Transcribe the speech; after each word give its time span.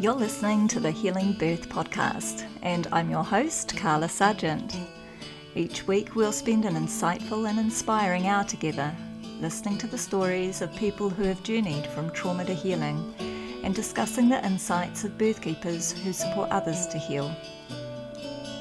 You're 0.00 0.12
listening 0.12 0.68
to 0.68 0.78
the 0.78 0.92
Healing 0.92 1.32
Birth 1.32 1.68
Podcast, 1.68 2.46
and 2.62 2.86
I'm 2.92 3.10
your 3.10 3.24
host, 3.24 3.76
Carla 3.76 4.08
Sargent. 4.08 4.78
Each 5.56 5.88
week, 5.88 6.14
we'll 6.14 6.30
spend 6.30 6.64
an 6.64 6.76
insightful 6.76 7.50
and 7.50 7.58
inspiring 7.58 8.28
hour 8.28 8.44
together, 8.44 8.94
listening 9.40 9.76
to 9.78 9.88
the 9.88 9.98
stories 9.98 10.62
of 10.62 10.72
people 10.76 11.10
who 11.10 11.24
have 11.24 11.42
journeyed 11.42 11.84
from 11.88 12.12
trauma 12.12 12.44
to 12.44 12.54
healing 12.54 13.12
and 13.64 13.74
discussing 13.74 14.28
the 14.28 14.46
insights 14.46 15.02
of 15.02 15.18
birth 15.18 15.42
keepers 15.42 15.90
who 15.90 16.12
support 16.12 16.48
others 16.50 16.86
to 16.86 16.98
heal. 16.98 17.28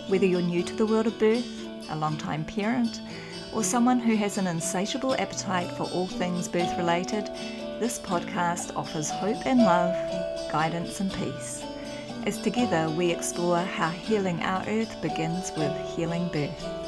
Whether 0.08 0.26
you're 0.26 0.42
new 0.42 0.64
to 0.64 0.76
the 0.76 0.88
world 0.88 1.06
of 1.06 1.20
birth, 1.20 1.46
a 1.92 1.96
long-time 1.96 2.46
parent, 2.46 3.00
or 3.54 3.64
someone 3.64 4.00
who 4.00 4.16
has 4.16 4.40
an 4.40 4.48
insatiable 4.48 5.14
appetite 5.14 5.70
for 5.78 5.84
all 5.84 6.08
things 6.08 6.48
birth 6.48 6.76
related, 6.80 7.28
this 7.80 8.00
podcast 8.00 8.76
offers 8.76 9.12
hope 9.12 9.46
and 9.46 9.60
love, 9.60 9.94
guidance 10.52 11.00
and 11.00 11.12
peace. 11.14 11.64
As 12.26 12.38
together 12.38 12.90
we 12.90 13.12
explore 13.12 13.60
how 13.60 13.90
healing 13.90 14.42
our 14.42 14.64
earth 14.68 15.02
begins 15.02 15.52
with 15.58 15.72
healing 15.96 16.28
birth. 16.30 16.88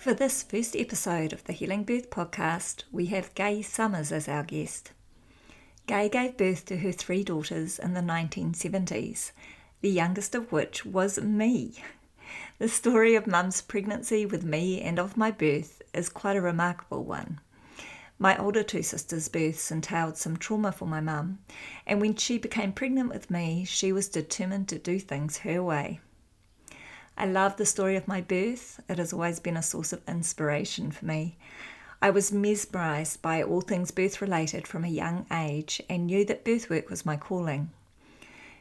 For 0.00 0.14
this 0.14 0.42
first 0.42 0.74
episode 0.74 1.34
of 1.34 1.44
the 1.44 1.52
Healing 1.52 1.84
Birth 1.84 2.08
podcast, 2.08 2.84
we 2.90 3.06
have 3.06 3.34
Gay 3.34 3.60
Summers 3.60 4.10
as 4.10 4.28
our 4.28 4.42
guest. 4.42 4.92
Gay 5.86 6.08
gave 6.08 6.38
birth 6.38 6.64
to 6.66 6.78
her 6.78 6.90
three 6.90 7.22
daughters 7.22 7.78
in 7.78 7.92
the 7.92 8.00
1970s, 8.00 9.32
the 9.82 9.90
youngest 9.90 10.34
of 10.34 10.50
which 10.52 10.86
was 10.86 11.20
me. 11.20 11.74
The 12.58 12.68
story 12.68 13.14
of 13.14 13.26
Mum's 13.26 13.60
pregnancy 13.62 14.26
with 14.26 14.44
me 14.44 14.80
and 14.80 14.98
of 14.98 15.16
my 15.16 15.30
birth 15.30 15.82
is 15.94 16.08
quite 16.08 16.36
a 16.36 16.40
remarkable 16.40 17.04
one. 17.04 17.40
My 18.18 18.36
older 18.36 18.62
two 18.62 18.82
sisters' 18.82 19.28
births 19.28 19.70
entailed 19.70 20.18
some 20.18 20.36
trauma 20.36 20.72
for 20.72 20.86
my 20.86 21.00
mum, 21.00 21.38
and 21.86 22.00
when 22.00 22.14
she 22.16 22.36
became 22.36 22.72
pregnant 22.72 23.08
with 23.08 23.30
me, 23.30 23.64
she 23.64 23.92
was 23.92 24.08
determined 24.08 24.68
to 24.68 24.78
do 24.78 24.98
things 24.98 25.38
her 25.38 25.62
way. 25.62 26.00
I 27.16 27.26
love 27.26 27.56
the 27.56 27.66
story 27.66 27.96
of 27.96 28.06
my 28.06 28.20
birth. 28.20 28.80
It 28.88 28.98
has 28.98 29.12
always 29.12 29.40
been 29.40 29.56
a 29.56 29.62
source 29.62 29.92
of 29.92 30.02
inspiration 30.06 30.90
for 30.90 31.06
me. 31.06 31.38
I 32.02 32.10
was 32.10 32.32
mesmerised 32.32 33.20
by 33.20 33.42
all 33.42 33.60
things 33.60 33.90
birth 33.90 34.22
related 34.22 34.66
from 34.66 34.84
a 34.84 34.88
young 34.88 35.26
age 35.32 35.82
and 35.88 36.06
knew 36.06 36.24
that 36.26 36.44
birth 36.44 36.70
work 36.70 36.88
was 36.88 37.06
my 37.06 37.16
calling. 37.16 37.70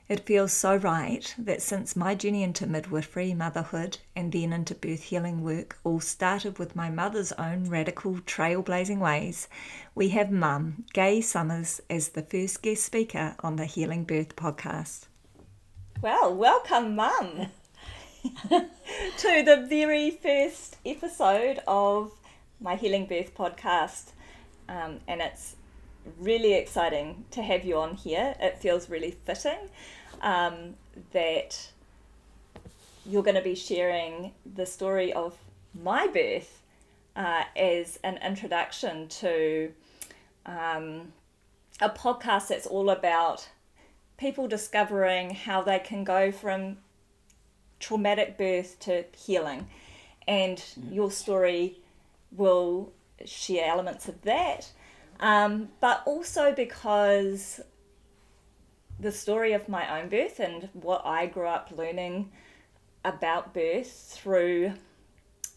It 0.10 0.26
feels 0.26 0.54
so 0.54 0.76
right 0.76 1.36
that 1.38 1.62
since 1.62 1.96
my 1.96 2.16
journey 2.16 2.42
into 2.42 2.66
midwifery, 2.66 3.36
motherhood, 3.36 4.00
and 4.16 4.32
then 4.32 4.52
into 4.52 4.74
birth 4.74 5.04
healing 5.04 5.44
work 5.44 5.78
all 5.84 6.00
started 6.00 6.58
with 6.58 6.76
my 6.76 6.90
mother's 6.90 7.32
own 7.34 7.70
radical 7.70 8.16
trailblazing 8.16 8.98
ways, 8.98 9.48
we 9.94 10.10
have 10.10 10.32
Mum, 10.32 10.84
Gay 10.94 11.22
Summers, 11.22 11.80
as 11.92 12.10
the 12.10 12.24
first 12.24 12.64
guest 12.64 12.84
speaker 12.84 13.36
on 13.42 13.58
the 13.58 13.66
Healing 13.66 14.04
Birth 14.04 14.36
podcast. 14.36 15.02
Well, 16.02 16.34
welcome, 16.34 16.96
Mum, 16.96 17.46
to 18.50 19.44
the 19.44 19.68
very 19.70 20.10
first 20.10 20.78
episode 20.84 21.60
of 21.68 22.14
my 22.60 22.78
Healing 22.78 23.06
Birth 23.06 23.36
podcast. 23.36 24.14
Um, 24.68 25.02
and 25.08 25.22
it's 25.22 25.56
really 26.20 26.54
exciting 26.54 27.26
to 27.32 27.42
have 27.42 27.66
you 27.66 27.78
on 27.78 27.96
here. 27.96 28.36
It 28.40 28.58
feels 28.60 28.90
really 28.90 29.12
fitting 29.12 29.70
um, 30.22 30.76
that 31.12 31.72
you're 33.06 33.24
going 33.24 33.36
to 33.36 33.42
be 33.42 33.56
sharing 33.56 34.32
the 34.56 34.66
story 34.66 35.12
of 35.14 35.38
my 35.74 36.08
birth 36.08 36.62
uh, 37.16 37.44
as 37.56 38.00
an 38.04 38.18
introduction 38.24 39.08
to 39.08 39.72
um, 40.46 41.14
a 41.82 41.90
podcast 41.90 42.48
that's 42.50 42.68
all 42.68 42.90
about 42.90 43.50
people 44.18 44.48
discovering 44.48 45.34
how 45.34 45.62
they 45.62 45.80
can 45.80 46.04
go 46.04 46.32
from 46.32 46.78
traumatic 47.80 48.38
birth 48.38 48.80
to 48.80 49.06
healing. 49.18 49.68
And 50.28 50.58
mm. 50.58 50.94
your 50.94 51.12
story 51.12 51.80
will 52.32 52.92
share 53.26 53.70
elements 53.70 54.08
of 54.08 54.22
that. 54.24 54.72
Um, 55.20 55.70
but 55.82 56.04
also 56.06 56.54
because 56.54 57.60
the 59.00 59.12
story 59.12 59.54
of 59.54 59.68
my 59.70 60.00
own 60.00 60.10
birth 60.10 60.40
and 60.40 60.70
what 60.74 61.06
I 61.06 61.26
grew 61.26 61.48
up 61.48 61.72
learning 61.76 62.32
about 63.04 63.54
birth 63.54 63.92
through 63.92 64.74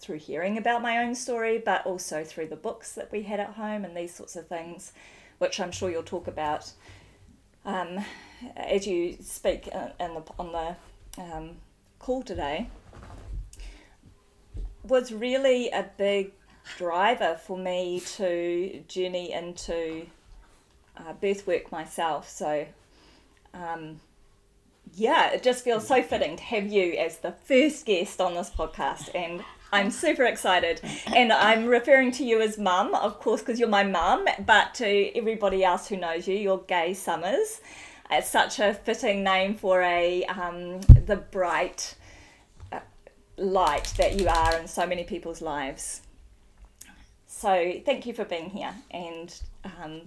through 0.00 0.19
hearing 0.19 0.59
about 0.59 0.83
my 0.83 0.99
own 0.99 1.15
story, 1.15 1.62
but 1.65 1.87
also 1.87 2.25
through 2.25 2.49
the 2.49 2.56
books 2.56 2.93
that 2.93 3.12
we 3.12 3.23
had 3.23 3.39
at 3.39 3.50
home 3.50 3.84
and 3.84 3.97
these 3.97 4.12
sorts 4.12 4.34
of 4.34 4.49
things, 4.49 4.93
which 5.39 5.61
I'm 5.61 5.71
sure 5.71 5.91
you'll 5.91 6.03
talk 6.03 6.27
about 6.27 6.73
um, 7.65 8.05
as 8.56 8.84
you 8.87 9.17
speak 9.23 9.69
in 9.69 10.15
the, 10.15 10.23
on 10.41 10.53
the 10.53 11.23
um, 11.23 11.50
call 12.00 12.23
today, 12.23 12.69
was 14.83 15.12
really 15.12 15.71
a 15.71 15.89
big 15.97 16.33
driver 16.77 17.39
for 17.45 17.56
me 17.56 18.00
to 18.17 18.83
journey 18.89 19.33
into 19.33 20.06
uh, 20.97 21.12
birth 21.15 21.47
work 21.47 21.71
myself. 21.73 22.28
So 22.28 22.67
um, 23.55 24.00
yeah, 24.95 25.31
it 25.33 25.43
just 25.43 25.65
feels 25.65 25.87
so 25.87 26.03
fitting 26.03 26.37
to 26.37 26.43
have 26.43 26.67
you 26.67 26.95
as 26.95 27.19
the 27.19 27.33
first 27.33 27.87
guest 27.87 28.21
on 28.21 28.34
this 28.34 28.50
podcast, 28.50 29.09
and 29.15 29.43
I'm 29.73 29.91
super 29.91 30.25
excited. 30.25 30.81
And 31.06 31.33
I'm 31.33 31.67
referring 31.67 32.12
to 32.12 32.25
you 32.25 32.41
as 32.43 32.59
mum, 32.59 32.94
of 32.94 33.19
course, 33.21 33.41
because 33.41 33.59
you're 33.59 33.69
my 33.69 33.84
mum, 33.84 34.27
but 34.44 34.75
to 34.75 35.17
everybody 35.17 35.65
else 35.65 35.89
who 35.89 35.97
knows 35.97 36.29
you, 36.29 36.37
you're 36.37 36.59
Gay 36.59 36.93
Summers. 36.93 37.61
It's 38.11 38.29
such 38.29 38.59
a 38.59 38.75
fitting 38.75 39.25
name 39.25 39.55
for 39.55 39.81
a 39.81 40.25
um, 40.25 40.83
the 40.83 41.17
bright 41.17 41.94
uh, 42.71 42.81
light 43.39 43.94
that 43.97 44.21
you 44.21 44.29
are 44.29 44.59
in 44.59 44.69
so 44.69 44.87
many 44.87 45.05
people's 45.05 45.41
lives. 45.41 46.03
So 47.42 47.72
thank 47.84 48.06
you 48.06 48.14
for 48.14 48.25
being 48.25 48.50
here, 48.50 48.72
and 48.92 49.34
um, 49.64 50.03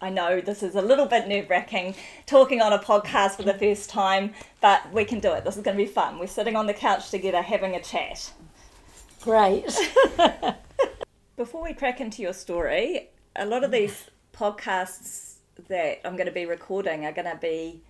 I 0.00 0.08
know 0.08 0.40
this 0.40 0.62
is 0.62 0.76
a 0.76 0.80
little 0.80 1.06
bit 1.06 1.26
nerve 1.26 1.50
wracking 1.50 1.96
talking 2.26 2.62
on 2.62 2.72
a 2.72 2.78
podcast 2.78 3.32
for 3.32 3.42
the 3.42 3.54
first 3.54 3.90
time, 3.90 4.34
but 4.60 4.92
we 4.92 5.04
can 5.04 5.18
do 5.18 5.32
it. 5.32 5.44
This 5.44 5.56
is 5.56 5.64
going 5.64 5.76
to 5.76 5.82
be 5.82 5.90
fun. 5.90 6.20
We're 6.20 6.28
sitting 6.28 6.54
on 6.54 6.68
the 6.68 6.74
couch 6.74 7.10
together 7.10 7.42
having 7.42 7.74
a 7.74 7.82
chat. 7.82 8.32
Great. 9.20 9.76
Before 11.36 11.64
we 11.64 11.74
crack 11.74 12.00
into 12.00 12.22
your 12.22 12.32
story, 12.32 13.08
a 13.34 13.46
lot 13.46 13.64
of 13.64 13.72
these 13.72 14.08
podcasts 14.32 15.38
that 15.66 16.06
I'm 16.06 16.14
going 16.14 16.28
to 16.28 16.32
be 16.32 16.46
recording 16.46 17.04
are 17.04 17.10
going 17.10 17.28
to 17.28 17.38
be, 17.42 17.80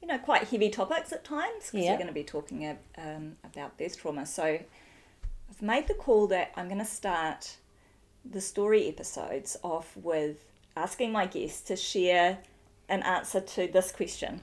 you 0.00 0.06
know, 0.06 0.18
quite 0.18 0.44
heavy 0.44 0.70
topics 0.70 1.12
at 1.12 1.24
times 1.24 1.72
because 1.72 1.84
yeah. 1.84 1.90
we're 1.90 1.96
going 1.96 2.06
to 2.06 2.12
be 2.12 2.22
talking 2.22 2.78
um, 2.96 3.38
about 3.42 3.76
birth 3.76 4.00
trauma. 4.00 4.24
So 4.24 4.60
I've 5.50 5.62
made 5.62 5.88
the 5.88 5.94
call 5.94 6.28
that 6.28 6.52
I'm 6.54 6.68
going 6.68 6.78
to 6.78 6.84
start 6.84 7.56
the 8.30 8.40
story 8.40 8.88
episodes 8.88 9.56
off 9.62 9.96
with 9.96 10.36
asking 10.76 11.12
my 11.12 11.26
guests 11.26 11.60
to 11.62 11.76
share 11.76 12.38
an 12.88 13.02
answer 13.02 13.40
to 13.40 13.66
this 13.66 13.92
question. 13.92 14.40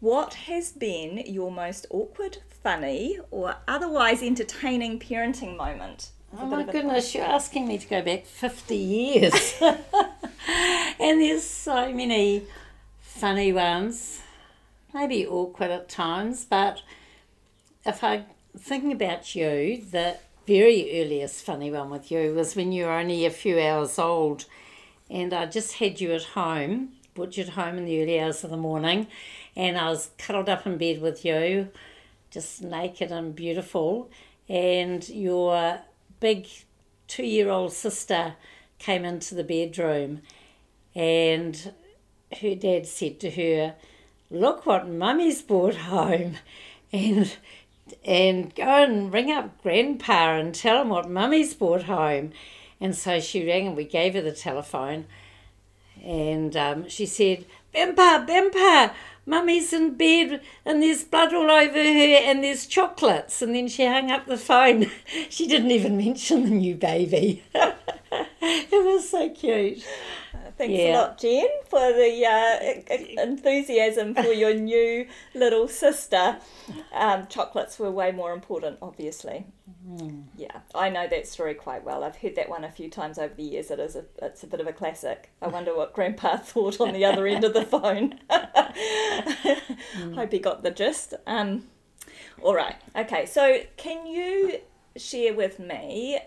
What 0.00 0.34
has 0.34 0.72
been 0.72 1.22
your 1.26 1.50
most 1.50 1.86
awkward, 1.90 2.38
funny, 2.62 3.18
or 3.30 3.56
otherwise 3.66 4.22
entertaining 4.22 4.98
parenting 4.98 5.56
moment? 5.56 6.10
Oh 6.36 6.46
my 6.46 6.64
goodness, 6.64 7.14
you're 7.14 7.24
asking 7.24 7.68
me 7.68 7.78
to 7.78 7.86
go 7.86 8.02
back 8.02 8.26
50 8.26 8.74
years. 8.74 9.54
and 9.62 11.20
there's 11.20 11.44
so 11.44 11.92
many 11.92 12.42
funny 13.00 13.52
ones, 13.52 14.20
maybe 14.92 15.26
awkward 15.26 15.70
at 15.70 15.88
times, 15.88 16.44
but 16.44 16.82
if 17.86 18.02
I'm 18.02 18.24
thinking 18.58 18.92
about 18.92 19.34
you, 19.34 19.82
the 19.90 20.16
very 20.46 21.00
earliest 21.00 21.44
funny 21.44 21.70
one 21.70 21.90
with 21.90 22.10
you 22.10 22.34
was 22.34 22.54
when 22.54 22.72
you 22.72 22.84
were 22.84 22.92
only 22.92 23.24
a 23.24 23.30
few 23.30 23.58
hours 23.58 23.98
old 23.98 24.44
and 25.10 25.32
I 25.32 25.46
just 25.46 25.74
had 25.74 26.00
you 26.00 26.12
at 26.12 26.24
home, 26.24 26.90
butchered 27.14 27.50
home 27.50 27.78
in 27.78 27.84
the 27.84 28.02
early 28.02 28.20
hours 28.20 28.42
of 28.44 28.50
the 28.50 28.56
morning, 28.56 29.06
and 29.54 29.76
I 29.76 29.88
was 29.90 30.10
cuddled 30.18 30.48
up 30.48 30.66
in 30.66 30.78
bed 30.78 31.00
with 31.00 31.24
you, 31.24 31.68
just 32.30 32.62
naked 32.62 33.12
and 33.12 33.34
beautiful, 33.34 34.10
and 34.48 35.06
your 35.08 35.80
big 36.20 36.48
two 37.06 37.26
year 37.26 37.50
old 37.50 37.72
sister 37.72 38.34
came 38.78 39.04
into 39.04 39.34
the 39.34 39.44
bedroom, 39.44 40.22
and 40.94 41.72
her 42.40 42.54
dad 42.54 42.86
said 42.86 43.20
to 43.20 43.30
her, 43.30 43.74
Look 44.30 44.66
what 44.66 44.88
mummy's 44.88 45.42
brought 45.42 45.76
home. 45.76 46.36
And 46.92 47.36
and 48.04 48.54
go 48.54 48.84
and 48.84 49.12
ring 49.12 49.30
up 49.30 49.62
grandpa 49.62 50.38
and 50.38 50.54
tell 50.54 50.82
him 50.82 50.88
what 50.88 51.08
mummy's 51.08 51.54
brought 51.54 51.84
home. 51.84 52.32
And 52.80 52.94
so 52.94 53.20
she 53.20 53.46
rang 53.46 53.68
and 53.68 53.76
we 53.76 53.84
gave 53.84 54.14
her 54.14 54.20
the 54.20 54.32
telephone. 54.32 55.06
And 56.02 56.56
um, 56.56 56.88
she 56.88 57.06
said, 57.06 57.46
Bimpa, 57.74 58.26
Bimpa, 58.26 58.92
Mummy's 59.26 59.72
in 59.72 59.94
bed 59.94 60.42
and 60.64 60.82
there's 60.82 61.02
blood 61.04 61.32
all 61.32 61.50
over 61.50 61.72
her 61.72 62.20
and 62.22 62.44
there's 62.44 62.66
chocolates. 62.66 63.40
And 63.40 63.54
then 63.54 63.68
she 63.68 63.86
hung 63.86 64.10
up 64.10 64.26
the 64.26 64.36
phone. 64.36 64.90
she 65.30 65.46
didn't 65.46 65.70
even 65.70 65.96
mention 65.96 66.44
the 66.44 66.50
new 66.50 66.74
baby. 66.74 67.42
it 67.54 68.84
was 68.84 69.08
so 69.08 69.30
cute. 69.30 69.84
Thanks 70.56 70.72
Yeah. 70.78 70.92
a 70.92 70.96
lot, 70.98 71.18
Jen, 71.18 71.48
for 71.68 71.92
the 71.92 72.24
uh, 72.24 73.20
enthusiasm 73.22 74.14
for 74.14 74.32
your 74.32 74.54
new 74.54 75.06
little 75.34 75.66
sister. 75.66 76.38
Um, 76.92 77.26
chocolates 77.26 77.78
were 77.78 77.90
way 77.90 78.12
more 78.12 78.32
important, 78.32 78.78
obviously. 78.80 79.46
Yeah, 80.36 80.60
I 80.74 80.90
know 80.90 81.08
that 81.08 81.26
story 81.26 81.54
quite 81.54 81.84
well. 81.84 82.04
I've 82.04 82.16
heard 82.16 82.36
that 82.36 82.48
one 82.48 82.62
a 82.64 82.70
few 82.70 82.88
times 82.88 83.18
over 83.18 83.34
the 83.34 83.42
years. 83.42 83.70
It 83.70 83.80
is 83.80 83.96
a, 83.96 84.04
it's 84.22 84.42
a 84.44 84.46
bit 84.46 84.60
of 84.60 84.66
a 84.68 84.72
classic. 84.72 85.30
I 85.42 85.48
wonder 85.48 85.76
what 85.76 85.92
Grandpa 85.92 86.36
thought 86.42 86.80
on 86.80 86.92
the 86.92 87.04
other 87.04 87.26
end 87.26 87.42
of 87.44 87.52
the 87.52 87.64
phone. 87.64 88.20
Hope 90.14 90.32
he 90.32 90.38
got 90.38 90.62
the 90.62 90.70
gist. 90.70 91.14
Um, 91.26 91.64
all 92.42 92.54
right. 92.54 92.76
Okay. 92.96 93.26
So, 93.26 93.58
can 93.76 94.06
you 94.06 94.60
share 94.96 95.34
with 95.34 95.58
me? 95.58 96.18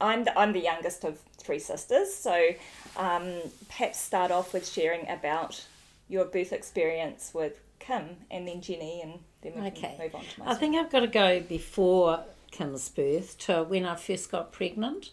I'm 0.00 0.24
the, 0.24 0.38
I'm 0.38 0.52
the 0.52 0.60
youngest 0.60 1.04
of 1.04 1.18
three 1.48 1.58
sisters, 1.58 2.12
so 2.12 2.50
um, 2.98 3.32
perhaps 3.68 3.98
start 3.98 4.30
off 4.30 4.52
with 4.52 4.68
sharing 4.68 5.08
about 5.08 5.64
your 6.06 6.26
birth 6.26 6.52
experience 6.52 7.30
with 7.32 7.58
Kim 7.78 8.04
and 8.30 8.46
then 8.46 8.60
Jenny, 8.60 9.00
and 9.00 9.14
then 9.40 9.54
we 9.54 9.68
Okay. 9.68 9.94
can 9.96 9.98
move 9.98 10.14
on 10.14 10.20
to 10.26 10.40
my 10.40 10.50
I 10.50 10.54
think 10.54 10.76
I've 10.76 10.90
got 10.90 11.00
to 11.00 11.06
go 11.06 11.40
before 11.40 12.22
Kim's 12.50 12.90
birth 12.90 13.38
to 13.46 13.62
when 13.62 13.86
I 13.86 13.94
first 13.96 14.30
got 14.30 14.52
pregnant. 14.52 15.10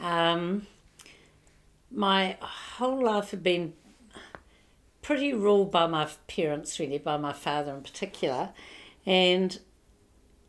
Um, 0.00 0.68
my 1.90 2.36
whole 2.40 3.02
life 3.04 3.32
had 3.32 3.42
been 3.42 3.72
pretty 5.02 5.32
ruled 5.32 5.72
by 5.72 5.88
my 5.88 6.06
parents, 6.28 6.78
really, 6.78 6.98
by 6.98 7.16
my 7.16 7.32
father 7.32 7.74
in 7.74 7.82
particular, 7.82 8.50
and 9.04 9.58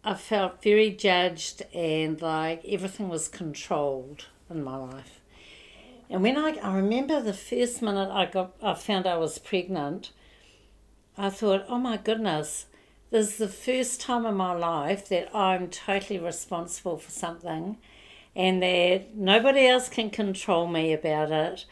I 0.04 0.14
felt 0.14 0.62
very 0.62 0.92
judged 0.92 1.64
and 1.74 2.22
like 2.22 2.64
everything 2.68 3.10
was 3.10 3.28
controlled 3.28 4.26
in 4.54 4.64
my 4.64 4.78
life. 4.78 5.22
And 6.10 6.22
when 6.24 6.38
I, 6.38 6.58
I 6.62 6.76
remember 6.76 7.22
the 7.22 7.34
first 7.34 7.82
minute 7.82 8.10
I 8.12 8.26
got, 8.26 8.54
I 8.62 8.74
found 8.74 9.08
I 9.08 9.18
was 9.18 9.38
pregnant, 9.40 10.12
I 11.18 11.30
thought, 11.30 11.66
oh 11.70 11.78
my 11.78 11.98
goodness, 11.98 12.66
this 13.12 13.32
is 13.32 13.38
the 13.38 13.48
first 13.48 14.02
time 14.02 14.26
in 14.26 14.36
my 14.36 14.54
life 14.54 15.08
that 15.10 15.34
I'm 15.36 15.70
totally 15.70 16.20
responsible 16.20 16.98
for 16.98 17.12
something 17.12 17.78
and 18.36 18.64
that 18.64 19.16
nobody 19.16 19.68
else 19.68 19.90
can 19.90 20.10
control 20.10 20.68
me 20.68 20.94
about 20.94 21.32
it. 21.32 21.66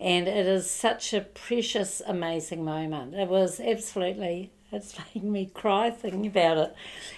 And 0.00 0.26
it 0.26 0.46
is 0.46 0.70
such 0.70 1.12
a 1.12 1.20
precious, 1.20 2.02
amazing 2.06 2.64
moment. 2.64 3.14
It 3.14 3.28
was 3.28 3.60
absolutely, 3.60 4.50
it's 4.72 4.98
making 5.14 5.30
me 5.30 5.50
cry 5.52 5.90
thinking 5.90 6.26
about 6.26 6.58
it. 6.58 6.74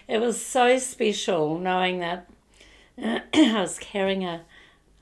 It 0.09 0.21
was 0.21 0.45
so 0.45 0.79
special 0.79 1.59
knowing 1.59 2.01
that 2.01 2.29
I 3.03 3.23
was 3.35 3.79
carrying 3.79 4.25
a, 4.25 4.43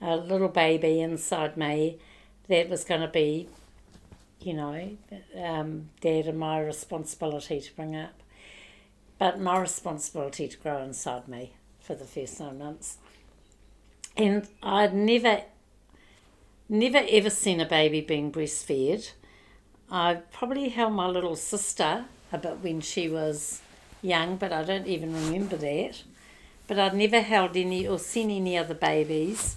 a 0.00 0.16
little 0.16 0.48
baby 0.48 1.00
inside 1.00 1.56
me 1.56 1.98
that 2.48 2.68
was 2.68 2.84
going 2.84 3.00
to 3.00 3.08
be, 3.08 3.48
you 4.40 4.54
know, 4.54 4.96
um, 5.42 5.88
dad 6.00 6.26
and 6.26 6.38
my 6.38 6.60
responsibility 6.60 7.60
to 7.60 7.74
bring 7.74 7.96
up, 7.96 8.22
but 9.18 9.40
my 9.40 9.58
responsibility 9.58 10.48
to 10.48 10.56
grow 10.58 10.82
inside 10.82 11.28
me 11.28 11.52
for 11.80 11.94
the 11.94 12.04
first 12.04 12.40
nine 12.40 12.58
months. 12.58 12.98
And 14.16 14.46
I'd 14.62 14.94
never, 14.94 15.42
never 16.68 17.04
ever 17.10 17.30
seen 17.30 17.60
a 17.60 17.66
baby 17.66 18.00
being 18.00 18.30
breastfed. 18.30 19.12
I 19.90 20.14
probably 20.32 20.68
held 20.70 20.92
my 20.92 21.06
little 21.06 21.36
sister 21.36 22.04
a 22.32 22.38
bit 22.38 22.58
when 22.62 22.80
she 22.80 23.08
was 23.08 23.60
young, 24.02 24.36
but 24.36 24.52
I 24.52 24.62
don't 24.64 24.86
even 24.86 25.14
remember 25.14 25.56
that. 25.56 26.02
But 26.66 26.78
I'd 26.78 26.94
never 26.94 27.20
held 27.20 27.56
any 27.56 27.86
or 27.86 27.98
seen 27.98 28.30
any 28.30 28.56
other 28.56 28.74
babies. 28.74 29.56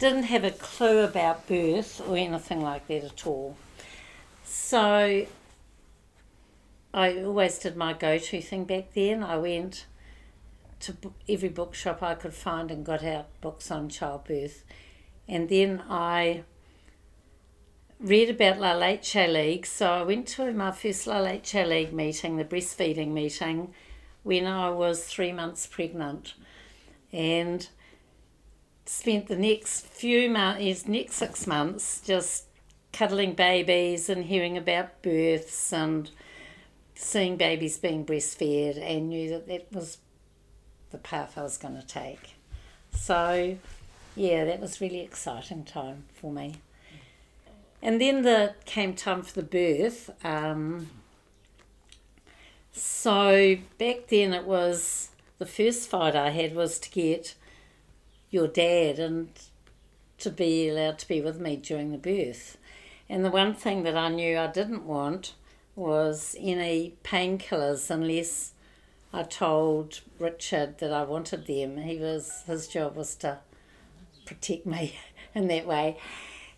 Didn't 0.00 0.24
have 0.24 0.44
a 0.44 0.50
clue 0.50 1.00
about 1.04 1.46
birth 1.46 2.00
or 2.08 2.16
anything 2.16 2.62
like 2.62 2.88
that 2.88 3.04
at 3.04 3.26
all. 3.26 3.56
So 4.44 5.26
I 6.94 7.22
always 7.22 7.58
did 7.58 7.76
my 7.76 7.92
go 7.92 8.16
to 8.18 8.40
thing 8.40 8.64
back 8.64 8.94
then. 8.94 9.22
I 9.22 9.36
went 9.36 9.84
to 10.80 10.96
every 11.28 11.50
bookshop 11.50 12.02
I 12.02 12.14
could 12.14 12.32
find 12.32 12.70
and 12.70 12.84
got 12.84 13.04
out 13.04 13.26
books 13.42 13.70
on 13.70 13.90
childbirth. 13.90 14.64
And 15.28 15.50
then 15.50 15.82
I 15.88 16.44
read 18.00 18.30
about 18.30 18.58
La 18.58 18.72
Leche 18.72 19.28
League. 19.28 19.66
So 19.66 19.92
I 19.92 20.02
went 20.02 20.26
to 20.28 20.50
my 20.52 20.72
first 20.72 21.06
La 21.06 21.20
Leche 21.20 21.66
League 21.66 21.92
meeting, 21.92 22.38
the 22.38 22.44
breastfeeding 22.44 23.08
meeting, 23.08 23.74
when 24.22 24.46
I 24.46 24.70
was 24.70 25.04
three 25.04 25.32
months 25.32 25.66
pregnant. 25.66 26.32
And 27.12 27.68
spent 28.90 29.28
the 29.28 29.36
next 29.36 29.86
few 29.86 30.28
months, 30.28 30.88
next 30.88 31.14
six 31.14 31.46
months, 31.46 32.02
just 32.04 32.46
cuddling 32.92 33.34
babies 33.34 34.08
and 34.08 34.24
hearing 34.24 34.58
about 34.58 35.00
births 35.00 35.72
and 35.72 36.10
seeing 36.96 37.36
babies 37.36 37.78
being 37.78 38.04
breastfed 38.04 38.82
and 38.82 39.08
knew 39.08 39.30
that 39.30 39.46
that 39.46 39.72
was 39.72 39.98
the 40.90 40.98
path 40.98 41.38
I 41.38 41.42
was 41.42 41.56
going 41.56 41.80
to 41.80 41.86
take. 41.86 42.34
So, 42.90 43.56
yeah, 44.16 44.44
that 44.44 44.60
was 44.60 44.80
really 44.80 45.00
exciting 45.00 45.64
time 45.64 46.06
for 46.12 46.32
me. 46.32 46.56
And 47.80 48.00
then 48.00 48.22
the 48.22 48.56
came 48.64 48.94
time 48.94 49.22
for 49.22 49.40
the 49.40 49.46
birth. 49.46 50.10
Um, 50.24 50.90
so 52.72 53.56
back 53.78 54.08
then 54.08 54.34
it 54.34 54.44
was 54.44 55.10
the 55.38 55.46
first 55.46 55.88
fight 55.88 56.16
I 56.16 56.30
had 56.30 56.56
was 56.56 56.80
to 56.80 56.90
get 56.90 57.36
your 58.30 58.48
dad 58.48 58.98
and 58.98 59.28
to 60.18 60.30
be 60.30 60.68
allowed 60.68 60.98
to 60.98 61.08
be 61.08 61.20
with 61.20 61.40
me 61.40 61.56
during 61.56 61.92
the 61.92 61.98
birth. 61.98 62.58
And 63.08 63.24
the 63.24 63.30
one 63.30 63.54
thing 63.54 63.82
that 63.82 63.96
I 63.96 64.08
knew 64.08 64.38
I 64.38 64.46
didn't 64.46 64.84
want 64.84 65.34
was 65.74 66.36
any 66.38 66.94
painkillers 67.02 67.90
unless 67.90 68.52
I 69.12 69.24
told 69.24 70.00
Richard 70.18 70.78
that 70.78 70.92
I 70.92 71.02
wanted 71.02 71.46
them. 71.46 71.78
He 71.78 71.98
was 71.98 72.44
his 72.46 72.68
job 72.68 72.96
was 72.96 73.16
to 73.16 73.38
protect 74.24 74.66
me 74.66 74.94
in 75.34 75.48
that 75.48 75.66
way. 75.66 75.98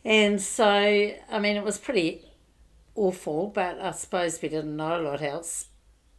And 0.05 0.41
so 0.41 0.67
I 0.67 1.39
mean 1.39 1.57
it 1.57 1.65
was 1.65 1.79
pretty 1.79 2.27
awful, 2.95 3.49
but 3.49 3.81
I 3.81 3.93
suppose 3.93 4.43
we 4.43 4.49
didn't 4.49 4.77
know 4.77 5.01
a 5.01 5.03
lot 5.03 5.23
else 5.23 5.69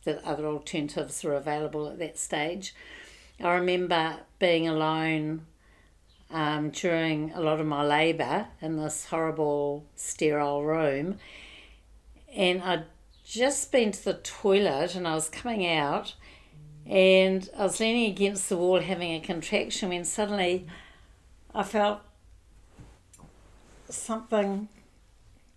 that 0.06 0.24
other 0.24 0.48
alternatives 0.48 1.24
were 1.24 1.36
available 1.36 1.88
at 1.88 2.00
that 2.00 2.18
stage. 2.18 2.74
I 3.42 3.54
remember 3.54 4.18
being 4.40 4.68
alone 4.68 5.46
um, 6.32 6.70
during 6.72 7.32
a 7.34 7.42
lot 7.42 7.60
of 7.60 7.66
my 7.68 7.84
labour 7.84 8.48
in 8.62 8.78
this 8.78 9.06
horrible 9.06 9.86
sterile 9.96 10.64
room, 10.64 11.18
and 12.36 12.62
I'd 12.62 12.86
just 13.26 13.72
been 13.72 13.92
to 13.92 14.04
the 14.04 14.14
toilet 14.16 14.96
and 14.96 15.08
I 15.08 15.16
was 15.16 15.30
coming 15.30 15.66
out, 15.68 16.16
and 16.86 17.50
I 17.58 17.64
was 17.64 17.80
leaning 17.80 18.12
against 18.12 18.50
the 18.50 18.58
wall 18.58 18.80
having 18.82 19.14
a 19.14 19.20
contraction 19.20 19.90
when 19.90 20.04
suddenly 20.06 20.68
I 21.54 21.64
felt 21.64 22.00
something 23.90 24.68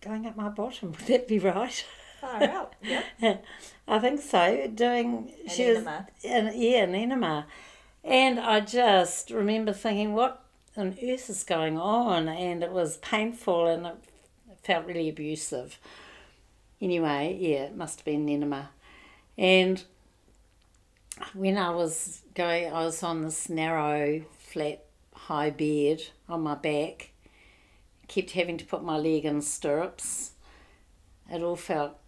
going 0.01 0.27
up 0.27 0.37
my 0.37 0.49
bottom. 0.49 0.93
Would 0.99 1.07
that 1.07 1.29
be 1.29 1.39
right? 1.39 1.85
Far 2.21 2.43
out. 2.43 2.75
Yeah. 2.83 3.03
I 3.89 3.99
think 3.99 4.21
so. 4.21 4.71
Doing 4.75 5.33
An 5.45 5.49
she 5.49 5.69
was 5.69 5.79
enema. 5.79 6.07
an, 6.25 6.53
yeah 6.55 6.83
an 6.85 6.95
enema, 6.95 7.47
and 8.07 8.41
I 8.41 8.61
just 8.61 9.31
remember 9.31 9.73
thinking, 9.73 10.15
what 10.15 10.43
on 10.77 10.97
earth 11.03 11.29
is 11.29 11.45
going 11.45 11.77
on? 11.77 12.29
And 12.29 12.63
it 12.63 12.71
was 12.71 12.99
painful 12.99 13.67
and 13.67 13.87
it 13.87 13.97
felt 14.63 14.87
really 14.87 15.09
abusive. 15.09 15.79
Anyway, 16.81 17.37
yeah, 17.41 17.65
it 17.65 17.77
must 17.77 18.01
have 18.01 18.05
been 18.05 18.29
enema, 18.29 18.71
and 19.39 19.83
when 21.33 21.57
I 21.57 21.71
was 21.71 22.23
going, 22.35 22.73
I 22.73 22.85
was 22.85 23.03
on 23.03 23.23
this 23.23 23.49
narrow, 23.49 24.23
flat, 24.39 24.85
high 25.15 25.51
bed 25.51 26.03
on 26.29 26.43
my 26.43 26.55
back. 26.55 27.13
Kept 28.09 28.33
having 28.33 28.59
to 28.59 28.65
put 28.65 28.85
my 28.85 28.97
leg 28.97 29.25
in 29.25 29.43
stirrups. 29.43 30.33
It 31.31 31.43
all 31.43 31.57
felt 31.57 31.99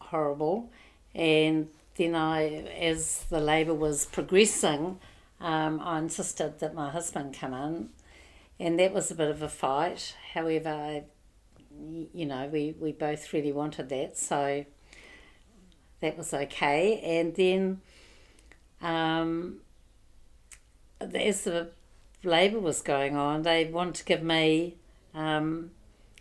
horrible. 0.00 0.72
And 1.14 1.68
then 1.96 2.14
I, 2.14 2.64
as 2.78 3.24
the 3.28 3.40
labour 3.40 3.74
was 3.74 4.06
progressing, 4.06 4.98
um, 5.42 5.80
I 5.82 5.98
insisted 5.98 6.60
that 6.60 6.74
my 6.74 6.90
husband 6.90 7.36
come 7.38 7.52
in, 7.52 7.88
and 8.60 8.78
that 8.78 8.94
was 8.94 9.10
a 9.10 9.14
bit 9.14 9.28
of 9.28 9.42
a 9.42 9.48
fight. 9.48 10.14
However, 10.34 11.02
you 12.14 12.26
know, 12.26 12.48
we, 12.50 12.76
we 12.78 12.92
both 12.92 13.32
really 13.32 13.52
wanted 13.52 13.88
that, 13.88 14.16
so 14.16 14.64
that 16.00 16.16
was 16.16 16.32
okay. 16.32 17.00
And 17.00 17.34
then, 17.34 17.80
um, 18.80 19.58
as 21.00 21.42
the 21.42 21.70
labour 22.22 22.60
was 22.60 22.80
going 22.80 23.16
on, 23.16 23.42
they 23.42 23.64
wanted 23.64 23.96
to 23.96 24.04
give 24.04 24.22
me 24.22 24.76
um, 25.12 25.72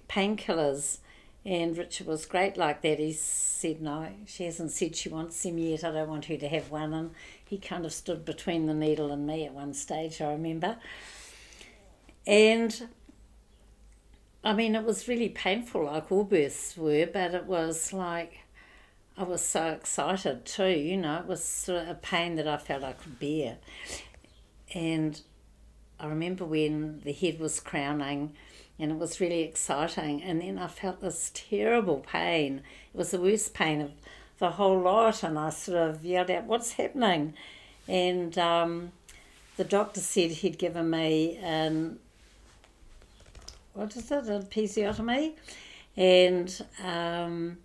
painkillers. 0.09 0.97
And 1.45 1.77
Richard 1.77 2.07
was 2.07 2.25
great 2.25 2.57
like 2.57 2.81
that. 2.81 2.99
He 2.99 3.13
said, 3.13 3.81
No, 3.81 4.07
she 4.25 4.45
hasn't 4.45 4.71
said 4.71 4.95
she 4.95 5.09
wants 5.09 5.41
them 5.41 5.57
yet. 5.57 5.83
I 5.83 5.91
don't 5.91 6.09
want 6.09 6.25
her 6.25 6.37
to 6.37 6.47
have 6.47 6.69
one. 6.69 6.93
And 6.93 7.11
he 7.51 7.57
kind 7.57 7.85
of 7.85 7.91
stood 7.91 8.23
between 8.23 8.65
the 8.65 8.73
needle 8.73 9.11
and 9.11 9.27
me 9.27 9.43
at 9.43 9.53
one 9.53 9.73
stage, 9.73 10.21
I 10.21 10.31
remember. 10.31 10.77
And 12.25 12.87
I 14.41 14.53
mean, 14.53 14.73
it 14.73 14.85
was 14.85 15.09
really 15.09 15.27
painful, 15.27 15.83
like 15.83 16.09
all 16.09 16.23
births 16.23 16.77
were, 16.77 17.05
but 17.07 17.33
it 17.33 17.47
was 17.47 17.91
like 17.91 18.39
I 19.17 19.23
was 19.23 19.43
so 19.43 19.67
excited 19.67 20.45
too, 20.45 20.69
you 20.69 20.95
know, 20.95 21.17
it 21.17 21.25
was 21.25 21.43
sort 21.43 21.81
of 21.81 21.89
a 21.89 21.95
pain 21.95 22.37
that 22.37 22.47
I 22.47 22.55
felt 22.55 22.85
I 22.85 22.93
could 22.93 23.19
bear. 23.19 23.57
And 24.73 25.19
I 25.99 26.07
remember 26.07 26.45
when 26.45 27.01
the 27.03 27.11
head 27.11 27.37
was 27.37 27.59
crowning 27.59 28.31
and 28.79 28.93
it 28.93 28.97
was 28.97 29.19
really 29.19 29.41
exciting, 29.41 30.23
and 30.23 30.41
then 30.41 30.57
I 30.57 30.67
felt 30.67 31.01
this 31.01 31.31
terrible 31.33 31.97
pain. 31.99 32.61
It 32.93 32.97
was 32.97 33.11
the 33.11 33.19
worst 33.19 33.53
pain 33.53 33.81
of 33.81 33.91
the 34.41 34.49
whole 34.49 34.81
lot, 34.81 35.23
and 35.23 35.39
I 35.39 35.51
sort 35.51 35.77
of 35.77 36.03
yelled 36.03 36.29
out, 36.29 36.43
What's 36.43 36.73
happening? 36.73 37.35
And 37.87 38.37
um, 38.37 38.91
the 39.55 39.63
doctor 39.63 40.01
said 40.01 40.31
he'd 40.31 40.57
given 40.57 40.89
me 40.89 41.37
an 41.37 41.99
what 43.73 43.95
is 43.95 44.11
it, 44.11 44.27
a 44.27 44.39
episiotomy, 44.39 45.33
and 45.95 46.65
um, 46.83 47.57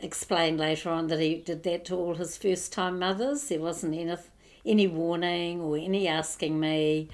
explained 0.00 0.58
later 0.58 0.90
on 0.90 1.08
that 1.08 1.20
he 1.20 1.34
did 1.34 1.62
that 1.64 1.84
to 1.86 1.96
all 1.96 2.14
his 2.14 2.36
first 2.36 2.72
time 2.72 2.98
mothers. 2.98 3.48
There 3.48 3.60
wasn't 3.60 3.94
any, 3.94 4.16
any 4.64 4.86
warning 4.86 5.60
or 5.60 5.76
any 5.76 6.08
asking 6.08 6.58
me 6.58 7.08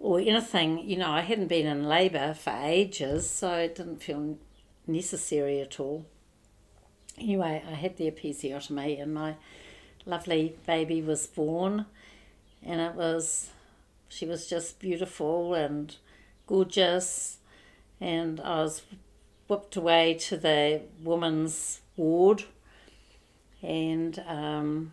or 0.00 0.18
anything. 0.18 0.78
You 0.88 0.96
know, 0.96 1.10
I 1.10 1.20
hadn't 1.20 1.48
been 1.48 1.66
in 1.66 1.84
labour 1.84 2.34
for 2.34 2.50
ages, 2.50 3.28
so 3.30 3.52
it 3.54 3.76
didn't 3.76 4.02
feel 4.02 4.38
necessary 4.86 5.60
at 5.60 5.78
all. 5.78 6.06
Anyway, 7.18 7.62
I 7.66 7.74
had 7.74 7.96
the 7.96 8.10
episiotomy 8.10 9.00
and 9.00 9.14
my 9.14 9.36
lovely 10.06 10.56
baby 10.66 11.02
was 11.02 11.26
born, 11.26 11.86
and 12.62 12.80
it 12.80 12.94
was, 12.94 13.50
she 14.08 14.26
was 14.26 14.48
just 14.48 14.80
beautiful 14.80 15.54
and 15.54 15.94
gorgeous, 16.46 17.38
and 18.00 18.40
I 18.40 18.62
was 18.62 18.82
whipped 19.48 19.76
away 19.76 20.14
to 20.14 20.36
the 20.36 20.82
women's 21.02 21.80
ward, 21.96 22.44
and 23.62 24.22
um, 24.26 24.92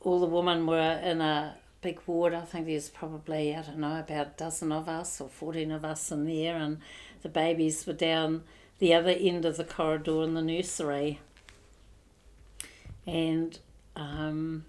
all 0.00 0.20
the 0.20 0.26
women 0.26 0.66
were 0.66 1.00
in 1.02 1.20
a 1.20 1.56
big 1.80 2.00
ward. 2.06 2.34
I 2.34 2.42
think 2.42 2.66
there's 2.66 2.88
probably, 2.88 3.54
I 3.54 3.62
don't 3.62 3.78
know, 3.78 3.98
about 3.98 4.26
a 4.26 4.32
dozen 4.36 4.70
of 4.70 4.88
us 4.88 5.20
or 5.20 5.28
14 5.28 5.72
of 5.72 5.84
us 5.84 6.12
in 6.12 6.26
there, 6.26 6.56
and 6.56 6.78
the 7.22 7.28
babies 7.28 7.86
were 7.86 7.92
down 7.92 8.44
the 8.78 8.94
other 8.94 9.10
end 9.10 9.44
of 9.44 9.56
the 9.56 9.64
corridor 9.64 10.22
in 10.22 10.34
the 10.34 10.42
nursery. 10.42 11.20
And 13.06 13.58
um, 13.94 14.64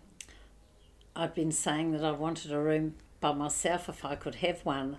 I'd 1.16 1.34
been 1.34 1.52
saying 1.52 1.92
that 1.92 2.04
I 2.04 2.12
wanted 2.12 2.52
a 2.52 2.60
room 2.60 2.96
by 3.20 3.34
myself 3.34 3.90
if 3.90 4.06
I 4.06 4.16
could 4.16 4.36
have 4.36 4.62
one 4.64 4.98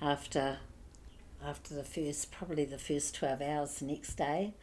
after 0.00 0.58
after 1.44 1.74
the 1.74 1.84
first 1.84 2.30
probably 2.30 2.64
the 2.64 2.78
first 2.78 3.14
12 3.16 3.42
hours 3.42 3.78
the 3.78 3.84
next 3.84 4.14
day. 4.14 4.54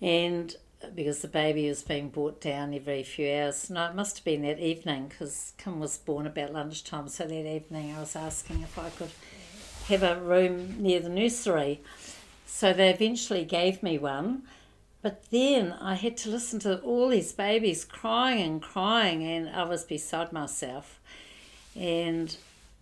And 0.00 0.56
because 0.94 1.20
the 1.20 1.28
baby 1.28 1.68
was 1.68 1.82
being 1.82 2.08
brought 2.08 2.40
down 2.40 2.72
every 2.72 3.02
few 3.02 3.30
hours. 3.30 3.68
No 3.68 3.86
it 3.86 3.94
must 3.94 4.18
have 4.18 4.24
been 4.24 4.42
that 4.42 4.58
evening 4.58 5.08
because 5.08 5.52
kim 5.58 5.78
was 5.78 5.98
born 5.98 6.26
about 6.26 6.52
lunchtime. 6.52 7.08
So 7.08 7.26
that 7.26 7.46
evening 7.46 7.94
i 7.94 8.00
was 8.00 8.16
asking 8.16 8.62
if 8.62 8.78
i 8.78 8.88
could 8.90 9.10
have 9.88 10.02
a 10.02 10.20
room 10.20 10.80
near 10.80 11.00
the 11.00 11.08
nursery 11.08 11.82
so 12.50 12.72
they 12.72 12.90
eventually 12.90 13.44
gave 13.44 13.82
me 13.82 13.96
one 13.98 14.42
but 15.02 15.24
then 15.30 15.72
i 15.80 15.94
had 15.94 16.16
to 16.16 16.28
listen 16.28 16.58
to 16.58 16.78
all 16.80 17.08
these 17.08 17.32
babies 17.32 17.84
crying 17.84 18.42
and 18.42 18.62
crying 18.62 19.22
and 19.22 19.48
i 19.50 19.62
was 19.62 19.84
beside 19.84 20.32
myself 20.32 21.00
and 21.76 22.36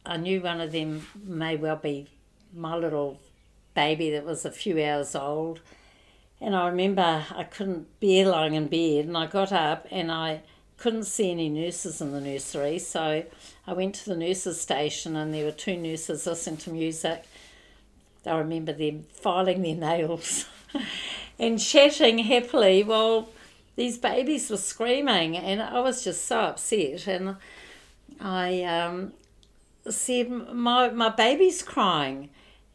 I 0.08 0.16
knew 0.16 0.40
one 0.40 0.60
of 0.60 0.72
them 0.72 1.06
may 1.22 1.56
well 1.56 1.76
be 1.76 2.06
my 2.54 2.74
little 2.74 3.20
baby 3.74 4.10
that 4.10 4.24
was 4.24 4.44
a 4.44 4.50
few 4.50 4.82
hours 4.82 5.14
old. 5.14 5.60
And 6.40 6.56
I 6.56 6.66
remember 6.68 7.26
I 7.30 7.44
couldn't 7.44 8.00
bear 8.00 8.26
lying 8.26 8.54
in 8.54 8.68
bed, 8.68 9.04
and 9.04 9.16
I 9.16 9.26
got 9.26 9.52
up 9.52 9.86
and 9.90 10.10
I 10.10 10.40
couldn't 10.78 11.04
see 11.04 11.30
any 11.30 11.48
nurses 11.48 12.00
in 12.00 12.12
the 12.12 12.20
nursery. 12.20 12.78
So 12.78 13.24
I 13.66 13.72
went 13.72 13.96
to 13.96 14.08
the 14.08 14.16
nurses' 14.16 14.60
station, 14.60 15.14
and 15.14 15.34
there 15.34 15.44
were 15.44 15.52
two 15.52 15.76
nurses 15.76 16.26
listening 16.26 16.56
to 16.58 16.70
music. 16.70 17.24
I 18.26 18.36
remember 18.38 18.72
them 18.72 19.06
filing 19.10 19.62
their 19.62 19.74
nails 19.74 20.46
and 21.38 21.60
chatting 21.60 22.18
happily 22.18 22.82
while 22.82 23.28
these 23.76 23.96
babies 23.96 24.50
were 24.50 24.56
screaming, 24.56 25.36
and 25.36 25.62
I 25.62 25.80
was 25.80 26.02
just 26.02 26.24
so 26.24 26.40
upset. 26.40 27.06
And 27.06 27.36
I 28.20 28.62
um, 28.64 29.12
said, 29.88 30.30
my, 30.30 30.90
my 30.90 31.08
baby's 31.08 31.62
crying, 31.62 32.30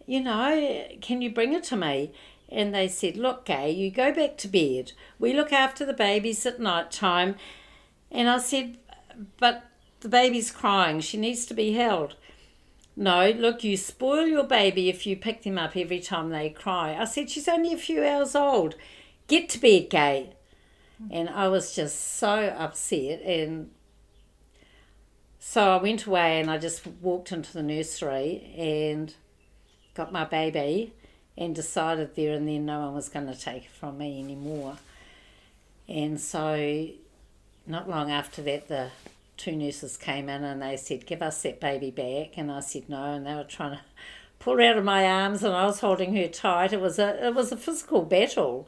you 0.06 0.22
know, 0.22 0.88
can 1.02 1.22
you 1.22 1.30
bring 1.30 1.54
it 1.54 1.64
to 1.66 1.76
me? 1.76 2.12
And 2.50 2.74
they 2.74 2.88
said, 2.88 3.18
Look, 3.18 3.46
Gay, 3.46 3.72
you 3.72 3.90
go 3.90 4.14
back 4.14 4.38
to 4.38 4.48
bed. 4.48 4.92
We 5.18 5.34
look 5.34 5.52
after 5.52 5.86
the 5.86 5.94
babies 5.94 6.46
at 6.46 6.60
night 6.60 6.92
time. 6.92 7.36
And 8.12 8.30
I 8.30 8.38
said, 8.38 8.78
But 9.40 9.64
the 10.02 10.10
baby's 10.10 10.52
crying. 10.52 11.00
She 11.00 11.18
needs 11.18 11.46
to 11.48 11.54
be 11.54 11.74
held. 11.74 12.16
No, 12.96 13.32
look, 13.32 13.64
you 13.64 13.76
spoil 13.76 14.28
your 14.28 14.44
baby 14.44 14.90
if 14.90 15.08
you 15.08 15.16
pick 15.16 15.44
them 15.44 15.58
up 15.58 15.76
every 15.76 16.00
time 16.00 16.30
they 16.30 16.50
cry. 16.50 16.96
I 16.96 17.06
said, 17.06 17.30
She's 17.30 17.48
only 17.48 17.74
a 17.74 17.78
few 17.78 18.06
hours 18.06 18.36
old. 18.36 18.76
Get 19.28 19.50
to 19.50 19.60
bed, 19.60 19.90
Gay. 19.90 20.34
And 21.10 21.28
I 21.30 21.48
was 21.48 21.76
just 21.76 22.18
so 22.18 22.48
upset. 22.58 23.22
And 23.24 23.72
so 25.40 25.72
I 25.72 25.82
went 25.82 26.06
away 26.06 26.40
and 26.40 26.50
I 26.50 26.58
just 26.58 26.86
walked 27.02 27.32
into 27.32 27.52
the 27.52 27.64
nursery 27.64 28.54
and 28.58 29.14
got 29.96 30.12
my 30.12 30.24
baby 30.24 30.94
and 31.38 31.56
decided 31.56 32.16
there 32.16 32.34
and 32.34 32.48
then 32.48 32.66
no 32.66 32.80
one 32.80 32.94
was 32.94 33.10
going 33.10 33.28
to 33.28 33.38
take 33.38 33.66
it 33.66 33.72
from 33.72 33.98
me 33.98 34.20
anymore. 34.20 34.78
And 35.88 36.20
so, 36.22 36.88
not 37.68 37.90
long 37.90 38.12
after 38.12 38.42
that, 38.44 38.68
the 38.68 38.90
two 39.38 39.56
nurses 39.56 39.98
came 39.98 40.30
in 40.30 40.44
and 40.44 40.62
they 40.62 40.78
said, 40.78 41.06
Give 41.06 41.22
us 41.22 41.42
that 41.44 41.60
baby 41.60 41.92
back. 41.92 42.38
And 42.38 42.52
I 42.52 42.60
said, 42.60 42.90
No. 42.90 43.04
And 43.14 43.26
they 43.26 43.36
were 43.36 43.44
trying 43.44 43.78
to 43.78 43.82
pull 44.40 44.58
her 44.58 44.62
out 44.62 44.78
of 44.78 44.84
my 44.84 45.06
arms 45.06 45.44
and 45.44 45.54
I 45.54 45.66
was 45.66 45.80
holding 45.80 46.16
her 46.16 46.28
tight. 46.28 46.74
It 46.74 46.82
was 46.82 47.00
a, 47.00 47.28
it 47.28 47.36
was 47.36 47.52
a 47.52 47.58
physical 47.58 48.04
battle. 48.04 48.68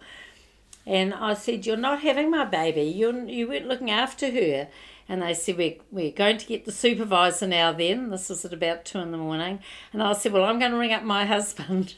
And 0.86 1.13
I 1.13 1.34
said, 1.34 1.65
You're 1.65 1.77
not 1.77 2.01
having 2.01 2.29
my 2.29 2.45
baby. 2.45 2.84
You're, 2.84 3.25
you 3.25 3.48
weren't 3.48 3.67
looking 3.67 3.91
after 3.91 4.31
her 4.31 4.67
and 5.07 5.22
they 5.22 5.34
said 5.34 5.57
we're, 5.57 5.75
we're 5.91 6.12
going 6.12 6.38
to 6.38 6.45
get 6.45 6.65
the 6.65 6.72
supervisor 6.72 7.48
now 7.48 7.72
then 7.72 8.10
this 8.10 8.29
was 8.29 8.43
at 8.45 8.53
about 8.53 8.86
two 8.86 9.00
in 9.00 9.12
the 9.12 9.17
morning 9.17 9.60
and 9.93 10.01
i 10.01 10.13
said 10.13 10.31
well 10.31 10.43
i'm 10.43 10.60
going 10.60 10.72
to 10.72 10.77
ring 10.77 10.93
up 10.93 11.03
my 11.03 11.25
husband 11.25 11.95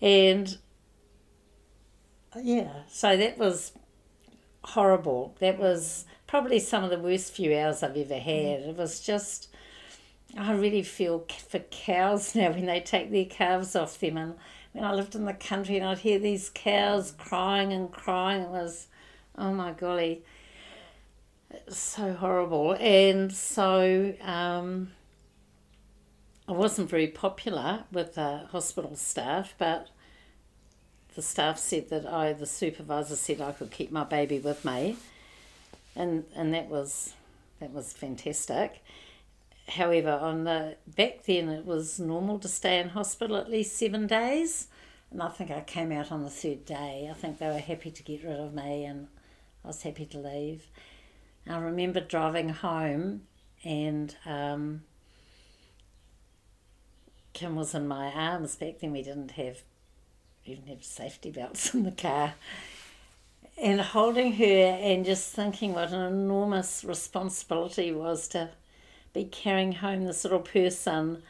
and 0.00 0.58
yeah 2.40 2.72
so 2.88 3.16
that 3.16 3.38
was 3.38 3.72
horrible 4.64 5.34
that 5.40 5.58
was 5.58 6.04
probably 6.32 6.58
some 6.58 6.82
of 6.82 6.88
the 6.88 6.98
worst 6.98 7.30
few 7.30 7.54
hours 7.54 7.82
i've 7.82 7.94
ever 7.94 8.16
had. 8.16 8.60
It 8.60 8.74
was 8.74 9.00
just 9.00 9.48
i 10.34 10.54
really 10.54 10.82
feel 10.82 11.26
for 11.50 11.58
cows 11.58 12.34
now 12.40 12.52
when 12.52 12.64
they 12.64 12.80
take 12.80 13.10
their 13.10 13.26
calves 13.26 13.76
off 13.76 14.00
them. 14.00 14.16
And 14.16 14.34
when 14.72 14.82
i 14.82 14.94
lived 14.94 15.14
in 15.14 15.26
the 15.26 15.34
country 15.34 15.76
and 15.76 15.84
i'd 15.84 15.98
hear 15.98 16.18
these 16.18 16.50
cows 16.54 17.12
crying 17.18 17.70
and 17.70 17.92
crying 17.92 18.44
it 18.44 18.48
was 18.48 18.86
oh 19.36 19.52
my 19.52 19.72
golly 19.72 20.22
it 21.50 21.74
so 21.74 22.14
horrible. 22.14 22.72
And 22.80 23.30
so 23.30 24.14
um, 24.22 24.92
I 26.48 26.52
wasn't 26.52 26.88
very 26.88 27.08
popular 27.08 27.84
with 27.92 28.14
the 28.14 28.46
hospital 28.52 28.96
staff, 28.96 29.54
but 29.58 29.90
the 31.14 31.20
staff 31.20 31.58
said 31.58 31.90
that 31.90 32.06
I, 32.06 32.32
the 32.32 32.46
supervisor 32.46 33.16
said 33.16 33.42
I 33.42 33.52
could 33.52 33.70
keep 33.70 33.92
my 33.92 34.04
baby 34.04 34.38
with 34.38 34.64
me, 34.64 34.96
and 35.94 36.24
and 36.34 36.52
that 36.54 36.68
was 36.68 37.14
that 37.60 37.72
was 37.72 37.92
fantastic. 37.92 38.82
However, 39.68 40.10
on 40.10 40.44
the 40.44 40.76
back 40.96 41.24
then 41.24 41.48
it 41.48 41.64
was 41.64 42.00
normal 42.00 42.38
to 42.40 42.48
stay 42.48 42.80
in 42.80 42.90
hospital 42.90 43.36
at 43.36 43.50
least 43.50 43.76
seven 43.76 44.06
days, 44.06 44.68
and 45.10 45.22
I 45.22 45.28
think 45.28 45.50
I 45.50 45.60
came 45.60 45.92
out 45.92 46.10
on 46.10 46.24
the 46.24 46.30
third 46.30 46.64
day. 46.64 47.08
I 47.10 47.14
think 47.14 47.38
they 47.38 47.46
were 47.48 47.58
happy 47.58 47.90
to 47.90 48.02
get 48.02 48.24
rid 48.24 48.40
of 48.40 48.54
me, 48.54 48.84
and 48.84 49.08
I 49.64 49.68
was 49.68 49.82
happy 49.82 50.06
to 50.06 50.18
leave. 50.18 50.64
I 51.48 51.58
remember 51.58 52.00
driving 52.00 52.50
home 52.50 53.22
and 53.64 54.14
um, 54.26 54.82
Kim 57.32 57.56
was 57.56 57.74
in 57.74 57.88
my 57.88 58.06
arms. 58.12 58.56
Back 58.56 58.80
then 58.80 58.92
we 58.92 59.02
didn't 59.02 59.32
have 59.32 59.62
even 60.44 60.66
have 60.66 60.84
safety 60.84 61.30
belts 61.30 61.74
in 61.74 61.84
the 61.84 61.92
car. 61.92 62.34
And 63.58 63.80
holding 63.80 64.32
her 64.34 64.44
and 64.44 65.04
just 65.04 65.32
thinking 65.32 65.74
what 65.74 65.92
an 65.92 66.00
enormous 66.00 66.84
responsibility 66.84 67.92
was 67.92 68.26
to 68.28 68.50
be 69.12 69.24
carrying 69.24 69.72
home 69.72 70.04
this 70.04 70.24
little 70.24 70.40
person. 70.40 71.22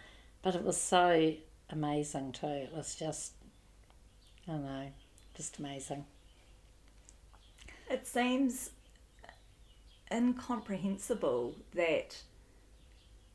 But 0.43 0.55
it 0.55 0.65
was 0.65 0.77
so 0.81 1.35
amazing 1.71 2.33
too. 2.33 2.47
It 2.47 2.73
was 2.75 2.95
just, 2.95 3.33
I 4.49 4.53
don't 4.53 4.65
know, 4.65 4.93
just 5.35 5.59
amazing. 5.59 6.07
It 7.91 8.07
seems 8.07 8.71
incomprehensible 10.11 11.57
that 11.75 12.23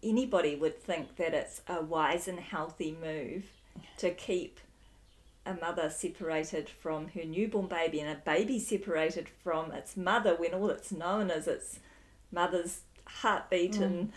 anybody 0.02 0.56
would 0.56 0.82
think 0.82 1.16
that 1.18 1.34
it's 1.34 1.62
a 1.68 1.82
wise 1.82 2.28
and 2.28 2.40
healthy 2.40 2.96
move 3.00 3.46
to 3.98 4.12
keep 4.12 4.60
a 5.48 5.58
mother 5.60 5.90
separated 5.90 6.70
from 6.70 7.08
her 7.10 7.24
newborn 7.24 7.68
baby 7.68 8.00
and 8.00 8.10
a 8.10 8.22
baby 8.22 8.60
separated 8.60 9.30
from 9.44 9.72
its 9.72 9.96
mother 9.96 10.36
when 10.36 10.54
all 10.54 10.70
it's 10.70 10.92
known 10.92 11.30
is 11.32 11.48
its 11.48 11.80
mother's 12.32 12.82
heartbeat 13.06 13.74
mm. 13.74 13.82
and 13.82 14.12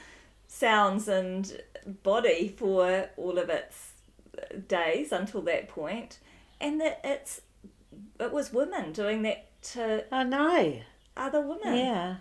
sounds 0.48 1.06
and 1.06 1.62
body 2.02 2.52
for 2.56 3.08
all 3.16 3.38
of 3.38 3.48
its 3.48 3.92
days 4.66 5.12
until 5.12 5.42
that 5.42 5.68
point 5.68 6.18
and 6.60 6.80
that 6.80 7.00
it's 7.04 7.40
it 8.18 8.32
was 8.32 8.52
women 8.52 8.92
doing 8.92 9.22
that 9.22 9.46
to 9.62 10.04
I 10.12 10.24
know. 10.24 10.80
other 11.16 11.40
women. 11.40 11.76
Yeah. 11.76 12.16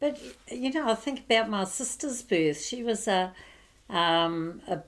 But 0.00 0.20
you 0.50 0.72
know 0.72 0.90
I 0.90 0.94
think 0.94 1.20
about 1.20 1.48
my 1.48 1.64
sister's 1.64 2.22
birth. 2.22 2.60
She 2.62 2.82
was 2.82 3.08
a 3.08 3.32
um, 3.88 4.60
a 4.66 4.80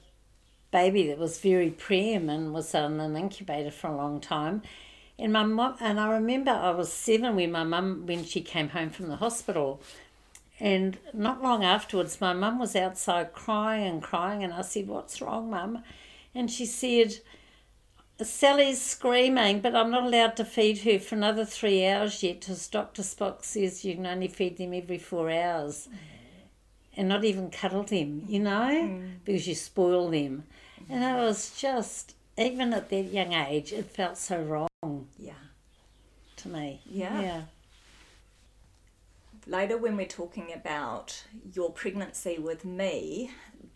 baby 0.70 1.06
that 1.08 1.18
was 1.18 1.38
very 1.38 1.70
prem 1.70 2.28
and 2.28 2.52
was 2.52 2.74
in 2.74 3.00
an 3.00 3.16
incubator 3.16 3.70
for 3.70 3.88
a 3.88 3.96
long 3.96 4.20
time. 4.20 4.62
And 5.18 5.32
my 5.32 5.42
mom 5.42 5.76
and 5.80 5.98
I 5.98 6.12
remember 6.12 6.50
I 6.50 6.70
was 6.70 6.92
seven 6.92 7.34
when 7.36 7.50
my 7.50 7.64
mum 7.64 8.06
when 8.06 8.24
she 8.24 8.40
came 8.40 8.68
home 8.68 8.90
from 8.90 9.08
the 9.08 9.16
hospital. 9.16 9.80
And 10.60 10.98
not 11.12 11.42
long 11.42 11.64
afterwards 11.64 12.20
my 12.20 12.32
mum 12.32 12.58
was 12.58 12.76
outside 12.76 13.32
crying 13.32 13.86
and 13.86 14.02
crying 14.02 14.44
and 14.44 14.52
I 14.52 14.62
said, 14.62 14.88
What's 14.88 15.20
wrong, 15.20 15.50
mum? 15.50 15.82
And 16.34 16.50
she 16.50 16.66
said, 16.66 17.18
Sally's 18.20 18.82
screaming, 18.82 19.60
but 19.60 19.76
I'm 19.76 19.90
not 19.90 20.04
allowed 20.04 20.36
to 20.36 20.44
feed 20.44 20.78
her 20.78 20.98
for 20.98 21.14
another 21.14 21.44
three 21.44 21.86
hours 21.86 22.22
yet 22.22 22.40
because 22.40 22.66
Dr. 22.66 23.02
Spock 23.02 23.44
says 23.44 23.84
you 23.84 23.94
can 23.94 24.06
only 24.06 24.26
feed 24.26 24.56
them 24.56 24.74
every 24.74 24.98
four 24.98 25.30
hours 25.30 25.88
and 26.96 27.08
not 27.08 27.24
even 27.24 27.48
cuddle 27.48 27.84
them, 27.84 28.24
you 28.26 28.40
know, 28.40 28.70
mm. 28.70 29.14
because 29.24 29.46
you 29.46 29.54
spoil 29.54 30.10
them. 30.10 30.42
And 30.90 31.04
it 31.04 31.14
was 31.14 31.58
just, 31.58 32.14
even 32.36 32.72
at 32.72 32.88
that 32.90 33.02
young 33.02 33.32
age, 33.32 33.72
it 33.72 33.86
felt 33.86 34.16
so 34.16 34.40
wrong. 34.42 35.08
Yeah. 35.18 35.32
To 36.36 36.48
me. 36.48 36.80
Yeah. 36.86 37.20
Yeah. 37.20 37.42
Later, 39.46 39.78
when 39.78 39.96
we're 39.96 40.06
talking 40.06 40.52
about 40.54 41.24
your 41.54 41.70
pregnancy 41.70 42.38
with 42.38 42.64
me, 42.64 43.30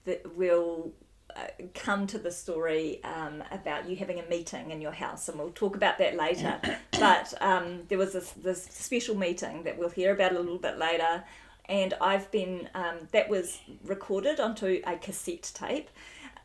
that 0.05 0.37
we'll 0.37 0.93
uh, 1.35 1.47
come 1.75 2.07
to 2.07 2.19
the 2.19 2.31
story 2.31 3.03
um, 3.05 3.43
about 3.51 3.89
you 3.89 3.97
having 3.97 4.21
a 4.21 4.27
meeting 4.29 4.71
in 4.71 4.81
your 4.81 4.93
house, 4.93 5.29
and 5.29 5.39
we'll 5.39 5.51
talk 5.51 5.77
about 5.77 5.99
that 5.99 6.17
later. 6.17 6.61
but 6.99 7.33
um, 7.41 7.83
there 7.89 7.99
was 7.99 8.13
this, 8.13 8.31
this 8.33 8.65
special 8.65 9.17
meeting 9.17 9.63
that 9.63 9.79
we'll 9.79 9.89
hear 9.89 10.13
about 10.13 10.33
a 10.33 10.39
little 10.39 10.59
bit 10.59 10.79
later, 10.79 11.25
and 11.67 11.95
I've 12.01 12.31
been 12.31 12.69
um, 12.75 13.09
that 13.13 13.29
was 13.29 13.61
recorded 13.85 14.41
onto 14.41 14.83
a 14.87 14.97
cassette 14.97 15.51
tape, 15.55 15.89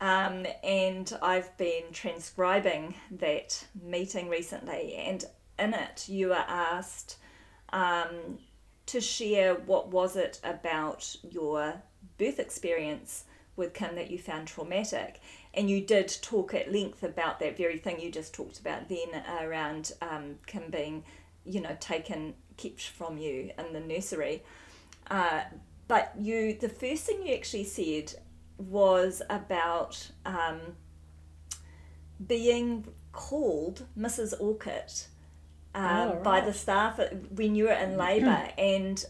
um, 0.02 0.46
and 0.64 1.18
I've 1.22 1.56
been 1.58 1.84
transcribing 1.92 2.96
that 3.12 3.66
meeting 3.82 4.30
recently, 4.30 4.94
and 4.96 5.26
in 5.58 5.74
it 5.74 6.08
you 6.08 6.34
are 6.34 6.46
asked 6.48 7.18
um, 7.74 8.38
to 8.88 9.02
share 9.02 9.56
what 9.56 9.90
was 9.90 10.16
it 10.16 10.40
about 10.44 11.16
your 11.30 11.82
birth 12.18 12.40
experience 12.40 13.26
with 13.56 13.74
Kim 13.74 13.96
that 13.96 14.12
you 14.12 14.20
found 14.20 14.48
traumatic, 14.48 15.20
and 15.54 15.70
you 15.70 15.82
did 15.82 16.08
talk 16.22 16.54
at 16.54 16.72
length 16.72 17.04
about 17.04 17.40
that 17.40 17.58
very 17.58 17.78
thing 17.78 18.00
you 18.00 18.12
just 18.12 18.34
talked 18.34 18.60
about 18.60 18.88
then 18.88 19.24
around 19.42 19.92
um, 20.02 20.36
Kim 20.46 20.70
being, 20.70 21.04
you 21.44 21.60
know, 21.60 21.76
taken 21.80 22.36
kept 22.58 22.82
from 22.82 23.18
you 23.18 23.52
in 23.58 23.74
the 23.74 23.80
nursery. 23.80 24.44
Uh, 25.10 25.42
but 25.88 26.14
you, 26.20 26.54
the 26.54 26.70
first 26.70 27.06
thing 27.06 27.26
you 27.26 27.34
actually 27.34 27.64
said 27.64 28.14
was 28.58 29.22
about 29.30 30.12
um, 30.26 30.60
being 32.26 32.88
called 33.12 33.86
Mrs. 33.98 34.34
Orchid 34.40 34.92
um, 35.76 35.86
oh, 35.86 36.14
right. 36.14 36.24
by 36.24 36.42
the 36.42 36.54
staff 36.54 37.00
when 37.32 37.56
you 37.56 37.66
were 37.66 37.72
in 37.72 37.98
labour, 37.98 38.50
and 38.58 39.04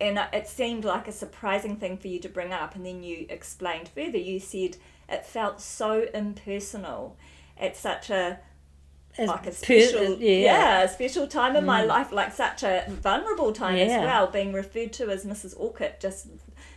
and 0.00 0.18
it 0.32 0.48
seemed 0.48 0.84
like 0.84 1.08
a 1.08 1.12
surprising 1.12 1.76
thing 1.76 1.98
for 1.98 2.08
you 2.08 2.18
to 2.20 2.28
bring 2.28 2.52
up. 2.52 2.74
And 2.74 2.86
then 2.86 3.02
you 3.02 3.26
explained 3.28 3.88
further. 3.88 4.18
You 4.18 4.40
said 4.40 4.76
it 5.08 5.26
felt 5.26 5.60
so 5.60 6.06
impersonal 6.14 7.16
at 7.58 7.76
such 7.76 8.10
a 8.10 8.40
as 9.18 9.28
like 9.28 9.46
a 9.46 9.52
special 9.52 10.16
per, 10.16 10.22
yeah. 10.22 10.38
yeah. 10.38 10.82
a 10.82 10.88
special 10.88 11.26
time 11.26 11.56
in 11.56 11.64
mm. 11.64 11.66
my 11.66 11.82
life 11.82 12.12
like 12.12 12.32
such 12.32 12.62
a 12.62 12.84
vulnerable 12.88 13.52
time 13.52 13.76
yeah. 13.76 13.84
as 13.84 14.04
well 14.04 14.26
being 14.28 14.52
referred 14.52 14.92
to 14.92 15.10
as 15.10 15.24
mrs 15.24 15.52
orchid 15.58 15.94
just 15.98 16.28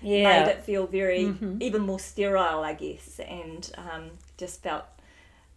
yeah. 0.03 0.43
made 0.43 0.51
it 0.51 0.63
feel 0.63 0.87
very 0.87 1.25
mm-hmm. 1.25 1.61
even 1.61 1.81
more 1.81 1.99
sterile 1.99 2.63
i 2.63 2.73
guess 2.73 3.19
and 3.19 3.71
um, 3.77 4.11
just 4.37 4.61
felt 4.61 4.85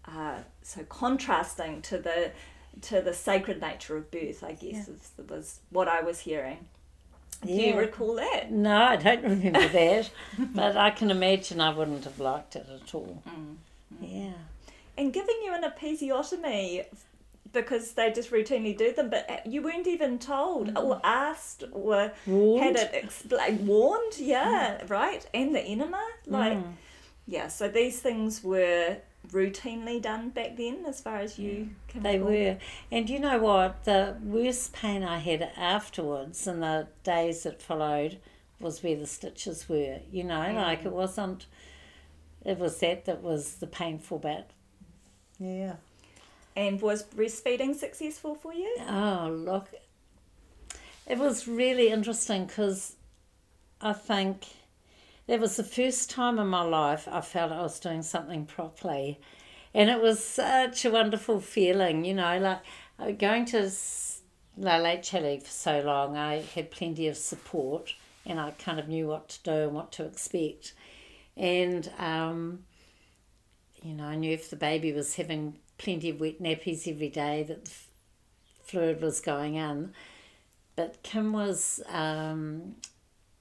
uh, 0.07 0.37
so 0.63 0.83
contrasting 0.85 1.83
to 1.83 1.99
the 1.99 2.31
to 2.81 3.01
the 3.01 3.15
sacred 3.15 3.61
nature 3.61 3.97
of 3.97 4.11
birth 4.11 4.45
i 4.45 4.53
guess 4.53 4.89
yeah. 4.89 5.25
was 5.29 5.61
what 5.71 5.89
i 5.89 6.01
was 6.01 6.21
hearing 6.21 6.67
do 7.45 7.53
you 7.53 7.77
recall 7.77 8.15
that 8.15 8.51
no 8.51 8.77
i 8.77 8.97
don't 8.97 9.23
remember 9.23 9.69
that 9.69 10.11
but 10.55 10.77
i 10.77 10.91
can 10.91 11.11
imagine 11.11 11.61
i 11.61 11.73
wouldn't 11.73 12.05
have 12.05 12.19
liked 12.19 12.57
it 12.57 12.67
at 12.73 12.95
all 12.95 13.23
mm. 13.29 13.57
yeah 14.01 14.33
and 14.97 15.13
giving 15.13 15.37
you 15.45 15.55
an 15.55 15.63
episiotomy 15.63 16.85
because 17.53 17.93
they 17.93 18.13
just 18.13 18.31
routinely 18.31 18.77
do 18.77 18.93
them, 18.93 19.11
but 19.11 19.47
you 19.47 19.63
weren't 19.63 19.87
even 19.87 20.19
told 20.19 20.69
mm. 20.69 20.83
or 20.83 21.01
asked 21.05 21.65
or 21.73 22.13
warned. 22.27 22.65
had 22.65 22.77
it 22.77 22.95
explained, 22.95 23.67
warned, 23.67 24.19
yeah, 24.19 24.79
mm. 24.81 24.91
right, 24.91 25.27
and 25.35 25.55
the 25.55 25.61
enema, 25.61 26.05
like, 26.27 26.59
mm. 26.59 26.73
yeah. 27.27 27.49
So 27.49 27.69
these 27.69 28.01
things 28.01 28.43
were 28.43 28.99
routinely 29.31 30.01
done 30.01 30.31
back 30.31 30.57
then, 30.57 30.85
as 30.87 31.01
far 31.01 31.19
as 31.19 31.39
you 31.39 31.71
can. 31.89 32.03
They 32.03 32.19
recall. 32.19 32.33
were, 32.33 32.59
and 32.91 33.11
you 33.11 33.19
know 33.19 33.39
what? 33.39 33.85
The 33.85 34.17
worst 34.23 34.73
pain 34.73 35.03
I 35.03 35.19
had 35.19 35.43
afterwards, 35.57 36.47
in 36.47 36.61
the 36.61 36.89
days 37.05 37.43
that 37.45 37.63
followed, 37.63 38.19
was 38.61 38.83
where 38.83 38.97
the 38.97 39.07
stitches 39.07 39.69
were. 39.69 40.01
You 40.11 40.25
know, 40.25 40.53
like 40.55 40.85
it 40.85 40.93
wasn't. 40.93 41.47
It 42.45 42.59
was 42.59 42.79
that 42.79 43.07
that 43.07 43.23
was 43.23 43.57
the 43.57 43.67
painful 43.67 44.19
bit. 44.19 44.51
Yeah. 45.39 45.77
And 46.57 46.81
was 46.81 47.03
breastfeeding 47.05 47.77
successful 47.77 48.35
for 48.35 48.53
you? 48.53 48.77
Oh, 48.89 49.31
look, 49.31 49.69
it 51.07 51.19
was 51.19 51.47
really 51.47 51.91
interesting 51.91 52.47
because 52.47 52.97
I 53.81 53.93
think 53.93 54.47
that 55.27 55.39
was 55.39 55.57
the 55.57 55.65
first 55.65 56.11
time 56.11 56.39
in 56.39 56.47
my 56.47 56.63
life 56.63 57.07
I 57.11 57.21
felt 57.21 57.53
I 57.53 57.61
was 57.61 57.79
doing 57.79 58.03
something 58.03 58.47
properly. 58.47 59.21
And 59.75 59.91
it 59.91 60.01
was 60.01 60.25
such 60.25 60.87
a 60.87 60.91
wonderful 60.91 61.41
feeling, 61.41 62.05
you 62.07 62.15
know, 62.15 62.39
like 62.99 63.19
going 63.19 63.45
to 63.47 63.71
La 64.57 64.77
Leche 64.79 65.11
for 65.11 65.51
so 65.51 65.81
long, 65.81 66.17
I 66.17 66.41
had 66.55 66.71
plenty 66.71 67.09
of 67.09 67.17
support 67.17 67.95
and 68.25 68.41
I 68.41 68.53
kind 68.53 68.81
of 68.81 68.89
knew 68.89 69.07
what 69.07 69.29
to 69.29 69.43
do 69.43 69.53
and 69.53 69.75
what 69.75 69.93
to 69.93 70.05
expect. 70.05 70.73
And 71.37 71.91
um, 71.99 72.65
you 73.83 73.93
know, 73.93 74.05
I 74.05 74.17
knew 74.17 74.33
if 74.33 74.49
the 74.49 74.57
baby 74.57 74.93
was 74.93 75.17
having 75.17 75.59
plenty 75.79 76.11
of 76.11 76.21
wet 76.21 76.43
nappies 76.43 76.91
every 76.91 77.09
day 77.09 77.43
that 77.43 77.65
the 77.65 77.71
fluid 78.65 79.01
was 79.01 79.21
going 79.21 79.55
in. 79.55 79.93
But 80.75 81.03
Kim 81.03 81.33
was 81.33 81.81
um, 81.89 82.77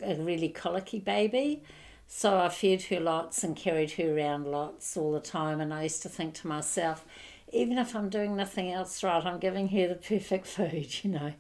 a 0.02 0.16
really 0.16 0.50
colicky 0.50 1.00
baby, 1.00 1.64
so 2.08 2.38
I 2.40 2.50
fed 2.50 2.84
her 2.84 3.00
lots 3.00 3.44
and 3.44 3.56
carried 3.56 3.92
her 3.92 4.18
around 4.18 4.48
lots 4.48 4.96
all 4.96 5.12
the 5.12 5.20
time. 5.20 5.60
And 5.60 5.74
I 5.74 5.84
used 5.84 6.02
to 6.04 6.10
think 6.10 6.34
to 6.36 6.48
myself, 6.48 7.04
even 7.52 7.78
if 7.78 7.96
I'm 7.96 8.10
doing 8.10 8.36
nothing 8.36 8.72
else 8.72 9.04
right, 9.04 9.26
I'm 9.26 9.40
giving 9.40 9.70
her 9.70 9.88
the 9.88 9.96
perfect 9.96 10.48
food, 10.48 11.04
you 11.04 11.12
know. 11.12 11.34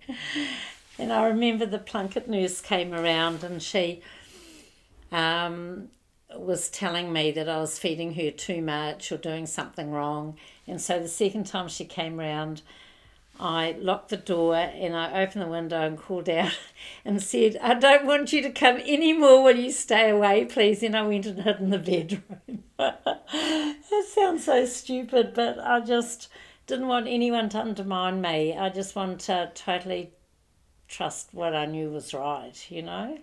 and 1.00 1.14
I 1.14 1.28
remember 1.28 1.66
the 1.66 1.80
Plunket 1.80 2.28
nurse 2.28 2.62
came 2.62 2.94
around 2.94 3.44
and 3.44 3.62
she 3.62 4.02
um, 5.12 5.90
was 6.40 6.70
telling 6.70 7.12
me 7.12 7.32
that 7.32 7.50
I 7.50 7.60
was 7.60 7.80
feeding 7.80 8.14
her 8.16 8.32
too 8.32 8.62
much 8.62 9.12
or 9.12 9.18
doing 9.18 9.46
something 9.46 9.92
wrong. 9.92 10.38
And 10.68 10.82
so 10.82 11.00
the 11.00 11.08
second 11.08 11.46
time 11.46 11.68
she 11.68 11.86
came 11.86 12.18
round, 12.18 12.62
I 13.40 13.76
locked 13.80 14.10
the 14.10 14.18
door 14.18 14.56
and 14.56 14.96
I 14.96 15.24
opened 15.24 15.44
the 15.44 15.48
window 15.48 15.82
and 15.82 15.98
called 15.98 16.30
out 16.30 16.58
and 17.06 17.22
said, 17.22 17.58
I 17.62 17.74
don't 17.74 18.06
want 18.06 18.32
you 18.32 18.42
to 18.42 18.50
come 18.50 18.80
any 18.86 19.14
more. 19.14 19.44
Will 19.44 19.58
you 19.58 19.72
stay 19.72 20.10
away, 20.10 20.46
please? 20.46 20.82
And 20.84 20.96
I 20.96 21.02
went 21.02 21.26
and 21.26 21.42
hid 21.42 21.60
in 21.60 21.70
the 21.70 21.80
bedroom. 21.80 22.64
that 22.78 24.06
sounds 24.14 24.46
so 24.46 24.66
stupid, 24.66 25.34
but 25.34 25.60
I 25.60 25.82
just 25.82 26.30
didn't 26.68 26.88
want 26.88 27.08
anyone 27.08 27.50
to 27.50 27.60
undermine 27.60 28.22
me. 28.22 28.56
I 28.58 28.70
just 28.70 28.96
wanted 28.96 29.20
to 29.22 29.52
totally 29.54 30.12
trust 30.88 31.34
what 31.34 31.56
I 31.56 31.66
knew 31.66 31.90
was 31.90 32.14
right, 32.14 32.54
you 32.70 32.84
know? 32.84 33.18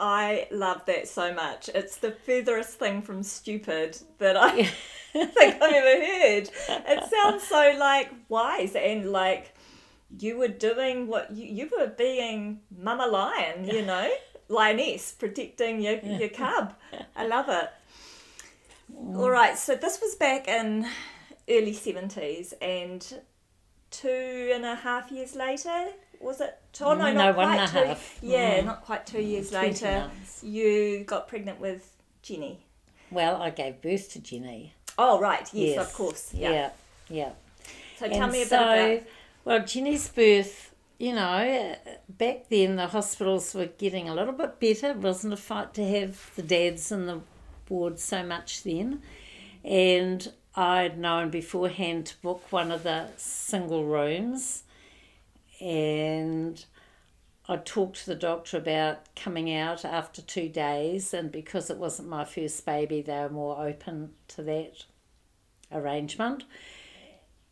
I 0.00 0.46
love 0.50 0.84
that 0.86 1.08
so 1.08 1.34
much. 1.34 1.68
It's 1.74 1.96
the 1.96 2.12
furthest 2.12 2.78
thing 2.78 3.02
from 3.02 3.22
stupid 3.22 3.98
that 4.18 4.36
I 4.36 4.62
think 5.12 5.62
I've 5.62 5.72
ever 5.72 6.04
heard. 6.04 6.50
It 6.68 7.10
sounds 7.10 7.42
so 7.44 7.74
like 7.78 8.10
wise 8.28 8.76
and 8.76 9.10
like 9.10 9.54
you 10.16 10.38
were 10.38 10.48
doing 10.48 11.08
what 11.08 11.32
you, 11.32 11.46
you 11.46 11.70
were 11.76 11.88
being 11.88 12.60
mama 12.76 13.06
lion, 13.06 13.64
you 13.66 13.84
know, 13.84 14.08
lioness, 14.48 15.12
protecting 15.12 15.80
your, 15.80 15.98
your 15.98 16.28
cub. 16.28 16.74
I 17.16 17.26
love 17.26 17.48
it. 17.48 17.70
Mm. 18.94 19.18
All 19.18 19.30
right, 19.30 19.58
so 19.58 19.74
this 19.74 20.00
was 20.00 20.14
back 20.14 20.46
in 20.46 20.86
early 21.48 21.72
70s 21.72 22.54
and 22.62 23.20
two 23.90 24.52
and 24.54 24.64
a 24.64 24.74
half 24.76 25.10
years 25.10 25.34
later 25.34 25.88
was 26.20 26.40
it? 26.40 26.58
Oh 26.80 26.94
no, 26.94 27.04
No, 27.06 27.12
not 27.12 27.36
one 27.36 27.46
quite 27.48 27.58
and 27.60 27.70
two. 27.72 27.78
half. 27.78 28.18
Yeah, 28.22 28.60
Mm. 28.60 28.64
not 28.66 28.84
quite 28.84 29.06
two 29.06 29.22
years 29.22 29.52
later. 29.52 30.08
months. 30.10 30.42
You 30.44 31.04
got 31.04 31.28
pregnant 31.28 31.60
with 31.60 31.90
Jenny. 32.22 32.60
Well, 33.10 33.40
I 33.40 33.50
gave 33.50 33.80
birth 33.80 34.12
to 34.12 34.20
Jenny. 34.20 34.74
Oh 34.98 35.20
right, 35.20 35.48
yes, 35.52 35.78
of 35.78 35.92
course. 35.94 36.32
Yeah. 36.34 36.50
Yeah, 36.50 36.70
yeah. 37.08 37.30
So 37.98 38.08
tell 38.08 38.28
me 38.28 38.44
so, 38.44 38.56
about. 38.56 39.02
Well, 39.44 39.64
Jenny's 39.64 40.08
birth, 40.08 40.74
you 40.98 41.14
know, 41.14 41.76
back 42.08 42.48
then 42.50 42.76
the 42.76 42.88
hospitals 42.88 43.54
were 43.54 43.66
getting 43.66 44.08
a 44.08 44.14
little 44.14 44.34
bit 44.34 44.60
better. 44.60 44.90
It 44.90 44.96
wasn't 44.98 45.32
a 45.32 45.36
fight 45.36 45.72
to 45.74 45.84
have 45.88 46.30
the 46.36 46.42
dads 46.42 46.92
in 46.92 47.06
the 47.06 47.20
ward 47.68 47.98
so 47.98 48.22
much 48.22 48.62
then. 48.62 49.02
And 49.64 50.32
I'd 50.54 50.98
known 50.98 51.30
beforehand 51.30 52.06
to 52.06 52.16
book 52.20 52.44
one 52.50 52.70
of 52.70 52.82
the 52.82 53.08
single 53.16 53.84
rooms. 53.84 54.64
And 55.60 56.64
I 57.48 57.56
talked 57.56 57.96
to 57.98 58.06
the 58.06 58.14
doctor 58.14 58.56
about 58.58 59.14
coming 59.16 59.52
out 59.52 59.84
after 59.84 60.22
two 60.22 60.48
days. 60.48 61.12
And 61.14 61.32
because 61.32 61.70
it 61.70 61.78
wasn't 61.78 62.08
my 62.08 62.24
first 62.24 62.64
baby, 62.64 63.02
they 63.02 63.18
were 63.20 63.30
more 63.30 63.66
open 63.66 64.14
to 64.28 64.42
that 64.42 64.84
arrangement. 65.72 66.44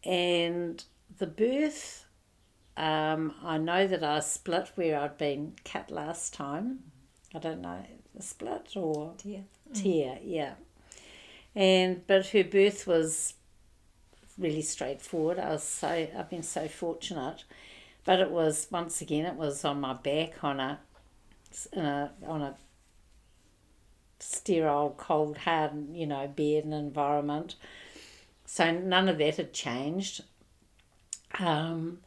And 0.04 0.82
the 1.18 1.26
birth, 1.26 2.06
um, 2.76 3.34
I 3.42 3.58
know 3.58 3.86
that 3.86 4.04
I 4.04 4.20
split 4.20 4.70
where 4.76 5.00
I'd 5.00 5.18
been 5.18 5.54
cut 5.64 5.90
last 5.90 6.32
time. 6.34 6.80
I 7.34 7.38
don't 7.38 7.60
know, 7.60 7.84
split 8.20 8.76
or 8.76 9.14
Yeah. 9.24 9.40
tear, 9.74 10.18
yeah. 10.22 10.54
And 11.54 12.06
but 12.06 12.28
her 12.28 12.44
birth 12.44 12.86
was 12.86 13.34
really 14.38 14.62
straightforward. 14.62 15.38
I 15.38 15.50
was 15.50 15.64
so 15.64 15.88
I've 15.88 16.30
been 16.30 16.42
so 16.42 16.68
fortunate, 16.68 17.44
but 18.06 18.20
it 18.20 18.30
was 18.30 18.68
once 18.70 19.02
again 19.02 19.26
it 19.26 19.34
was 19.34 19.64
on 19.64 19.80
my 19.80 19.92
back 19.92 20.42
on 20.42 20.60
a, 20.60 20.78
a 21.74 22.10
on 22.26 22.40
a 22.40 22.56
sterile, 24.18 24.94
cold, 24.96 25.38
hard, 25.38 25.72
you 25.92 26.06
know, 26.06 26.26
bed 26.26 26.64
and 26.64 26.72
environment. 26.72 27.56
So 28.46 28.70
none 28.72 29.08
of 29.08 29.18
that 29.18 29.36
had 29.36 29.52
changed. 29.52 30.22
Um, 31.38 31.98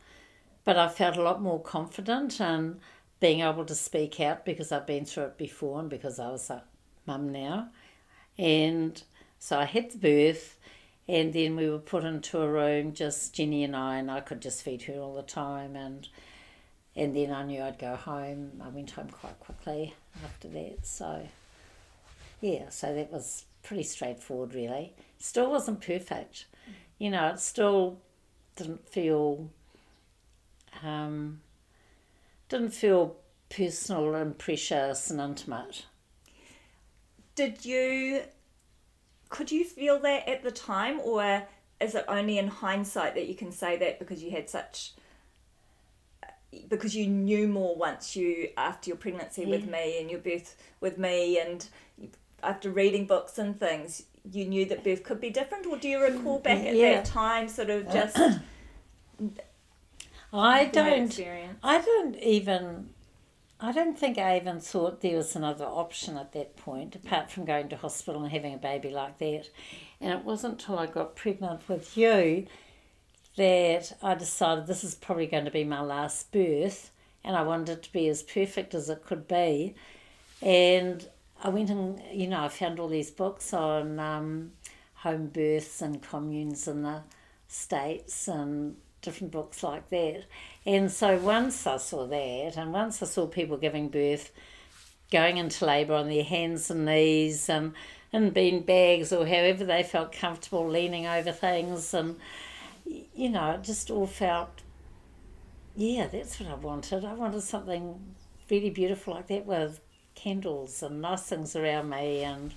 but 0.63 0.77
I 0.77 0.87
felt 0.87 1.17
a 1.17 1.21
lot 1.21 1.41
more 1.41 1.61
confident 1.61 2.39
and 2.39 2.79
being 3.19 3.41
able 3.41 3.65
to 3.65 3.75
speak 3.75 4.19
out 4.19 4.45
because 4.45 4.71
I've 4.71 4.87
been 4.87 5.05
through 5.05 5.25
it 5.25 5.37
before 5.37 5.79
and 5.79 5.89
because 5.89 6.19
I 6.19 6.29
was 6.29 6.49
a 6.49 6.63
mum 7.05 7.31
now. 7.31 7.69
And 8.37 9.01
so 9.37 9.59
I 9.59 9.65
had 9.65 9.91
the 9.91 9.97
birth 9.97 10.57
and 11.09 11.33
then 11.33 11.55
we 11.55 11.67
were 11.67 11.79
put 11.79 12.03
into 12.03 12.39
a 12.39 12.47
room, 12.47 12.93
just 12.93 13.33
Jenny 13.33 13.63
and 13.63 13.75
I, 13.75 13.97
and 13.97 14.11
I 14.11 14.19
could 14.19 14.41
just 14.41 14.61
feed 14.61 14.83
her 14.83 14.99
all 14.99 15.15
the 15.15 15.23
time 15.23 15.75
and 15.75 16.07
and 16.95 17.15
then 17.15 17.31
I 17.31 17.43
knew 17.43 17.61
I'd 17.61 17.79
go 17.79 17.95
home. 17.95 18.61
I 18.63 18.69
went 18.69 18.91
home 18.91 19.09
quite 19.09 19.39
quickly 19.39 19.95
after 20.23 20.47
that. 20.49 20.85
So 20.85 21.27
yeah, 22.41 22.69
so 22.69 22.93
that 22.93 23.11
was 23.11 23.45
pretty 23.63 23.83
straightforward 23.83 24.53
really. 24.53 24.93
Still 25.17 25.49
wasn't 25.49 25.81
perfect. 25.81 26.45
You 26.99 27.09
know, 27.09 27.29
it 27.29 27.39
still 27.39 27.97
didn't 28.55 28.87
feel 28.87 29.49
um, 30.83 31.41
didn't 32.49 32.71
feel 32.71 33.15
personal 33.49 34.13
and 34.13 34.37
precious 34.37 35.09
and 35.09 35.19
intimate. 35.19 35.85
Did 37.33 37.65
you? 37.65 38.21
Could 39.29 39.51
you 39.51 39.63
feel 39.63 39.99
that 39.99 40.27
at 40.27 40.43
the 40.43 40.51
time, 40.51 40.99
or 41.01 41.43
is 41.79 41.95
it 41.95 42.05
only 42.07 42.37
in 42.37 42.47
hindsight 42.47 43.15
that 43.15 43.27
you 43.27 43.35
can 43.35 43.51
say 43.51 43.77
that 43.77 43.99
because 43.99 44.21
you 44.23 44.31
had 44.31 44.49
such? 44.49 44.93
Because 46.67 46.95
you 46.95 47.05
knew 47.07 47.47
more 47.47 47.75
once 47.75 48.15
you 48.15 48.49
after 48.57 48.89
your 48.89 48.97
pregnancy 48.97 49.45
with 49.45 49.67
me 49.67 49.99
and 50.01 50.09
your 50.09 50.19
birth 50.19 50.55
with 50.81 50.97
me, 50.97 51.39
and 51.39 51.67
after 52.41 52.71
reading 52.71 53.05
books 53.05 53.37
and 53.37 53.59
things, 53.59 54.03
you 54.31 54.45
knew 54.45 54.65
that 54.65 54.83
birth 54.83 55.03
could 55.03 55.21
be 55.21 55.29
different. 55.29 55.67
Or 55.67 55.77
do 55.77 55.87
you 55.87 56.01
recall 56.01 56.39
mm, 56.39 56.43
back 56.43 56.57
at 56.57 56.75
Yeah. 56.75 56.95
that 56.95 57.05
time, 57.05 57.47
sort 57.47 57.69
of 57.69 57.89
just 57.93 58.17
I 60.33 60.65
don't. 60.65 61.19
I 61.63 61.81
don't 61.81 62.15
even. 62.17 62.89
I 63.61 63.73
don't 63.73 63.99
think 63.99 64.17
I 64.17 64.37
even 64.37 64.61
thought 64.61 65.01
there 65.01 65.17
was 65.17 65.35
another 65.35 65.65
option 65.65 66.15
at 66.17 66.31
that 66.31 66.55
point, 66.55 66.95
apart 66.95 67.29
from 67.29 67.43
going 67.43 67.67
to 67.69 67.75
hospital 67.75 68.23
and 68.23 68.31
having 68.31 68.53
a 68.53 68.57
baby 68.57 68.89
like 68.89 69.17
that. 69.17 69.49
And 69.99 70.13
it 70.13 70.23
wasn't 70.23 70.61
until 70.61 70.79
I 70.79 70.85
got 70.85 71.17
pregnant 71.17 71.67
with 71.67 71.97
you 71.97 72.45
that 73.35 73.97
I 74.01 74.15
decided 74.15 74.65
this 74.65 74.83
is 74.85 74.95
probably 74.95 75.27
going 75.27 75.45
to 75.45 75.51
be 75.51 75.65
my 75.65 75.81
last 75.81 76.31
birth, 76.31 76.91
and 77.23 77.35
I 77.35 77.41
wanted 77.41 77.69
it 77.69 77.83
to 77.83 77.91
be 77.91 78.07
as 78.07 78.23
perfect 78.23 78.73
as 78.73 78.89
it 78.89 79.05
could 79.05 79.27
be. 79.27 79.75
And 80.41 81.05
I 81.43 81.49
went 81.49 81.69
and, 81.69 82.01
you 82.13 82.27
know, 82.27 82.45
I 82.45 82.47
found 82.47 82.79
all 82.79 82.87
these 82.87 83.11
books 83.11 83.53
on 83.53 83.99
um, 83.99 84.53
home 84.95 85.27
births 85.27 85.81
and 85.81 86.01
communes 86.01 86.65
in 86.65 86.83
the 86.83 87.01
States 87.49 88.29
and 88.29 88.77
different 89.01 89.31
books 89.31 89.63
like 89.63 89.89
that. 89.89 90.23
And 90.65 90.91
so 90.91 91.17
once 91.17 91.65
I 91.65 91.77
saw 91.77 92.05
that, 92.07 92.57
and 92.57 92.73
once 92.73 93.01
I 93.01 93.05
saw 93.05 93.27
people 93.27 93.57
giving 93.57 93.89
birth, 93.89 94.31
going 95.11 95.37
into 95.37 95.65
labour 95.65 95.95
on 95.95 96.09
their 96.09 96.23
hands 96.23 96.69
and 96.69 96.85
knees 96.85 97.49
um, 97.49 97.73
and 98.13 98.25
in 98.25 98.29
bean 98.31 98.61
bags 98.61 99.11
or 99.11 99.25
however 99.25 99.65
they 99.65 99.81
felt 99.81 100.11
comfortable 100.11 100.67
leaning 100.67 101.07
over 101.07 101.31
things, 101.31 101.93
and 101.93 102.17
you 102.85 103.29
know, 103.29 103.51
it 103.51 103.63
just 103.63 103.91
all 103.91 104.07
felt, 104.07 104.61
yeah, 105.75 106.07
that's 106.07 106.39
what 106.39 106.49
I 106.49 106.55
wanted. 106.55 107.05
I 107.05 107.13
wanted 107.13 107.41
something 107.41 108.15
really 108.49 108.69
beautiful 108.69 109.13
like 109.13 109.27
that 109.27 109.45
with 109.45 109.79
candles 110.15 110.83
and 110.83 111.01
nice 111.01 111.23
things 111.23 111.55
around 111.55 111.89
me 111.89 112.23
and 112.23 112.53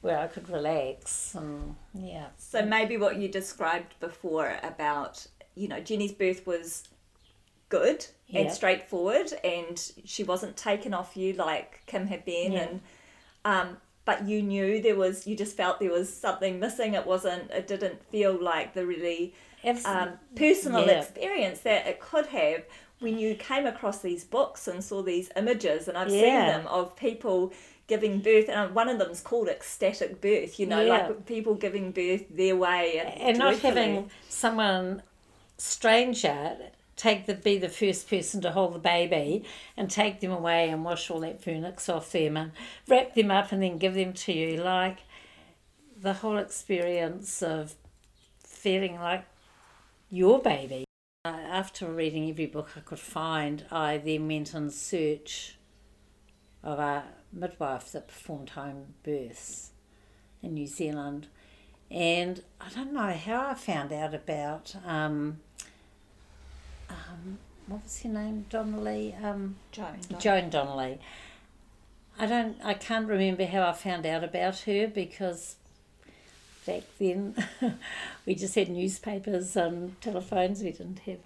where 0.00 0.18
I 0.18 0.26
could 0.26 0.48
relax 0.48 1.34
and 1.34 1.76
yeah. 1.94 2.26
So 2.38 2.64
maybe 2.64 2.96
what 2.96 3.16
you 3.16 3.28
described 3.28 3.98
before 4.00 4.58
about, 4.62 5.26
you 5.56 5.66
know, 5.68 5.80
Jenny's 5.80 6.12
birth 6.12 6.46
was 6.46 6.84
good 7.68 8.06
Yeah. 8.28 8.42
and 8.42 8.52
straightforward 8.52 9.32
and 9.42 9.76
she 10.04 10.22
wasn't 10.22 10.56
taken 10.56 10.94
off 10.94 11.16
you 11.16 11.32
like 11.32 11.82
Kim 11.86 12.06
had 12.06 12.24
been 12.24 12.52
Yeah. 12.52 12.60
and 12.68 12.80
um 13.44 13.76
but 14.04 14.28
you 14.28 14.40
knew 14.40 14.80
there 14.80 14.94
was 14.94 15.26
you 15.26 15.34
just 15.36 15.56
felt 15.56 15.80
there 15.80 15.90
was 15.90 16.12
something 16.12 16.60
missing. 16.60 16.94
It 16.94 17.04
wasn't 17.06 17.50
it 17.50 17.66
didn't 17.66 18.04
feel 18.12 18.40
like 18.40 18.72
the 18.74 18.86
really 18.86 19.34
um, 19.84 20.10
personal 20.36 20.86
Yeah. 20.86 21.00
experience 21.00 21.60
that 21.60 21.88
it 21.88 21.98
could 21.98 22.26
have 22.26 22.62
when 23.00 23.18
you 23.18 23.34
came 23.34 23.66
across 23.66 24.00
these 24.00 24.22
books 24.22 24.68
and 24.68 24.82
saw 24.84 25.02
these 25.02 25.28
images 25.34 25.88
and 25.88 25.98
I've 25.98 26.10
seen 26.10 26.22
them 26.22 26.66
of 26.68 26.94
people 26.94 27.52
giving 27.88 28.20
birth 28.20 28.48
and 28.48 28.74
one 28.76 28.88
of 28.88 28.98
them's 29.00 29.20
called 29.20 29.48
ecstatic 29.48 30.20
birth 30.20 30.60
you 30.60 30.66
know 30.66 30.80
Yeah. 30.82 30.92
like 31.08 31.26
people 31.26 31.54
giving 31.56 31.90
birth 31.90 32.24
their 32.30 32.54
way 32.54 33.00
and 33.20 33.38
not 33.38 33.58
having 33.58 34.08
someone 34.28 35.02
stranger 35.58 36.56
take 36.96 37.26
the 37.26 37.34
be 37.34 37.58
the 37.58 37.68
first 37.68 38.08
person 38.08 38.40
to 38.40 38.50
hold 38.50 38.74
the 38.74 38.78
baby 38.78 39.44
and 39.76 39.90
take 39.90 40.20
them 40.20 40.32
away 40.32 40.70
and 40.70 40.84
wash 40.84 41.10
all 41.10 41.20
that 41.20 41.42
vernix 41.42 41.92
off 41.92 42.12
them 42.12 42.36
and 42.36 42.52
wrap 42.88 43.14
them 43.14 43.30
up 43.30 43.52
and 43.52 43.62
then 43.62 43.76
give 43.76 43.94
them 43.94 44.12
to 44.12 44.32
you. 44.32 44.56
Like 44.56 44.98
the 46.00 46.14
whole 46.14 46.38
experience 46.38 47.42
of 47.42 47.74
feeling 48.38 48.94
like 48.96 49.24
your 50.10 50.40
baby. 50.40 50.84
Uh, 51.24 51.28
after 51.28 51.86
reading 51.86 52.30
every 52.30 52.46
book 52.46 52.70
i 52.76 52.80
could 52.80 53.00
find 53.00 53.64
i 53.72 53.98
then 53.98 54.28
went 54.28 54.54
in 54.54 54.70
search 54.70 55.56
of 56.62 56.78
a 56.78 57.02
midwife 57.32 57.90
that 57.90 58.06
performed 58.06 58.50
home 58.50 58.94
births 59.02 59.72
in 60.42 60.54
new 60.54 60.66
zealand. 60.66 61.28
And 61.90 62.42
I 62.60 62.68
don't 62.70 62.92
know 62.92 63.12
how 63.12 63.48
I 63.48 63.54
found 63.54 63.92
out 63.92 64.14
about 64.14 64.74
um, 64.84 65.38
um, 66.90 67.38
what 67.66 67.82
was 67.82 68.00
her 68.02 68.08
name, 68.08 68.46
Donley, 68.48 69.14
um, 69.22 69.56
Joan, 69.72 69.98
Joan 70.18 70.50
Donley. 70.50 70.98
I 72.18 72.26
don't, 72.26 72.56
I 72.64 72.74
can't 72.74 73.08
remember 73.08 73.44
how 73.44 73.68
I 73.68 73.72
found 73.72 74.06
out 74.06 74.24
about 74.24 74.60
her 74.60 74.86
because 74.86 75.56
back 76.66 76.82
then 76.98 77.34
we 78.26 78.34
just 78.34 78.54
had 78.54 78.68
newspapers 78.68 79.56
and 79.56 80.00
telephones. 80.00 80.62
We 80.62 80.72
didn't 80.72 81.00
have 81.00 81.18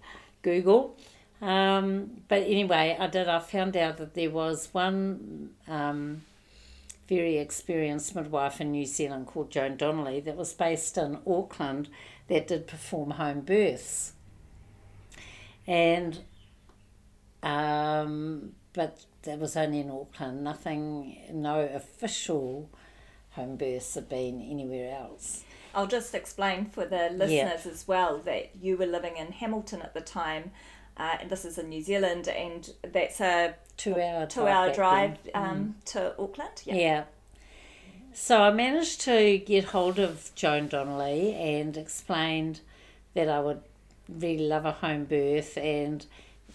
Google. 0.42 0.96
Um, 1.40 2.22
but 2.28 2.42
anyway, 2.42 2.96
I 2.98 3.06
did. 3.06 3.28
I 3.28 3.38
found 3.38 3.76
out 3.76 3.96
that 3.98 4.14
there 4.14 4.30
was 4.30 4.68
one 4.72 5.50
um, 5.68 6.22
very 7.08 7.38
experienced 7.38 8.14
midwife 8.14 8.60
in 8.60 8.72
New 8.72 8.84
Zealand 8.84 9.26
called 9.26 9.50
Joan 9.50 9.76
Donley 9.76 10.20
that 10.20 10.36
was 10.36 10.52
based 10.52 10.98
in 10.98 11.18
Auckland 11.26 11.88
that 12.28 12.46
did 12.46 12.66
perform 12.66 13.12
home 13.12 13.40
births. 13.40 14.12
And, 15.70 16.18
um, 17.44 18.52
but 18.72 19.04
that 19.22 19.38
was 19.38 19.56
only 19.56 19.80
in 19.80 19.90
Auckland. 19.90 20.42
Nothing, 20.42 21.16
no 21.32 21.60
official 21.60 22.68
home 23.30 23.56
births 23.56 23.94
have 23.94 24.08
been 24.08 24.42
anywhere 24.42 24.96
else. 24.98 25.44
I'll 25.72 25.86
just 25.86 26.12
explain 26.14 26.66
for 26.66 26.84
the 26.84 27.10
listeners 27.12 27.66
as 27.66 27.86
well 27.86 28.18
that 28.24 28.50
you 28.60 28.76
were 28.76 28.86
living 28.86 29.16
in 29.16 29.30
Hamilton 29.30 29.82
at 29.82 29.94
the 29.94 30.00
time, 30.00 30.50
uh, 30.96 31.18
and 31.20 31.30
this 31.30 31.44
is 31.44 31.56
in 31.58 31.68
New 31.68 31.82
Zealand, 31.82 32.26
and 32.26 32.68
that's 32.82 33.20
a 33.20 33.54
two 33.76 33.94
hour 33.94 34.26
two 34.26 34.48
hour 34.48 34.72
drive 34.72 35.18
then. 35.22 35.32
um, 35.34 35.74
to 35.84 36.12
Auckland. 36.18 36.62
Yeah. 36.64 37.04
So 38.12 38.42
I 38.42 38.50
managed 38.50 39.00
to 39.02 39.38
get 39.38 39.66
hold 39.66 40.00
of 40.00 40.32
Joan 40.34 40.66
Donley 40.66 41.32
and 41.34 41.76
explained 41.76 42.60
that 43.14 43.28
I 43.28 43.38
would 43.38 43.62
really 44.18 44.46
love 44.46 44.64
a 44.64 44.72
home 44.72 45.04
birth 45.04 45.56
and 45.56 46.04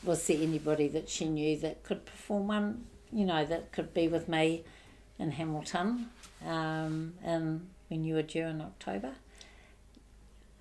was 0.03 0.25
there 0.27 0.41
anybody 0.41 0.87
that 0.89 1.09
she 1.09 1.25
knew 1.25 1.57
that 1.59 1.83
could 1.83 2.05
perform 2.05 2.47
one, 2.47 2.85
you 3.11 3.25
know, 3.25 3.45
that 3.45 3.71
could 3.71 3.93
be 3.93 4.07
with 4.07 4.27
me 4.27 4.63
in 5.17 5.31
Hamilton. 5.31 6.09
Um, 6.45 7.13
and 7.23 7.67
when 7.87 8.03
you 8.03 8.15
were 8.15 8.21
due 8.21 8.45
in 8.45 8.61
October. 8.61 9.13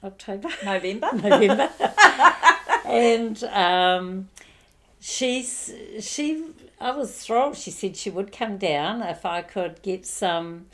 October? 0.02 0.48
November. 0.64 1.10
November. 1.14 1.70
and 2.84 3.42
um, 3.44 4.28
she's 5.00 5.72
she 6.00 6.44
I 6.80 6.90
was 6.90 7.16
thrilled. 7.18 7.56
She 7.56 7.70
said 7.70 7.96
she 7.96 8.10
would 8.10 8.32
come 8.32 8.58
down 8.58 9.02
if 9.02 9.24
I 9.24 9.42
could 9.42 9.82
get 9.82 10.06
some 10.06 10.66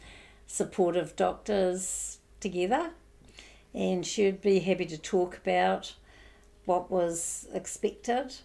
supportive 0.46 1.14
doctors 1.14 2.18
together 2.40 2.90
and 3.72 4.04
she 4.04 4.24
would 4.24 4.40
be 4.40 4.58
happy 4.58 4.86
to 4.86 4.98
talk 4.98 5.36
about 5.36 5.94
what 6.70 6.88
was 6.90 7.48
expected. 7.52 8.36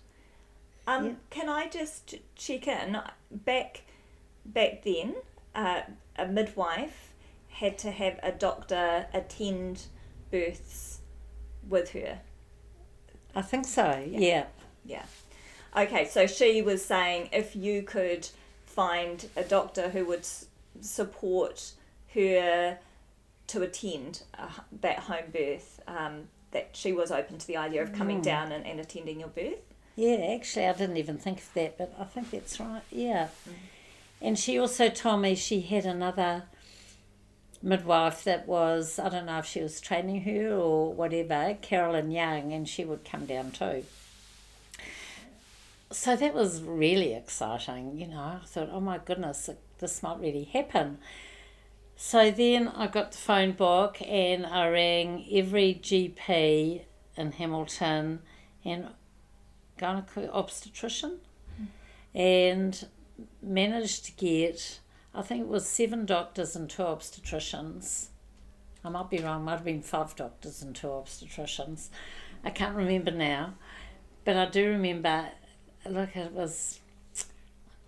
Um, 0.88 1.05
Yeah. 1.05 1.13
Can 1.29 1.47
I 1.49 1.67
just 1.67 2.15
check 2.35 2.67
in? 2.67 2.97
Back 3.31 3.83
back 4.45 4.83
then, 4.83 5.15
uh, 5.53 5.81
a 6.17 6.25
midwife 6.27 7.13
had 7.49 7.77
to 7.79 7.91
have 7.91 8.19
a 8.23 8.31
doctor 8.31 9.07
attend 9.13 9.83
births 10.31 11.01
with 11.69 11.91
her. 11.91 12.19
I 13.35 13.41
think 13.41 13.65
so, 13.65 13.88
yeah. 14.07 14.45
Yeah. 14.85 15.05
Okay, 15.75 16.05
so 16.07 16.25
she 16.27 16.61
was 16.61 16.85
saying 16.85 17.29
if 17.31 17.55
you 17.55 17.81
could 17.83 18.29
find 18.65 19.27
a 19.35 19.43
doctor 19.43 19.89
who 19.89 20.05
would 20.05 20.19
s- 20.21 20.45
support 20.81 21.73
her 22.13 22.77
to 23.47 23.61
attend 23.61 24.23
uh, 24.38 24.47
that 24.81 24.99
home 24.99 25.29
birth, 25.33 25.79
um, 25.88 26.27
that 26.55 26.69
she 26.71 26.93
was 26.93 27.11
open 27.11 27.37
to 27.37 27.45
the 27.45 27.57
idea 27.57 27.83
of 27.83 27.91
coming 27.91 28.21
mm. 28.21 28.23
down 28.23 28.53
and, 28.53 28.65
and 28.65 28.79
attending 28.79 29.19
your 29.19 29.27
birth. 29.27 29.59
Yeah, 29.97 30.35
actually, 30.35 30.67
I 30.67 30.71
didn't 30.71 30.95
even 30.95 31.17
think 31.17 31.39
of 31.39 31.53
that, 31.53 31.77
but 31.77 31.93
I 31.99 32.05
think 32.05 32.31
that's 32.31 32.61
right. 32.61 32.81
Yeah. 32.89 33.25
Mm-hmm. 33.25 33.51
And 34.21 34.39
she 34.39 34.57
also 34.57 34.87
told 34.87 35.21
me 35.21 35.35
she 35.35 35.59
had 35.59 35.85
another 35.85 36.43
midwife 37.61 38.23
that 38.23 38.47
was, 38.47 38.97
I 38.97 39.09
don't 39.09 39.25
know 39.25 39.39
if 39.39 39.45
she 39.45 39.59
was 39.59 39.81
training 39.81 40.21
her 40.21 40.53
or 40.55 40.93
whatever, 40.93 41.57
Carolyn 41.61 42.09
Young, 42.09 42.53
and 42.53 42.69
she 42.69 42.85
would 42.85 43.03
come 43.03 43.25
down 43.25 43.51
too. 43.51 43.83
So 45.91 46.15
that 46.15 46.33
was 46.33 46.61
really 46.61 47.13
exciting, 47.13 47.97
you 47.97 48.07
know. 48.07 48.39
I 48.41 48.45
thought, 48.45 48.69
oh 48.71 48.79
my 48.79 48.97
goodness, 48.97 49.49
this 49.79 50.01
might 50.01 50.19
really 50.19 50.45
happen. 50.45 50.99
So 51.95 52.29
then 52.29 52.67
I 52.67 52.88
got 52.88 53.12
the 53.13 53.17
phone 53.17 53.53
book 53.53 54.01
and 54.01 54.45
I 54.45 54.67
rang 54.67 55.25
every 55.31 55.79
GP 55.81 56.81
in 57.15 57.31
Hamilton 57.31 58.19
and 58.65 58.89
gyneco 59.79 60.29
obstetrician 60.34 61.19
and 62.13 62.88
managed 63.41 64.05
to 64.05 64.12
get 64.13 64.79
I 65.13 65.21
think 65.21 65.41
it 65.41 65.47
was 65.47 65.65
seven 65.65 66.05
doctors 66.05 66.58
and 66.58 66.69
two 66.69 66.84
obstetricians. 66.84 68.08
I 68.84 68.89
might 68.89 69.10
be 69.10 69.19
wrong, 69.19 69.45
might 69.45 69.53
have 69.53 69.63
been 69.63 69.81
five 69.81 70.13
doctors 70.13 70.62
and 70.62 70.75
two 70.75 70.88
obstetricians. 70.88 71.88
I 72.43 72.49
can't 72.49 72.75
remember 72.75 73.12
now. 73.12 73.53
But 74.25 74.36
I 74.36 74.45
do 74.47 74.69
remember 74.69 75.29
look 75.89 76.17
it 76.17 76.34
was 76.34 76.81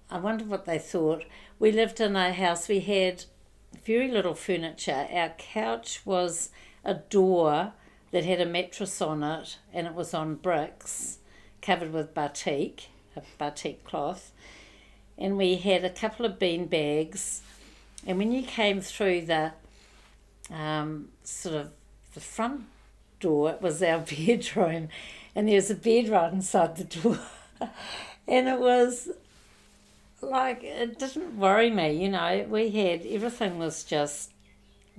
I 0.09 0.19
wonder 0.19 0.45
what 0.45 0.63
they 0.63 0.79
thought. 0.79 1.25
We 1.59 1.73
lived 1.73 1.99
in 1.99 2.15
a 2.15 2.31
house, 2.31 2.69
we 2.69 2.79
had 2.79 3.25
very 3.87 4.09
little 4.09 4.33
furniture. 4.33 5.07
Our 5.13 5.29
couch 5.37 6.01
was 6.03 6.49
a 6.83 6.93
door 6.93 7.71
that 8.11 8.25
had 8.25 8.41
a 8.41 8.45
mattress 8.45 9.01
on 9.01 9.23
it 9.23 9.57
and 9.73 9.87
it 9.87 9.93
was 9.93 10.13
on 10.13 10.35
bricks 10.35 11.19
covered 11.61 11.93
with 11.93 12.13
batik, 12.13 12.89
a 13.15 13.21
batik 13.37 13.85
cloth. 13.85 14.33
And 15.17 15.37
we 15.37 15.55
had 15.55 15.85
a 15.85 15.89
couple 15.89 16.25
of 16.25 16.37
bean 16.37 16.65
bags. 16.65 17.41
And 18.05 18.17
when 18.17 18.33
you 18.33 18.43
came 18.43 18.81
through 18.81 19.21
the 19.21 19.53
um, 20.51 21.07
sort 21.23 21.55
of 21.55 21.71
the 22.13 22.19
front 22.19 22.65
door, 23.21 23.51
it 23.51 23.61
was 23.61 23.81
our 23.81 23.99
bedroom. 24.27 24.89
And 25.33 25.47
there 25.47 25.55
was 25.55 25.71
a 25.71 25.75
bed 25.75 26.09
right 26.09 26.31
inside 26.33 26.75
the 26.75 26.83
door. 26.83 27.19
and 28.27 28.49
it 28.49 28.59
was 28.59 29.09
like, 30.29 30.63
it 30.63 30.99
didn't 30.99 31.37
worry 31.37 31.69
me, 31.69 31.91
you 31.93 32.09
know. 32.09 32.45
We 32.49 32.69
had, 32.69 33.05
everything 33.05 33.57
was 33.57 33.83
just 33.83 34.31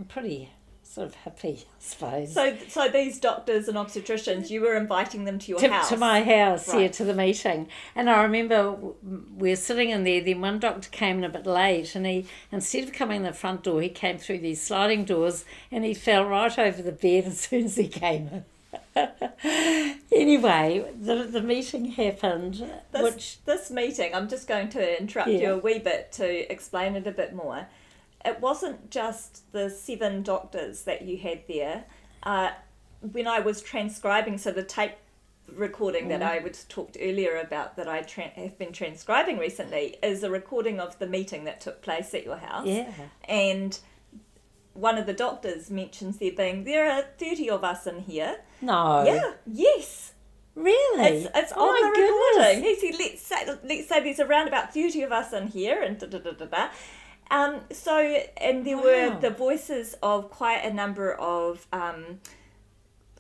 pretty 0.08 0.50
sort 0.82 1.08
of 1.08 1.14
happy, 1.14 1.64
I 1.78 1.80
suppose. 1.80 2.32
So, 2.32 2.56
so 2.68 2.88
these 2.88 3.18
doctors 3.18 3.68
and 3.68 3.76
obstetricians, 3.76 4.50
you 4.50 4.60
were 4.60 4.76
inviting 4.76 5.24
them 5.24 5.38
to 5.38 5.48
your 5.50 5.60
to, 5.60 5.68
house. 5.68 5.88
to 5.90 5.96
my 5.96 6.22
house, 6.22 6.72
yeah, 6.72 6.88
to 6.88 7.04
the 7.04 7.14
meeting. 7.14 7.68
And 7.94 8.08
I 8.10 8.22
remember 8.22 8.72
we 8.72 9.50
were 9.50 9.56
sitting 9.56 9.90
in 9.90 10.04
there. 10.04 10.20
Then 10.20 10.40
one 10.40 10.58
doctor 10.58 10.88
came 10.90 11.18
in 11.18 11.24
a 11.24 11.28
bit 11.28 11.46
late, 11.46 11.94
and 11.94 12.06
he 12.06 12.26
instead 12.50 12.84
of 12.84 12.92
coming 12.92 13.18
in 13.18 13.22
the 13.22 13.32
front 13.32 13.62
door, 13.62 13.80
he 13.82 13.88
came 13.88 14.18
through 14.18 14.38
these 14.38 14.62
sliding 14.62 15.04
doors, 15.04 15.44
and 15.70 15.84
he 15.84 15.94
fell 15.94 16.24
right 16.24 16.58
over 16.58 16.82
the 16.82 16.92
bed 16.92 17.24
as 17.26 17.40
soon 17.40 17.66
as 17.66 17.76
he 17.76 17.88
came 17.88 18.28
in. 18.28 18.44
anyway, 20.12 20.84
the 21.00 21.24
the 21.24 21.42
meeting 21.42 21.86
happened, 21.86 22.54
This, 22.92 23.02
which 23.02 23.44
this 23.44 23.70
meeting, 23.70 24.14
I'm 24.14 24.28
just 24.28 24.46
going 24.48 24.68
to 24.70 25.00
interrupt 25.00 25.28
Yeah. 25.30 25.38
you 25.38 25.52
a 25.54 25.58
wee 25.58 25.78
bit 25.78 26.12
to 26.12 26.50
explain 26.52 26.96
it 26.96 27.06
a 27.06 27.12
bit 27.12 27.34
more. 27.34 27.66
It 28.24 28.40
wasn't 28.40 28.90
just 28.90 29.50
the 29.52 29.70
seven 29.70 30.22
doctors 30.22 30.82
that 30.82 31.02
you 31.02 31.16
had 31.18 31.42
there. 31.48 31.84
Uh, 32.22 32.50
when 33.12 33.26
I 33.28 33.38
was 33.40 33.62
transcribing, 33.62 34.38
so 34.38 34.50
the 34.50 34.64
tape 34.64 34.92
recording 35.54 36.08
that 36.08 36.22
I 36.22 36.40
was 36.40 36.64
talked 36.68 36.96
earlier 37.00 37.36
about 37.38 37.76
that 37.76 37.88
I 37.88 38.02
tra- 38.02 38.24
have 38.34 38.58
been 38.58 38.72
transcribing 38.72 39.38
recently 39.38 39.96
is 40.02 40.22
a 40.22 40.30
recording 40.30 40.78
of 40.80 40.98
the 40.98 41.06
meeting 41.06 41.44
that 41.44 41.60
took 41.60 41.80
place 41.80 42.12
at 42.12 42.24
your 42.24 42.36
house. 42.36 42.66
yeah, 42.66 42.90
And 43.24 43.78
one 44.78 44.96
of 44.98 45.06
the 45.06 45.12
doctors 45.12 45.70
mentions 45.70 46.18
there 46.18 46.32
being 46.32 46.64
there 46.64 46.90
are 46.90 47.02
thirty 47.18 47.48
of 47.50 47.64
us 47.64 47.86
in 47.86 48.00
here. 48.00 48.36
no, 48.60 49.04
Yeah, 49.04 49.32
yes. 49.46 50.12
really, 50.54 51.04
It's, 51.08 51.28
it's 51.34 51.52
Oh 51.56 51.68
on 51.68 51.74
the 51.94 52.00
recording. 52.00 52.62
goodness. 52.62 52.80
He 52.80 52.92
said, 52.92 52.98
let's 52.98 53.22
say, 53.22 53.58
let's 53.68 53.88
say 53.88 54.00
there's 54.02 54.20
around 54.20 54.48
about 54.48 54.74
30 54.74 55.02
of 55.02 55.12
us 55.12 55.32
in 55.32 55.46
here, 55.48 55.80
and 55.82 55.98
da 55.98 56.06
da 56.06 56.18
da 56.18 56.32
da 56.32 56.46
da. 56.46 56.68
Um, 57.30 57.60
so, 57.70 57.96
and 58.38 58.64
there 58.66 58.78
were 58.78 59.18
the 59.20 59.30
voices 59.30 59.94
of 60.02 60.30
quite 60.30 60.64
a 60.64 60.72
number 60.72 61.12
of, 61.14 61.66
um, 61.72 62.20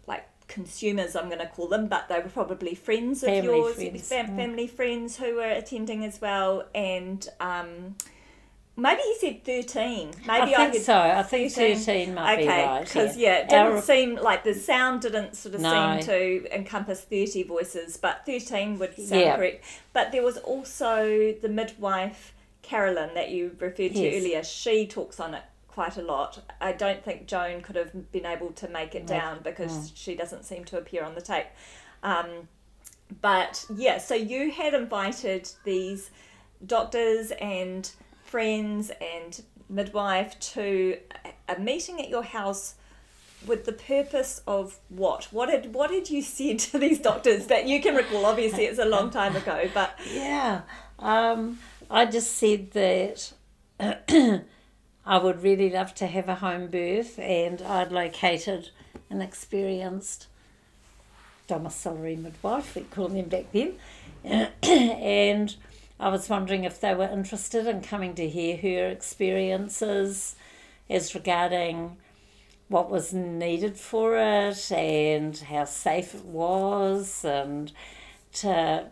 like, 0.06 0.26
consumers, 0.48 1.14
I'm 1.14 1.26
going 1.28 1.40
to 1.40 1.46
call 1.46 1.68
them, 1.68 1.86
but 1.88 2.08
they 2.08 2.18
were 2.18 2.30
probably 2.30 2.74
friends 2.74 3.22
of 3.22 3.28
Family 3.28 3.56
yours, 3.58 3.74
friends, 3.76 4.08
fam- 4.08 4.28
mm. 4.30 4.36
family 4.36 4.66
friends 4.66 5.16
who 5.18 5.34
were 5.36 5.50
attending 5.50 6.04
as 6.04 6.20
well, 6.20 6.64
and 6.74 7.28
um, 7.38 7.96
maybe 8.78 9.02
he 9.02 9.16
said 9.18 9.44
13. 9.44 10.12
Maybe 10.26 10.54
I 10.54 10.56
think 10.56 10.72
could 10.72 10.82
so. 10.82 10.96
I 10.98 11.22
think 11.22 11.52
thirteen 11.52 12.14
might 12.14 12.36
be 12.38 12.46
right. 12.48 12.84
because 12.84 13.16
yeah. 13.16 13.38
it 13.38 13.48
didn't 13.48 13.72
Our- 13.74 13.82
seem 13.82 14.14
like 14.16 14.44
the 14.44 14.54
sound 14.54 15.02
didn't 15.02 15.36
sort 15.36 15.54
of 15.56 15.60
No. 15.60 15.96
seem 16.00 16.06
to 16.06 16.54
encompass 16.54 17.02
thirty 17.02 17.42
voices, 17.42 17.96
but 17.96 18.24
thirteen 18.24 18.78
would 18.78 18.94
sound 18.96 19.20
Yeah. 19.20 19.36
correct. 19.36 19.64
But 19.92 20.12
there 20.12 20.22
was 20.22 20.38
also 20.38 21.32
the 21.32 21.48
midwife 21.48 22.32
Carolyn 22.62 23.14
that 23.14 23.30
you 23.30 23.56
referred 23.58 23.94
to 23.94 24.00
Yes. 24.00 24.20
earlier. 24.22 24.44
She 24.44 24.86
talks 24.86 25.18
on 25.20 25.34
it 25.34 25.42
quite 25.68 25.96
a 25.96 26.02
lot. 26.02 26.40
I 26.60 26.72
don't 26.72 27.04
think 27.04 27.26
Joan 27.26 27.60
could 27.60 27.76
have 27.76 28.10
been 28.12 28.26
able 28.26 28.50
to 28.52 28.68
make 28.68 28.94
it 28.94 29.06
down 29.06 29.40
because 29.42 29.92
she 29.94 30.14
doesn't 30.14 30.44
seem 30.44 30.64
to 30.66 30.78
appear 30.78 31.04
on 31.04 31.14
the 31.14 31.20
tape. 31.22 31.46
Um, 32.02 32.48
but 33.20 33.64
yeah, 33.74 33.98
so 33.98 34.14
you 34.14 34.50
had 34.50 34.74
invited 34.74 35.48
these 35.64 36.10
doctors 36.66 37.30
and 37.40 37.90
friends 38.28 38.90
and 39.00 39.42
midwife 39.68 40.38
to 40.40 40.98
a- 41.48 41.58
meeting 41.60 42.00
at 42.00 42.08
your 42.08 42.22
house 42.22 42.74
with 43.46 43.64
the 43.64 43.72
purpose 43.72 44.42
of 44.46 44.78
what? 44.88 45.28
What 45.32 45.48
had 45.48 45.72
what 45.74 45.90
had 45.90 46.10
you 46.10 46.22
said 46.22 46.58
to 46.70 46.78
these 46.78 46.98
doctors 46.98 47.46
that 47.46 47.66
you 47.66 47.80
can 47.80 47.94
recall? 47.94 48.26
Obviously, 48.26 48.64
it's 48.64 48.78
a 48.78 48.84
long 48.84 49.10
time 49.10 49.36
ago, 49.36 49.68
but 49.72 49.94
Yeah. 50.12 50.62
Um, 50.98 51.58
I 51.90 52.06
just 52.06 52.32
said 52.36 52.72
that 52.72 53.32
I 55.06 55.18
would 55.18 55.42
really 55.42 55.70
love 55.70 55.94
to 55.96 56.06
have 56.06 56.28
a 56.28 56.34
home 56.34 56.66
birth, 56.66 57.18
and 57.18 57.62
I'd 57.62 57.92
located 57.92 58.70
an 59.08 59.22
experienced 59.22 60.26
domiciliary 61.46 62.16
midwife, 62.16 62.74
we 62.74 62.82
call 62.82 63.08
them 63.08 63.28
back 63.28 63.46
then, 63.52 63.74
and 64.62 65.56
I 66.00 66.08
was 66.08 66.28
wondering 66.28 66.64
if 66.64 66.80
they 66.80 66.94
were 66.94 67.08
interested 67.08 67.66
in 67.66 67.82
coming 67.82 68.14
to 68.14 68.28
hear 68.28 68.56
her 68.56 68.88
experiences 68.88 70.36
as 70.88 71.14
regarding 71.14 71.96
what 72.68 72.90
was 72.90 73.12
needed 73.12 73.76
for 73.76 74.16
it 74.16 74.70
and 74.70 75.36
how 75.36 75.64
safe 75.64 76.14
it 76.14 76.24
was 76.24 77.24
and 77.24 77.72
to 78.34 78.90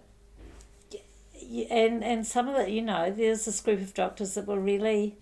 and 1.70 2.02
and 2.02 2.26
some 2.26 2.48
of 2.48 2.56
it 2.56 2.70
you 2.70 2.82
know 2.82 3.10
there's 3.10 3.44
this 3.44 3.60
group 3.60 3.80
of 3.80 3.94
doctors 3.94 4.34
that 4.34 4.46
were 4.46 4.58
really 4.58 5.16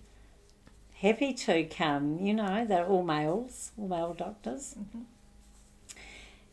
happy 0.95 1.33
to 1.33 1.63
come 1.65 2.17
you 2.19 2.33
know 2.33 2.65
they're 2.65 2.85
all 2.85 3.03
males 3.03 3.71
all 3.77 3.87
male 3.87 4.13
doctors. 4.13 4.75
Mm-hmm. 4.79 5.01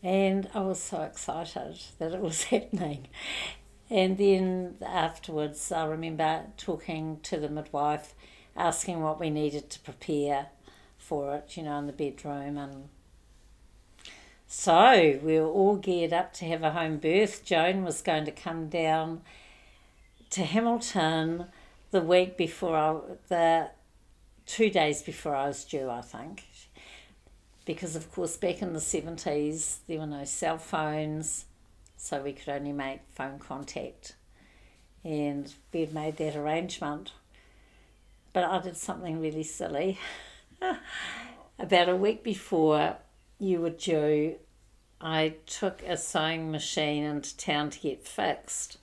And 0.05 0.51
i 0.53 0.61
was 0.61 0.83
so 0.83 1.03
excited 1.03 1.79
that 1.99 2.13
it 2.13 2.21
was 2.21 2.43
happening 2.55 3.07
and 3.93 4.17
then 4.19 4.77
afterwards 4.85 5.71
i 5.71 5.85
remember 5.85 6.43
talking 6.57 7.19
to 7.23 7.39
the 7.39 7.49
midwife 7.49 8.15
asking 8.57 9.01
what 9.01 9.21
we 9.21 9.31
needed 9.31 9.71
to 9.71 9.79
prepare 9.81 10.47
for 10.99 11.35
it 11.37 11.57
you 11.57 11.63
know 11.63 11.79
in 11.79 11.87
the 11.87 11.93
bedroom. 11.93 12.57
And 12.57 12.89
so 14.47 15.19
we 15.23 15.39
were 15.41 15.47
all 15.47 15.77
geared 15.77 16.13
up 16.13 16.33
to 16.35 16.45
have 16.47 16.63
a 16.63 16.71
home 16.71 16.99
birth. 16.99 17.45
Joan 17.45 17.85
was 17.85 18.03
going 18.03 18.25
to 18.25 18.31
come 18.31 18.69
down 18.69 19.23
to 20.31 20.45
Hamilton 20.45 21.47
the 21.91 22.01
week 22.01 22.37
before 22.37 22.77
I, 22.77 22.99
the 23.29 23.71
two 24.47 24.71
days 24.71 25.03
before 25.03 25.35
I 25.35 25.49
was 25.49 25.65
due, 25.65 25.91
I 25.91 26.01
think. 26.01 26.45
Because, 27.65 27.95
of 27.95 28.11
course, 28.11 28.37
back 28.37 28.61
in 28.61 28.73
the 28.73 28.81
70s, 28.81 29.79
there 29.87 29.99
were 29.99 30.07
no 30.07 30.25
cell 30.25 30.59
phones, 30.59 31.45
so 32.03 32.21
we 32.21 32.33
could 32.33 32.49
only 32.49 32.73
make 32.73 33.01
phone 33.11 33.39
contact. 33.39 34.17
And 35.05 35.53
we 35.73 35.81
had 35.81 35.95
made 35.95 36.17
that 36.19 36.37
arrangement. 36.37 37.13
But 38.33 38.45
I 38.45 38.61
did 38.61 38.77
something 38.77 39.21
really 39.21 39.43
silly. 39.43 39.99
About 41.59 41.89
a 41.89 41.97
week 41.97 42.23
before 42.23 42.97
you 43.39 43.61
were 43.61 43.71
due, 43.71 44.37
I 45.01 45.35
took 45.47 45.83
a 45.83 45.97
sewing 45.97 46.51
machine 46.51 47.05
into 47.05 47.37
town 47.37 47.71
to 47.71 47.81
get 47.81 48.07
fixed 48.07 48.79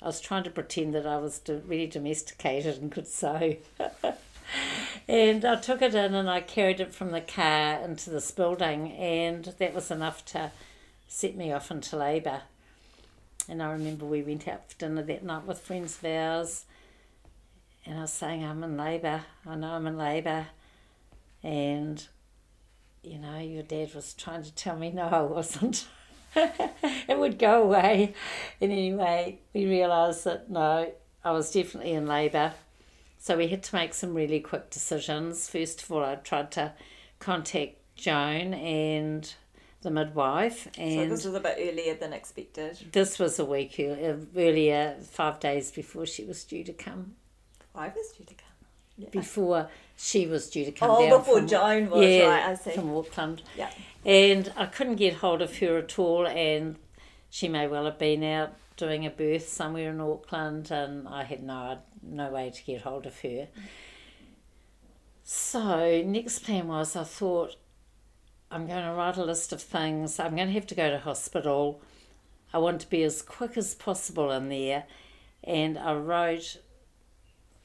I 0.00 0.06
was 0.06 0.20
trying 0.20 0.44
to 0.44 0.50
pretend 0.50 0.94
that 0.94 1.06
I 1.06 1.16
was 1.16 1.40
really 1.48 1.88
domesticated 1.88 2.80
and 2.80 2.92
could 2.92 3.08
sew. 3.08 3.56
and 5.08 5.44
I 5.44 5.56
took 5.56 5.82
it 5.82 5.94
in 5.94 6.14
and 6.14 6.30
I 6.30 6.40
carried 6.40 6.80
it 6.80 6.94
from 6.94 7.10
the 7.10 7.20
car 7.20 7.80
into 7.80 8.10
this 8.10 8.30
building, 8.30 8.92
and 8.92 9.44
that 9.58 9.74
was 9.74 9.90
enough 9.90 10.24
to 10.26 10.52
set 11.08 11.34
me 11.34 11.52
off 11.52 11.70
into 11.70 11.96
labour. 11.96 12.42
And 13.48 13.62
I 13.62 13.72
remember 13.72 14.04
we 14.04 14.22
went 14.22 14.46
out 14.46 14.70
for 14.70 14.78
dinner 14.78 15.02
that 15.02 15.24
night 15.24 15.46
with 15.46 15.58
friends 15.58 15.98
of 15.98 16.04
ours, 16.04 16.66
and 17.86 17.98
I 17.98 18.02
was 18.02 18.12
saying, 18.12 18.44
I'm 18.44 18.62
in 18.62 18.76
labour, 18.76 19.22
I 19.46 19.54
know 19.54 19.70
I'm 19.70 19.86
in 19.86 19.96
labour. 19.96 20.46
And, 21.42 22.06
you 23.02 23.18
know, 23.18 23.38
your 23.38 23.62
dad 23.62 23.94
was 23.94 24.12
trying 24.12 24.42
to 24.42 24.54
tell 24.54 24.76
me 24.76 24.90
no, 24.94 25.04
I 25.04 25.22
wasn't. 25.22 25.86
it 26.36 27.18
would 27.18 27.38
go 27.38 27.62
away. 27.62 28.14
And 28.60 28.70
anyway, 28.70 29.38
we 29.54 29.64
realised 29.64 30.24
that 30.24 30.50
no, 30.50 30.92
I 31.24 31.30
was 31.30 31.50
definitely 31.50 31.92
in 31.92 32.06
labour. 32.06 32.52
So 33.18 33.38
we 33.38 33.48
had 33.48 33.62
to 33.64 33.74
make 33.74 33.94
some 33.94 34.14
really 34.14 34.40
quick 34.40 34.68
decisions. 34.68 35.48
First 35.48 35.82
of 35.82 35.90
all, 35.90 36.04
I 36.04 36.16
tried 36.16 36.52
to 36.52 36.72
contact 37.18 37.76
Joan 37.96 38.52
and 38.52 39.32
the 39.82 39.90
midwife. 39.90 40.68
And 40.76 41.10
so 41.10 41.14
this 41.14 41.24
was 41.24 41.34
a 41.34 41.40
bit 41.40 41.56
earlier 41.58 41.94
than 41.94 42.12
expected. 42.12 42.78
This 42.92 43.18
was 43.18 43.38
a 43.38 43.44
week 43.44 43.76
uh, 43.78 44.16
earlier, 44.36 44.96
five 45.02 45.40
days 45.40 45.70
before 45.70 46.06
she 46.06 46.24
was 46.24 46.44
due 46.44 46.64
to 46.64 46.72
come. 46.72 47.14
Five 47.72 47.94
was 47.94 48.12
due 48.16 48.24
to 48.24 48.34
come. 48.34 48.44
Yeah. 48.96 49.08
Before 49.10 49.68
she 49.96 50.26
was 50.26 50.50
due 50.50 50.64
to 50.64 50.72
come 50.72 50.90
oh, 50.90 51.00
down. 51.00 51.18
before 51.18 51.38
from, 51.38 51.46
Joan 51.46 51.90
was, 51.90 52.04
yeah, 52.04 52.26
right, 52.26 52.46
I 52.46 52.54
see. 52.54 52.72
From 52.72 52.96
Auckland. 52.96 53.42
Yeah. 53.56 53.70
And 54.04 54.52
I 54.56 54.66
couldn't 54.66 54.96
get 54.96 55.14
hold 55.14 55.40
of 55.40 55.56
her 55.58 55.78
at 55.78 55.98
all, 55.98 56.26
and 56.26 56.76
she 57.30 57.48
may 57.48 57.68
well 57.68 57.84
have 57.84 57.98
been 57.98 58.24
out 58.24 58.54
doing 58.76 59.06
a 59.06 59.10
birth 59.10 59.48
somewhere 59.48 59.90
in 59.90 60.00
Auckland, 60.00 60.70
and 60.72 61.06
I 61.06 61.24
had 61.24 61.42
no 61.42 61.78
no 62.02 62.30
way 62.30 62.50
to 62.50 62.64
get 62.64 62.82
hold 62.82 63.06
of 63.06 63.20
her. 63.20 63.48
So 65.22 66.02
next 66.06 66.40
plan 66.40 66.68
was 66.68 66.96
I 66.96 67.04
thought 67.04 67.56
I'm 68.50 68.66
going 68.66 68.84
to 68.84 68.92
write 68.92 69.16
a 69.16 69.24
list 69.24 69.52
of 69.52 69.60
things. 69.60 70.18
I'm 70.18 70.34
going 70.34 70.48
to 70.48 70.54
have 70.54 70.66
to 70.68 70.74
go 70.74 70.90
to 70.90 70.98
hospital. 70.98 71.80
I 72.52 72.58
want 72.58 72.80
to 72.80 72.90
be 72.90 73.02
as 73.02 73.20
quick 73.20 73.56
as 73.56 73.74
possible 73.74 74.30
in 74.32 74.48
there, 74.48 74.84
and 75.44 75.78
I 75.78 75.94
wrote. 75.94 76.58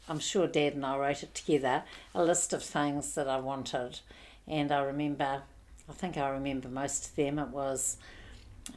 I'm 0.09 0.19
sure 0.19 0.47
Dad 0.47 0.73
and 0.73 0.85
I 0.85 0.97
wrote 0.97 1.23
it 1.23 1.33
together. 1.33 1.83
A 2.13 2.21
list 2.21 2.51
of 2.51 2.61
things 2.61 3.15
that 3.15 3.29
I 3.29 3.37
wanted, 3.37 4.01
and 4.45 4.69
I 4.69 4.81
remember 4.81 5.43
I 5.89 5.93
think 5.93 6.17
I 6.17 6.29
remember 6.29 6.69
most 6.69 7.09
of 7.09 7.15
them. 7.15 7.39
It 7.39 7.49
was 7.49 7.97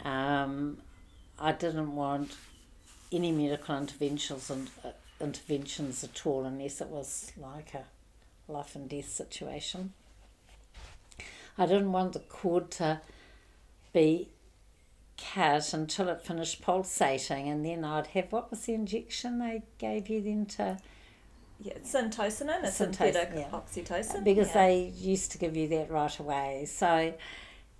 um, 0.05 0.79
I 1.39 1.53
didn't 1.53 1.95
want 1.95 2.37
any 3.13 3.31
medical 3.31 3.77
interventions 3.77 4.51
and 4.51 4.71
uh, 4.85 4.91
interventions 5.21 6.03
at 6.03 6.27
all 6.27 6.45
unless 6.45 6.81
it 6.81 6.89
was 6.89 7.33
like 7.37 7.75
a 7.75 7.85
life 8.51 8.75
and 8.75 8.89
death 8.89 9.09
situation. 9.09 9.93
I 11.59 11.67
didn't 11.67 11.93
want 11.93 12.13
the 12.13 12.21
cord 12.21 12.71
to 12.73 13.01
be 13.93 14.31
cut 15.17 15.73
until 15.73 16.09
it 16.09 16.21
finished 16.21 16.63
pulsating, 16.63 17.49
and 17.49 17.65
then 17.65 17.85
I'd 17.85 18.09
have 18.09 18.33
what 18.33 18.51
was 18.51 18.63
the 18.63 18.75
injection 18.75 19.39
they 19.39 19.63
gave 19.79 20.09
you 20.09 20.21
then 20.21 20.47
to 20.47 20.79
yeah, 21.61 21.75
syntocinon, 21.83 22.65
a 22.65 22.71
synthetic 22.71 23.31
yeah. 23.35 23.49
oxytocin. 23.51 24.25
Because 24.25 24.49
yeah. 24.49 24.67
they 24.67 24.93
used 24.97 25.33
to 25.33 25.39
give 25.39 25.57
you 25.57 25.69
that 25.69 25.91
right 25.91 26.19
away. 26.19 26.67
So 26.69 27.15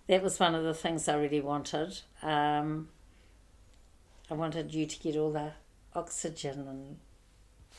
that 0.07 0.23
was 0.23 0.41
one 0.41 0.55
of 0.55 0.65
the 0.65 0.75
things 0.75 1.09
I 1.09 1.17
really 1.17 1.41
wanted. 1.41 2.01
Um, 2.23 2.89
I 4.31 4.35
wanted 4.35 4.73
you 4.73 4.87
to 4.87 4.99
get 4.99 5.17
all 5.17 5.31
the 5.31 5.53
oxygen 5.95 6.67
and 6.67 6.97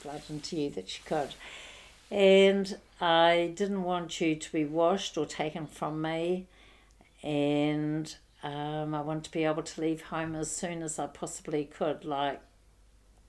blood 0.03 0.21
into 0.29 0.57
you 0.57 0.69
that 0.71 0.97
you 0.97 1.03
could. 1.05 1.33
And 2.09 2.77
I 3.01 3.51
didn't 3.55 3.83
want 3.83 4.21
you 4.21 4.35
to 4.35 4.51
be 4.51 4.65
washed 4.65 5.17
or 5.17 5.25
taken 5.25 5.67
from 5.67 6.01
me. 6.01 6.47
And 7.23 8.15
um, 8.43 8.93
I 8.93 9.01
wanted 9.01 9.25
to 9.25 9.31
be 9.31 9.43
able 9.43 9.63
to 9.63 9.81
leave 9.81 10.03
home 10.03 10.35
as 10.35 10.49
soon 10.49 10.81
as 10.81 10.99
I 10.99 11.07
possibly 11.07 11.65
could, 11.65 12.05
like 12.05 12.41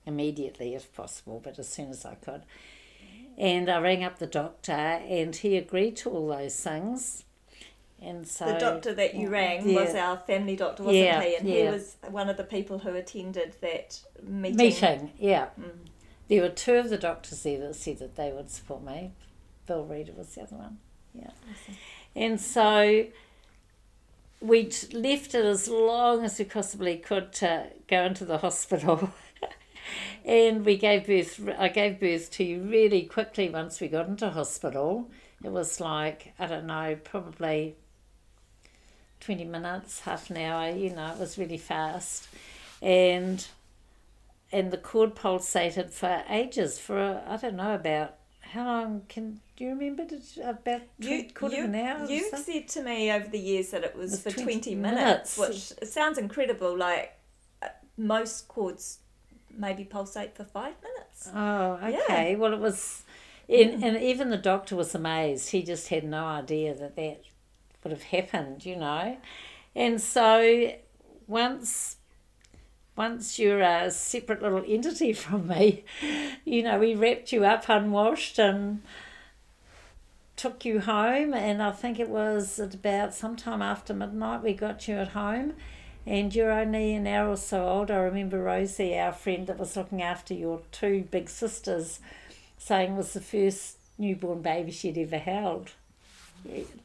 immediately 0.05 0.75
if 0.75 0.93
possible, 0.93 1.41
but 1.43 1.59
as 1.59 1.67
soon 1.67 1.89
as 1.89 2.05
I 2.05 2.15
could. 2.15 2.43
And 3.37 3.69
I 3.69 3.79
rang 3.79 4.03
up 4.03 4.19
the 4.19 4.27
doctor 4.27 4.71
and 4.71 5.35
he 5.35 5.55
agreed 5.55 5.95
to 5.97 6.09
all 6.09 6.27
those 6.27 6.55
things. 6.59 7.23
And 8.01 8.27
so 8.27 8.45
the 8.45 8.59
doctor 8.59 8.93
that 8.93 9.15
you 9.15 9.29
rang 9.29 9.67
yeah. 9.67 9.83
was 9.83 9.95
our 9.95 10.17
family 10.17 10.55
doctor, 10.55 10.83
wasn't 10.83 11.03
yeah, 11.03 11.21
he? 11.21 11.35
And 11.35 11.49
yeah. 11.49 11.55
he 11.55 11.63
was 11.69 11.97
one 12.09 12.29
of 12.29 12.37
the 12.37 12.43
people 12.43 12.79
who 12.79 12.95
attended 12.95 13.55
that 13.61 13.99
meeting. 14.23 14.57
Meeting, 14.57 15.11
yeah. 15.19 15.47
Mm. 15.59 15.71
There 16.29 16.43
were 16.43 16.49
two 16.49 16.75
of 16.75 16.89
the 16.89 16.97
doctors 16.97 17.41
there 17.43 17.59
that 17.59 17.75
said 17.75 17.99
that 17.99 18.15
they 18.15 18.31
would 18.31 18.51
support 18.51 18.83
me. 18.83 19.11
Bill 19.65 19.83
Reader 19.83 20.13
was 20.15 20.35
the 20.35 20.43
other 20.43 20.55
one. 20.55 20.77
Yeah. 21.13 21.31
Awesome. 21.51 21.75
And 22.15 22.39
so 22.39 23.07
we 24.39 24.71
left 24.93 25.35
it 25.35 25.45
as 25.45 25.67
long 25.67 26.23
as 26.23 26.39
we 26.39 26.45
possibly 26.45 26.97
could 26.97 27.33
to 27.33 27.67
go 27.87 28.03
into 28.03 28.25
the 28.25 28.37
hospital. 28.39 29.11
and 30.23 30.65
we 30.65 30.77
gave 30.77 31.07
birth. 31.07 31.49
I 31.57 31.69
gave 31.69 31.99
birth 31.99 32.31
to 32.31 32.43
you 32.43 32.61
really 32.61 33.03
quickly 33.03 33.49
once 33.49 33.81
we 33.81 33.87
got 33.87 34.07
into 34.07 34.29
hospital. 34.29 35.09
It 35.43 35.51
was 35.51 35.79
like 35.79 36.33
I 36.37 36.45
don't 36.45 36.67
know, 36.67 36.97
probably 37.03 37.75
twenty 39.19 39.45
minutes, 39.45 40.01
half 40.01 40.29
an 40.29 40.37
hour. 40.37 40.69
You 40.69 40.91
know, 40.95 41.11
it 41.11 41.19
was 41.19 41.37
really 41.37 41.57
fast, 41.57 42.27
and 42.81 43.45
and 44.51 44.71
the 44.71 44.77
cord 44.77 45.15
pulsated 45.15 45.91
for 45.91 46.23
ages. 46.29 46.79
For 46.79 47.21
I 47.27 47.37
don't 47.37 47.55
know 47.55 47.75
about 47.75 48.15
how 48.41 48.65
long 48.65 49.03
can 49.07 49.41
do 49.55 49.65
you 49.65 49.71
remember? 49.71 50.05
Did 50.05 50.23
about 50.43 50.81
you, 50.99 51.25
quarter 51.33 51.55
you, 51.57 51.63
of 51.65 51.69
an 51.69 51.75
hour? 51.75 52.05
You've 52.07 52.39
said 52.39 52.67
to 52.69 52.81
me 52.81 53.11
over 53.11 53.27
the 53.27 53.39
years 53.39 53.71
that 53.71 53.83
it 53.83 53.95
was, 53.95 54.13
it 54.13 54.25
was 54.25 54.33
for 54.33 54.41
20 54.41 54.43
twenty 54.43 54.75
minutes, 54.75 55.37
minutes, 55.37 55.73
which 55.79 55.89
sounds 55.89 56.17
incredible. 56.17 56.77
Like 56.77 57.13
uh, 57.61 57.67
most 57.97 58.47
cords 58.47 58.99
maybe 59.55 59.83
pulsate 59.83 60.35
for 60.35 60.45
five 60.45 60.75
minutes. 60.81 61.29
Oh, 61.33 61.73
okay. 61.83 62.31
Yeah. 62.31 62.37
Well, 62.37 62.53
it 62.53 62.59
was, 62.59 63.03
and, 63.49 63.83
and 63.83 63.97
even 64.01 64.29
the 64.29 64.37
doctor 64.37 64.75
was 64.75 64.95
amazed. 64.95 65.49
He 65.49 65.61
just 65.61 65.89
had 65.89 66.03
no 66.03 66.25
idea 66.25 66.73
that 66.75 66.95
that 66.95 67.21
would 67.83 67.91
have 67.91 68.03
happened, 68.03 68.65
you 68.65 68.77
know. 68.77 69.17
And 69.75 70.01
so 70.01 70.73
once 71.27 71.97
once 72.99 73.39
you're 73.39 73.61
a 73.61 73.89
separate 73.89 74.41
little 74.41 74.61
entity 74.67 75.13
from 75.23 75.47
me, 75.47 75.85
you 76.43 76.61
know, 76.61 76.77
we 76.77 76.93
wrapped 76.93 77.31
you 77.31 77.45
up 77.45 77.69
unwashed 77.69 78.37
and 78.37 78.81
took 80.35 80.65
you 80.65 80.81
home. 80.81 81.33
And 81.33 81.63
I 81.63 81.71
think 81.71 81.97
it 81.97 82.09
was 82.09 82.59
at 82.59 82.73
about 82.73 83.13
sometime 83.13 83.61
after 83.61 83.93
midnight 83.93 84.43
we 84.43 84.53
got 84.53 84.85
you 84.89 84.95
at 84.95 85.09
home. 85.09 85.53
And 86.05 86.35
you're 86.35 86.51
only 86.51 86.93
an 86.93 87.07
hour 87.07 87.29
or 87.29 87.37
so 87.37 87.65
old. 87.69 87.89
I 87.89 87.99
remember 87.99 88.43
Rosie, 88.43 88.99
our 88.99 89.13
friend 89.13 89.47
that 89.47 89.57
was 89.57 89.77
looking 89.77 90.01
after 90.01 90.33
your 90.33 90.59
two 90.73 91.07
big 91.09 91.29
sisters, 91.29 92.01
saying 92.57 92.93
it 92.93 92.97
was 92.97 93.13
the 93.13 93.21
first 93.21 93.77
newborn 93.97 94.41
baby 94.41 94.71
she'd 94.71 94.97
ever 94.97 95.19
held. 95.19 95.71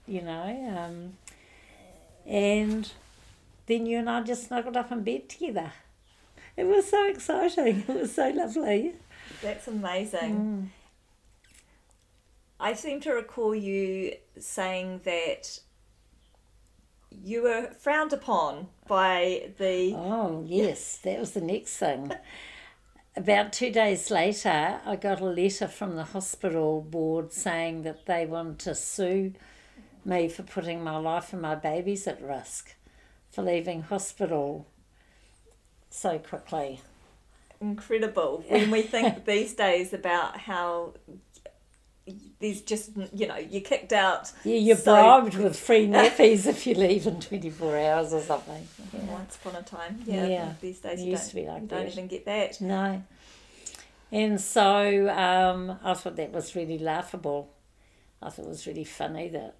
You 0.06 0.22
know, 0.22 0.76
um, 0.78 1.14
and 2.24 2.88
then 3.66 3.86
you 3.86 3.98
and 3.98 4.08
I 4.08 4.22
just 4.22 4.46
snuggled 4.46 4.76
up 4.76 4.92
in 4.92 5.02
bed 5.02 5.28
together. 5.28 5.72
It 6.56 6.64
was 6.64 6.88
so 6.88 7.06
exciting. 7.06 7.84
It 7.88 8.00
was 8.00 8.14
so 8.14 8.28
lovely. 8.30 8.94
That's 9.42 9.68
amazing. 9.68 10.36
Mm. 10.36 10.68
I 12.60 12.74
seem 12.74 13.00
to 13.00 13.12
recall 13.12 13.54
you 13.54 14.14
saying 14.38 15.00
that 15.04 15.60
you 17.10 17.42
were 17.42 17.70
frowned 17.78 18.12
upon 18.12 18.68
by 18.86 19.50
the. 19.58 19.94
Oh, 19.94 20.44
yes, 20.46 20.98
that 20.98 21.18
was 21.18 21.32
the 21.32 21.40
next 21.40 21.76
thing. 21.76 22.12
About 23.16 23.52
two 23.52 23.70
days 23.70 24.10
later, 24.10 24.80
I 24.84 24.96
got 24.96 25.20
a 25.20 25.26
letter 25.26 25.68
from 25.68 25.94
the 25.94 26.02
hospital 26.02 26.80
board 26.80 27.32
saying 27.32 27.82
that 27.82 28.06
they 28.06 28.26
wanted 28.26 28.58
to 28.60 28.74
sue 28.74 29.34
me 30.04 30.28
for 30.28 30.42
putting 30.42 30.82
my 30.82 30.96
life 30.96 31.32
and 31.32 31.40
my 31.40 31.54
babies 31.54 32.08
at 32.08 32.20
risk 32.20 32.74
for 33.30 33.42
leaving 33.42 33.82
hospital 33.82 34.66
so 35.94 36.18
quickly. 36.18 36.80
Incredible. 37.60 38.44
When 38.48 38.70
we 38.70 38.82
think 38.82 39.24
these 39.24 39.54
days 39.54 39.92
about 39.92 40.38
how 40.38 40.94
there's 42.38 42.60
just 42.60 42.90
you 43.14 43.26
know 43.26 43.36
you're 43.36 43.62
kicked 43.62 43.92
out. 43.92 44.30
Yeah, 44.44 44.56
you're 44.56 44.76
so 44.76 44.92
bribed 44.92 45.36
with 45.36 45.58
free 45.58 45.86
nappies 45.86 46.46
if 46.54 46.66
you 46.66 46.74
leave 46.74 47.06
in 47.06 47.20
24 47.20 47.78
hours 47.78 48.12
or 48.12 48.20
something. 48.20 48.68
Yeah. 48.92 49.00
Once 49.04 49.36
upon 49.36 49.56
a 49.56 49.62
time, 49.62 50.02
yeah. 50.04 50.26
yeah. 50.26 50.52
These 50.60 50.80
days 50.80 51.00
you 51.00 51.12
used 51.12 51.30
to 51.30 51.34
be 51.34 51.46
like 51.46 51.62
you 51.62 51.68
that. 51.68 51.76
don't 51.76 51.88
even 51.88 52.06
get 52.08 52.26
that. 52.26 52.60
No. 52.60 53.02
And 54.12 54.40
so 54.40 55.08
um, 55.08 55.78
I 55.82 55.94
thought 55.94 56.16
that 56.16 56.30
was 56.30 56.54
really 56.54 56.78
laughable. 56.78 57.50
I 58.22 58.30
thought 58.30 58.44
it 58.44 58.48
was 58.48 58.66
really 58.66 58.84
funny 58.84 59.28
that, 59.30 59.56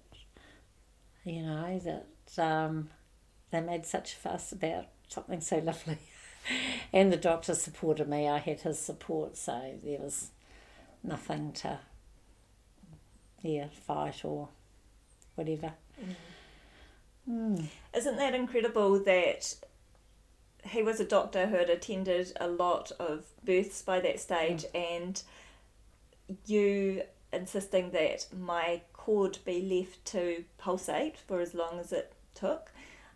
you 1.25 1.41
know, 1.41 1.79
that 1.79 2.41
um, 2.41 2.89
they 3.51 3.59
made 3.59 3.85
such 3.85 4.13
a 4.13 4.15
fuss 4.15 4.53
about 4.53 4.85
something 5.07 5.41
so 5.41 5.57
lovely. 5.57 5.97
and 6.93 7.11
the 7.11 7.17
doctor 7.17 7.55
supported 7.55 8.07
me. 8.07 8.27
I 8.27 8.37
had 8.37 8.61
his 8.61 8.79
support, 8.79 9.37
so 9.37 9.73
there 9.83 9.99
was 9.99 10.31
nothing 11.03 11.51
to 11.53 11.79
yeah, 13.41 13.67
fight 13.85 14.23
or 14.23 14.49
whatever. 15.35 15.73
Mm. 16.01 16.15
Mm. 17.29 17.67
Isn't 17.95 18.17
that 18.17 18.35
incredible 18.35 18.99
that 19.03 19.55
he 20.63 20.81
was 20.81 20.99
a 20.99 21.05
doctor 21.05 21.47
who 21.47 21.57
had 21.57 21.69
attended 21.69 22.33
a 22.39 22.47
lot 22.47 22.91
of 22.99 23.25
births 23.43 23.81
by 23.81 23.99
that 23.99 24.19
stage 24.19 24.65
mm. 24.73 24.99
and 24.99 25.23
you 26.45 27.03
insisting 27.31 27.91
that 27.91 28.25
my 28.35 28.81
cord 28.93 29.37
be 29.45 29.61
left 29.61 30.03
to 30.05 30.43
pulsate 30.57 31.17
for 31.17 31.39
as 31.39 31.53
long 31.53 31.79
as 31.79 31.91
it 31.91 32.13
took 32.33 32.71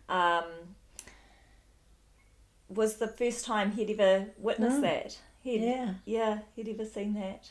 um, 0.08 0.44
was 2.70 2.96
the 2.96 3.08
first 3.08 3.44
time 3.44 3.72
he'd 3.72 3.90
ever 3.90 4.26
witnessed 4.38 4.78
mm. 4.78 4.82
that. 4.82 5.18
He'd, 5.42 5.62
yeah. 5.62 5.94
Yeah, 6.04 6.38
he'd 6.54 6.68
ever 6.68 6.84
seen 6.84 7.14
that. 7.14 7.50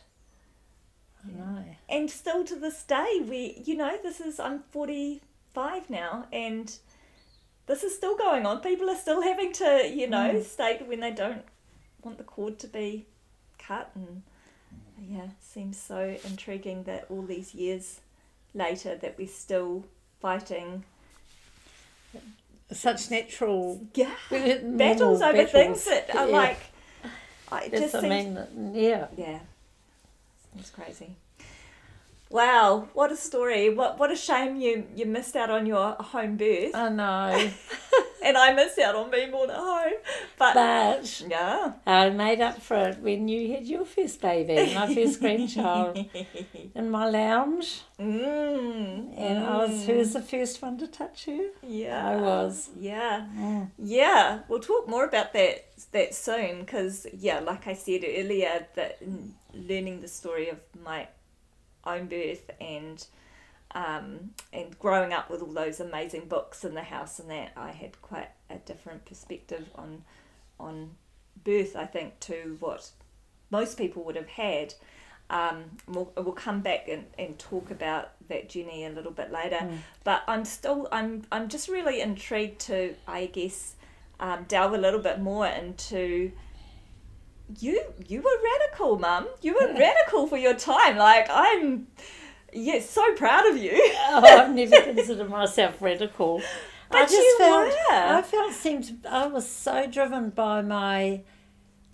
No. 1.26 1.66
And 1.90 2.10
still 2.10 2.46
to 2.46 2.56
this 2.56 2.84
day, 2.84 3.22
we, 3.28 3.62
you 3.66 3.76
know, 3.76 3.98
this 4.02 4.22
is, 4.22 4.40
I'm 4.40 4.64
45 4.72 5.90
now, 5.90 6.28
and 6.32 6.74
this 7.66 7.84
is 7.84 7.96
still 7.96 8.18
going 8.18 8.46
on. 8.46 8.62
People 8.62 8.90
are 8.90 8.96
still 8.96 9.22
having 9.22 9.52
to, 9.54 9.92
you 9.94 10.08
know, 10.08 10.34
mm. 10.34 10.44
state 10.44 10.88
when 10.88 11.02
they 11.02 11.12
don't 11.12 11.44
want 12.02 12.18
the 12.18 12.24
cord 12.24 12.58
to 12.60 12.68
be 12.68 13.06
cut. 13.58 13.92
And 13.96 14.24
yeah, 15.02 15.28
seems 15.42 15.78
so 15.78 16.16
intriguing 16.26 16.84
that 16.84 17.06
all 17.10 17.24
these 17.24 17.54
years 17.54 18.00
later 18.54 18.96
that 18.96 19.16
we're 19.18 19.28
still 19.28 19.86
fighting 20.20 20.84
such 22.72 23.10
natural 23.10 23.82
yeah 23.96 24.12
battles 24.30 25.22
over 25.22 25.34
battles. 25.34 25.52
things 25.52 25.86
that 25.86 26.16
are 26.16 26.28
yeah. 26.28 26.36
like 26.36 26.60
I 27.52 27.68
just 27.70 27.96
I 27.96 28.02
mean, 28.02 28.38
yeah 28.74 29.08
yeah 29.18 29.40
it's 30.58 30.70
crazy. 30.70 31.16
Wow, 32.32 32.90
what 32.94 33.12
a 33.12 33.16
story! 33.16 33.74
What 33.74 33.98
what 33.98 34.12
a 34.12 34.16
shame 34.16 34.58
you 34.58 34.86
you 34.96 35.08
missed 35.08 35.36
out 35.36 35.50
on 35.50 35.66
your 35.66 35.94
home 35.94 36.38
birth. 36.38 36.76
I 36.76 36.90
know. 36.90 37.50
and 38.24 38.38
I 38.38 38.54
missed 38.54 38.78
out 38.78 38.96
on 38.96 39.10
being 39.10 39.32
born 39.32 39.50
at 39.50 39.56
home. 39.56 39.94
But, 40.38 40.54
but 40.54 41.24
yeah, 41.28 41.74
I 41.88 42.12
made 42.12 42.40
up 42.40 42.62
for 42.62 42.78
it 42.78 43.00
when 43.00 43.28
you 43.28 43.54
had 43.54 43.66
your 43.66 43.84
first 43.84 44.22
baby, 44.22 44.74
my 44.76 44.94
first 44.94 45.20
grandchild, 45.20 45.98
in 46.76 46.92
my 46.92 47.10
lounge. 47.10 47.82
Mm, 48.00 49.18
and 49.18 49.44
mm. 49.44 49.48
I 49.48 49.58
was 49.66 49.86
who 49.86 49.96
was 49.96 50.14
the 50.14 50.22
first 50.22 50.62
one 50.62 50.78
to 50.78 50.88
touch 50.88 51.28
you? 51.28 51.52
Yeah, 51.64 52.10
I 52.10 52.16
was. 52.18 52.70
Yeah, 52.78 53.26
mm. 53.36 53.72
yeah. 53.80 54.42
We'll 54.48 54.60
talk 54.60 54.88
more 54.88 55.06
about 55.06 55.34
that 55.34 55.66
that 55.94 56.14
soon 56.14 56.60
because 56.60 57.08
yeah, 57.18 57.40
like 57.40 57.68
I 57.68 57.74
said 57.74 58.04
earlier, 58.04 58.68
that 58.76 59.00
learning 59.54 60.02
the 60.02 60.08
story 60.08 60.50
of 60.50 60.60
my 60.84 61.08
own 61.96 62.08
birth 62.08 62.50
and 62.60 63.06
um, 63.76 64.32
and 64.52 64.78
growing 64.80 65.14
up 65.14 65.30
with 65.30 65.42
all 65.42 65.54
those 65.54 65.80
amazing 65.80 66.28
books 66.28 66.66
in 66.66 66.74
the 66.74 66.82
house 66.82 67.20
and 67.20 67.30
that 67.30 67.52
I 67.56 67.72
had 67.72 68.02
quite 68.02 68.30
a 68.50 68.58
different 68.58 69.06
perspective 69.06 69.70
on 69.76 70.04
on 70.60 70.92
birth 71.44 71.76
I 71.76 71.86
think 71.86 72.20
to 72.22 72.58
what 72.60 72.90
most 73.52 73.78
people 73.78 74.04
would 74.04 74.16
have 74.16 74.30
had 74.30 74.74
um, 75.32 75.66
we'll, 75.88 76.12
we'll 76.18 76.32
come 76.32 76.62
back 76.62 76.88
and, 76.88 77.06
and 77.20 77.38
talk 77.38 77.70
about 77.70 78.10
that 78.30 78.50
journey 78.50 78.84
a 78.86 78.90
little 78.90 79.12
bit 79.12 79.32
later 79.32 79.58
mm. 79.58 79.78
but 80.04 80.24
I'm 80.28 80.46
still 80.46 80.88
I'm 80.92 81.24
I'm 81.32 81.50
just 81.50 81.70
really 81.70 82.02
intrigued 82.02 82.60
to 82.62 82.96
I 83.08 83.28
guess 83.28 83.76
um, 84.20 84.46
delve 84.48 84.74
a 84.74 84.78
little 84.78 85.00
bit 85.00 85.20
more 85.20 85.46
into 85.46 86.32
you 87.58 87.82
you 88.08 88.22
were 88.22 88.38
radical, 88.44 89.00
mum. 89.00 89.28
You 89.42 89.56
were 89.56 89.74
radical 89.74 90.28
for 90.28 90.38
your 90.38 90.54
time. 90.54 90.98
Like 90.98 91.28
I'm, 91.30 91.88
yeah, 92.54 92.80
so 92.80 93.14
proud 93.16 93.48
of 93.48 93.58
you. 93.58 93.72
oh, 94.08 94.24
I've 94.24 94.54
never 94.54 94.82
considered 94.82 95.30
myself 95.30 95.82
radical. 95.82 96.42
But 96.92 97.02
I 97.02 97.04
just 97.04 97.18
you 97.18 97.38
felt, 97.38 97.68
were. 97.68 97.94
I 97.94 98.22
felt 98.24 98.52
seemed 98.54 99.06
I 99.08 99.28
was 99.28 99.48
so 99.48 99.86
driven 99.86 100.32
by 100.32 100.64
my 100.64 101.22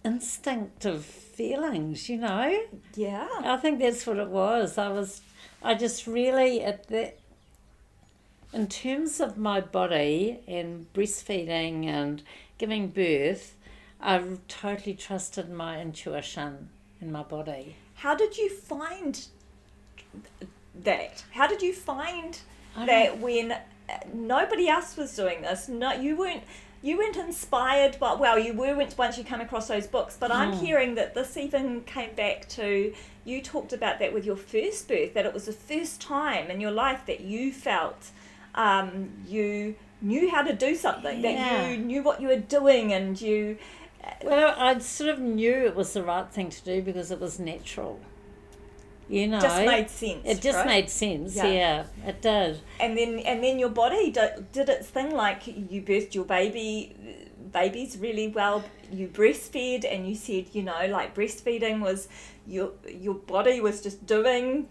instinctive 0.06 1.04
feelings. 1.04 2.08
You 2.08 2.20
know. 2.20 2.62
Yeah. 2.96 3.28
I 3.44 3.58
think 3.58 3.80
that's 3.80 4.08
what 4.08 4.16
it 4.20 4.30
was. 4.30 4.78
I 4.78 4.88
was. 4.88 5.20
I 5.62 5.74
just 5.74 6.08
really 6.08 6.64
at 6.64 6.88
that. 6.88 7.20
In 8.54 8.68
terms 8.68 9.20
of 9.20 9.38
my 9.38 9.60
body 9.60 10.40
and 10.48 10.86
breastfeeding 10.94 11.88
and 11.88 12.24
giving 12.58 12.88
birth, 12.88 13.55
I 14.06 14.24
totally 14.48 14.94
trusted 14.94 15.50
my 15.50 15.82
intuition 15.82 16.70
in 17.02 17.12
my 17.12 17.24
body. 17.24 17.76
How 17.96 18.14
did 18.14 18.38
you 18.38 18.50
find 18.50 19.26
that? 20.84 21.24
How 21.32 21.48
did 21.48 21.64
you 21.64 21.74
find 21.74 22.40
that 22.86 23.20
when 23.20 23.54
uh, 23.54 23.58
nobody 24.14 24.70
else 24.70 24.96
was 24.96 25.16
doing 25.16 25.42
this? 25.42 25.68
No, 25.68 25.92
you 25.94 26.16
weren't. 26.16 26.44
You 26.84 27.00
weren't 27.00 27.18
inspired, 27.18 27.98
but 28.00 28.20
well, 28.20 28.38
you 28.38 28.54
were 28.54 28.76
once 28.96 29.18
you 29.18 29.24
come 29.24 29.42
across 29.42 29.68
those 29.68 29.88
books. 29.88 30.18
But 30.20 30.32
I'm 30.32 30.52
mm. 30.52 30.60
hearing 30.60 30.94
that 30.96 31.16
this 31.16 31.36
even 31.36 31.82
came 31.82 32.14
back 32.14 32.48
to 32.50 32.94
you 33.24 33.42
talked 33.42 33.74
about 33.74 33.98
that 33.98 34.14
with 34.14 34.24
your 34.24 34.36
first 34.36 34.88
birth. 34.88 35.16
That 35.16 35.26
it 35.26 35.34
was 35.34 35.46
the 35.48 35.54
first 35.54 36.00
time 36.00 36.52
in 36.52 36.62
your 36.62 36.70
life 36.70 37.08
that 37.08 37.22
you 37.22 37.52
felt 37.52 38.12
um, 38.54 39.10
you 39.28 39.76
knew 40.00 40.30
how 40.30 40.44
to 40.44 40.54
do 40.54 40.76
something. 40.76 41.22
Yeah. 41.22 41.32
That 41.32 41.72
you 41.72 41.78
knew 41.78 42.04
what 42.04 42.22
you 42.22 42.28
were 42.28 42.36
doing, 42.38 42.94
and 42.94 43.20
you 43.20 43.58
well, 44.24 44.56
I 44.58 44.78
sort 44.80 45.10
of 45.10 45.20
knew 45.20 45.52
it 45.52 45.76
was 45.76 45.94
the 45.94 46.04
right 46.04 46.30
thing 46.30 46.50
to 46.50 46.64
do 46.64 46.82
because 46.82 47.12
it 47.12 47.20
was 47.20 47.40
natural. 47.40 48.00
You 49.08 49.28
know, 49.28 49.40
just 49.40 49.66
made 49.66 49.90
sense. 49.90 50.22
It 50.26 50.42
just 50.42 50.58
right? 50.58 50.68
made 50.68 50.90
sense. 50.90 51.36
Yeah. 51.36 51.46
yeah. 51.46 51.86
it 52.08 52.22
did. 52.22 52.60
And 52.80 52.98
then, 52.98 53.20
and 53.20 53.44
then 53.44 53.60
your 53.60 53.70
body 53.70 54.12
did, 54.12 54.52
did 54.52 54.68
its 54.68 54.88
thing. 54.88 55.12
Like 55.12 55.46
you 55.46 55.82
birthed 55.82 56.16
your 56.16 56.26
baby, 56.26 56.96
babies 57.52 57.98
really 58.00 58.30
well. 58.30 58.64
You 58.92 59.08
breastfed, 59.08 59.86
and 59.92 60.08
you 60.10 60.16
said, 60.16 60.48
you 60.54 60.64
know, 60.64 60.88
like 60.90 61.14
breastfeeding 61.14 61.82
was 61.82 62.08
your 62.48 62.72
your 62.88 63.16
body 63.16 63.62
was 63.62 63.82
just 63.82 64.06
doing 64.06 64.68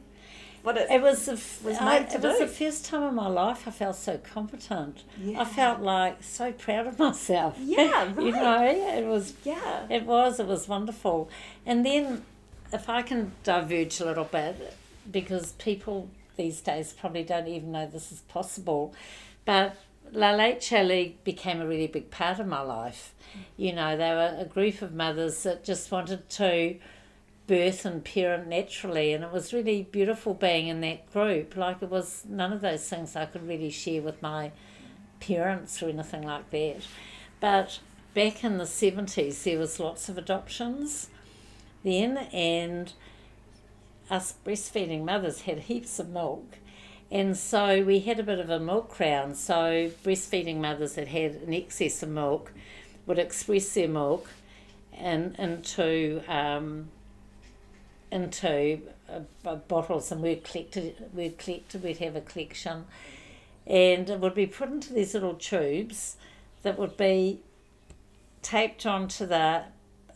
what 0.64 0.76
it, 0.78 0.90
It 0.90 1.02
was 1.02 1.26
the 1.26 1.32
f- 1.34 1.62
was 1.62 1.76
I- 1.78 2.02
to 2.02 2.14
it 2.16 2.22
was 2.22 2.38
the 2.38 2.48
first 2.48 2.86
time 2.86 3.02
in 3.04 3.14
my 3.14 3.28
life 3.28 3.68
I 3.68 3.70
felt 3.70 3.96
so 3.96 4.18
competent. 4.18 5.04
Yeah. 5.20 5.42
I 5.42 5.44
felt 5.44 5.80
like 5.80 6.22
so 6.22 6.52
proud 6.52 6.86
of 6.86 6.98
myself. 6.98 7.56
Yeah, 7.60 8.04
right. 8.16 8.24
you 8.24 8.32
know, 8.32 8.64
it 8.66 9.04
was 9.06 9.34
yeah. 9.44 9.86
it 9.90 10.04
was 10.04 10.40
it 10.40 10.46
was 10.46 10.66
wonderful. 10.66 11.28
And 11.66 11.84
then 11.84 12.24
if 12.72 12.88
I 12.88 13.02
can 13.02 13.32
diverge 13.44 14.00
a 14.00 14.06
little 14.06 14.24
bit 14.24 14.74
because 15.10 15.52
people 15.52 16.08
these 16.36 16.60
days 16.62 16.92
probably 16.92 17.22
don't 17.22 17.46
even 17.46 17.70
know 17.70 17.86
this 17.86 18.10
is 18.10 18.20
possible, 18.22 18.94
but 19.44 19.76
La 20.12 20.30
Leche 20.32 20.72
League 20.72 21.22
became 21.24 21.60
a 21.60 21.66
really 21.66 21.86
big 21.86 22.10
part 22.10 22.38
of 22.40 22.46
my 22.46 22.60
life. 22.60 23.12
You 23.56 23.72
know, 23.74 23.96
they 23.96 24.10
were 24.10 24.36
a 24.38 24.44
group 24.44 24.80
of 24.80 24.94
mothers 24.94 25.42
that 25.42 25.62
just 25.64 25.90
wanted 25.90 26.28
to 26.30 26.76
birth 27.46 27.84
and 27.84 28.04
parent 28.04 28.48
naturally 28.48 29.12
and 29.12 29.22
it 29.22 29.30
was 29.30 29.52
really 29.52 29.82
beautiful 29.82 30.34
being 30.34 30.68
in 30.68 30.80
that 30.80 31.12
group. 31.12 31.56
Like 31.56 31.82
it 31.82 31.90
was 31.90 32.24
none 32.28 32.52
of 32.52 32.60
those 32.60 32.88
things 32.88 33.16
i 33.16 33.26
could 33.26 33.46
really 33.46 33.70
share 33.70 34.02
with 34.02 34.22
my 34.22 34.52
parents 35.20 35.82
or 35.82 35.88
anything 35.88 36.22
like 36.22 36.50
that. 36.50 36.86
But 37.40 37.80
back 38.14 38.44
in 38.44 38.58
the 38.58 38.64
70s 38.64 39.42
there 39.42 39.58
was 39.58 39.80
lots 39.80 40.08
of 40.08 40.16
adoptions 40.16 41.10
then 41.82 42.16
and 42.32 42.92
us 44.10 44.34
breastfeeding 44.44 45.04
mothers 45.04 45.42
had 45.42 45.60
heaps 45.60 45.98
of 45.98 46.08
milk. 46.08 46.58
And 47.10 47.36
so 47.36 47.84
we 47.84 48.00
had 48.00 48.18
a 48.18 48.22
bit 48.22 48.38
of 48.38 48.50
a 48.50 48.58
milk 48.58 48.88
crown. 48.88 49.34
So 49.34 49.90
breastfeeding 50.02 50.56
mothers 50.56 50.94
that 50.94 51.08
had 51.08 51.32
an 51.36 51.52
excess 51.52 52.02
of 52.02 52.08
milk 52.08 52.52
would 53.06 53.18
express 53.18 53.72
their 53.74 53.88
milk 53.88 54.28
and 54.92 55.36
into 55.38 56.22
um, 56.28 56.88
into 58.14 58.78
uh, 59.10 59.20
uh, 59.44 59.56
bottles 59.56 60.12
and 60.12 60.22
we'd 60.22 60.44
collect 60.44 60.78
we'd 61.12 61.36
collect 61.36 61.74
we'd 61.74 61.98
have 61.98 62.14
a 62.14 62.20
collection 62.20 62.86
and 63.66 64.08
it 64.08 64.20
would 64.20 64.34
be 64.34 64.46
put 64.46 64.70
into 64.70 64.92
these 64.94 65.14
little 65.14 65.34
tubes 65.34 66.16
that 66.62 66.78
would 66.78 66.96
be 66.96 67.40
taped 68.40 68.86
onto 68.86 69.26
the 69.26 69.64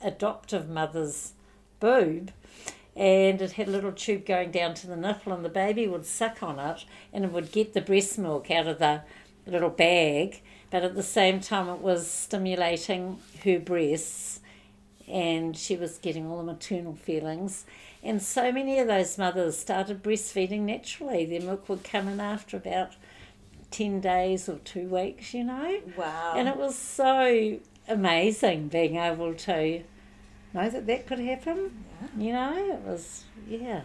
adoptive 0.01 0.69
mother's 0.69 1.33
boob 1.81 2.31
and 2.95 3.43
it 3.43 3.53
had 3.53 3.67
a 3.67 3.71
little 3.71 3.93
tube 3.93 4.25
going 4.25 4.53
down 4.53 4.75
to 4.75 4.87
the 4.87 4.97
nipple 4.97 5.33
and 5.33 5.45
the 5.45 5.49
baby 5.49 5.89
would 5.89 6.07
suck 6.07 6.41
on 6.41 6.61
it 6.61 6.85
and 7.13 7.25
it 7.25 7.33
would 7.33 7.51
get 7.51 7.75
the 7.75 7.81
breast 7.81 8.17
milk 8.17 8.49
out 8.49 8.69
of 8.69 8.79
the 8.79 9.03
little 9.45 9.71
bag 9.71 10.41
but 10.71 10.85
at 10.85 10.95
the 10.95 11.03
same 11.03 11.41
time 11.41 11.69
it 11.69 11.81
was 11.81 12.09
stimulating 12.09 13.19
her 13.43 13.59
breasts 13.59 14.39
and 15.11 15.57
she 15.57 15.77
was 15.77 15.99
getting 15.99 16.27
all 16.27 16.39
the 16.39 16.45
maternal 16.45 16.95
feelings. 16.95 17.65
And 18.03 18.23
so 18.23 18.53
many 18.53 18.79
of 18.79 18.87
those 18.87 19.19
mothers 19.19 19.59
started 19.59 20.03
breastfeeding 20.03 20.61
naturally. 20.61 21.25
Their 21.25 21.41
milk 21.41 21.69
would 21.69 21.85
come 21.85 22.09
in 22.09 22.21
after 22.21 22.57
about 22.57 22.95
10 23.71 24.01
days 24.01 24.49
or 24.49 24.59
two 24.59 24.89
weeks, 24.89 25.35
you 25.35 25.45
know. 25.45 25.81
Wow. 25.97 26.35
And 26.37 26.49
it 26.49 26.57
was 26.57 26.77
so 26.77 27.59
amazing 27.89 28.69
being 28.69 28.97
able 28.97 29.35
to 29.35 29.83
know 30.55 30.71
that 30.71 30.87
that 30.87 31.07
could 31.07 31.19
happen. 31.19 31.85
You 32.17 32.33
know, 32.33 32.57
it 32.57 32.81
was, 32.81 33.25
yeah. 33.49 33.83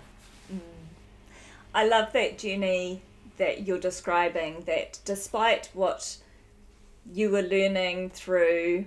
I 1.74 1.88
love 1.88 2.14
that 2.14 2.38
journey 2.38 3.02
that 3.38 3.66
you're 3.66 3.80
describing. 3.80 4.64
That 4.66 5.00
despite 5.06 5.70
what 5.74 6.18
you 7.12 7.32
were 7.32 7.42
learning 7.42 8.12
through, 8.12 8.86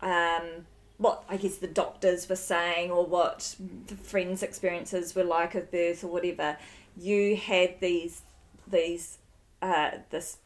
um, 0.00 0.66
what 0.98 1.24
I 1.28 1.36
guess 1.36 1.56
the 1.56 1.66
doctors 1.68 2.28
were 2.28 2.36
saying, 2.36 2.90
or 2.90 3.04
what 3.06 3.54
the 3.86 3.94
friends' 3.96 4.42
experiences 4.42 5.14
were 5.14 5.24
like 5.24 5.54
of 5.54 5.70
birth, 5.70 6.02
or 6.04 6.08
whatever, 6.08 6.56
you 6.96 7.36
had 7.36 7.80
these 7.80 8.22
these 8.66 9.18
uh, 9.62 9.90
this 10.10 10.38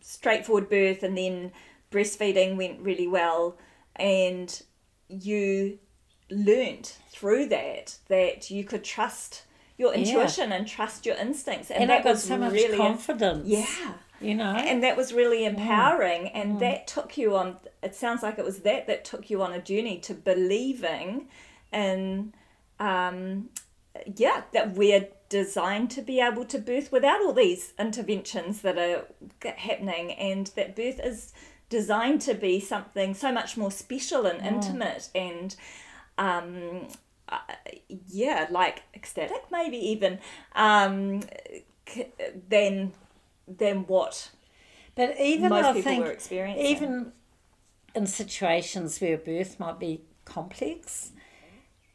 straightforward 0.00 0.68
birth, 0.68 1.02
and 1.02 1.16
then 1.16 1.52
breastfeeding 1.90 2.56
went 2.56 2.80
really 2.80 3.06
well, 3.08 3.56
and 3.96 4.62
you 5.08 5.78
learned 6.30 6.92
through 7.10 7.46
that 7.46 7.98
that 8.08 8.50
you 8.50 8.64
could 8.64 8.82
trust 8.84 9.42
your 9.76 9.92
Yeah. 9.94 10.00
intuition 10.00 10.52
and 10.52 10.66
trust 10.66 11.04
your 11.06 11.16
instincts, 11.16 11.70
and, 11.70 11.82
And, 11.82 11.90
that 11.90 12.00
I 12.00 12.04
got 12.04 12.10
was 12.12 12.24
so 12.24 12.36
much 12.38 12.52
really 12.52 12.76
confidence. 12.76 13.46
yeah 13.48 13.94
You 14.24 14.34
know? 14.34 14.54
and 14.56 14.82
that 14.82 14.96
was 14.96 15.12
really 15.12 15.44
empowering 15.44 16.22
Mm. 16.24 16.30
and 16.34 16.60
that 16.60 16.86
took 16.86 17.16
you 17.18 17.36
on 17.36 17.56
it 17.82 17.94
sounds 17.94 18.22
like 18.22 18.38
it 18.38 18.44
was 18.44 18.58
that 18.60 18.86
that 18.86 19.04
took 19.04 19.28
you 19.30 19.42
on 19.42 19.52
a 19.52 19.60
journey 19.60 19.98
to 20.00 20.14
believing 20.14 21.28
in 21.72 22.32
um 22.80 23.48
yeah 24.16 24.42
that 24.52 24.74
we're 24.74 25.08
designed 25.28 25.90
to 25.90 26.02
be 26.02 26.20
able 26.20 26.44
to 26.44 26.58
birth 26.58 26.90
without 26.92 27.20
all 27.20 27.32
these 27.32 27.72
interventions 27.78 28.62
that 28.62 28.76
are 28.78 29.04
happening 29.56 30.12
and 30.12 30.48
that 30.56 30.74
birth 30.76 31.00
is 31.02 31.32
designed 31.68 32.20
to 32.20 32.34
be 32.34 32.60
something 32.60 33.14
so 33.14 33.32
much 33.32 33.56
more 33.56 33.70
special 33.70 34.26
and 34.26 34.44
intimate 34.46 35.08
and 35.14 35.56
um 36.18 36.86
uh, 37.28 37.38
yeah 38.08 38.46
like 38.50 38.82
ecstatic 38.94 39.42
maybe 39.50 39.76
even 39.78 40.18
um 40.54 41.20
c- 41.88 42.06
than 42.48 42.92
than 43.46 43.86
what 43.86 44.30
But 44.94 45.18
even 45.20 45.48
most 45.50 45.64
I 45.64 45.72
people 45.72 45.82
think, 45.82 46.04
were 46.04 46.10
experiencing. 46.10 46.64
even 46.66 47.12
in 47.94 48.06
situations 48.06 49.00
where 49.00 49.16
birth 49.18 49.58
might 49.60 49.78
be 49.78 50.02
complex, 50.24 51.12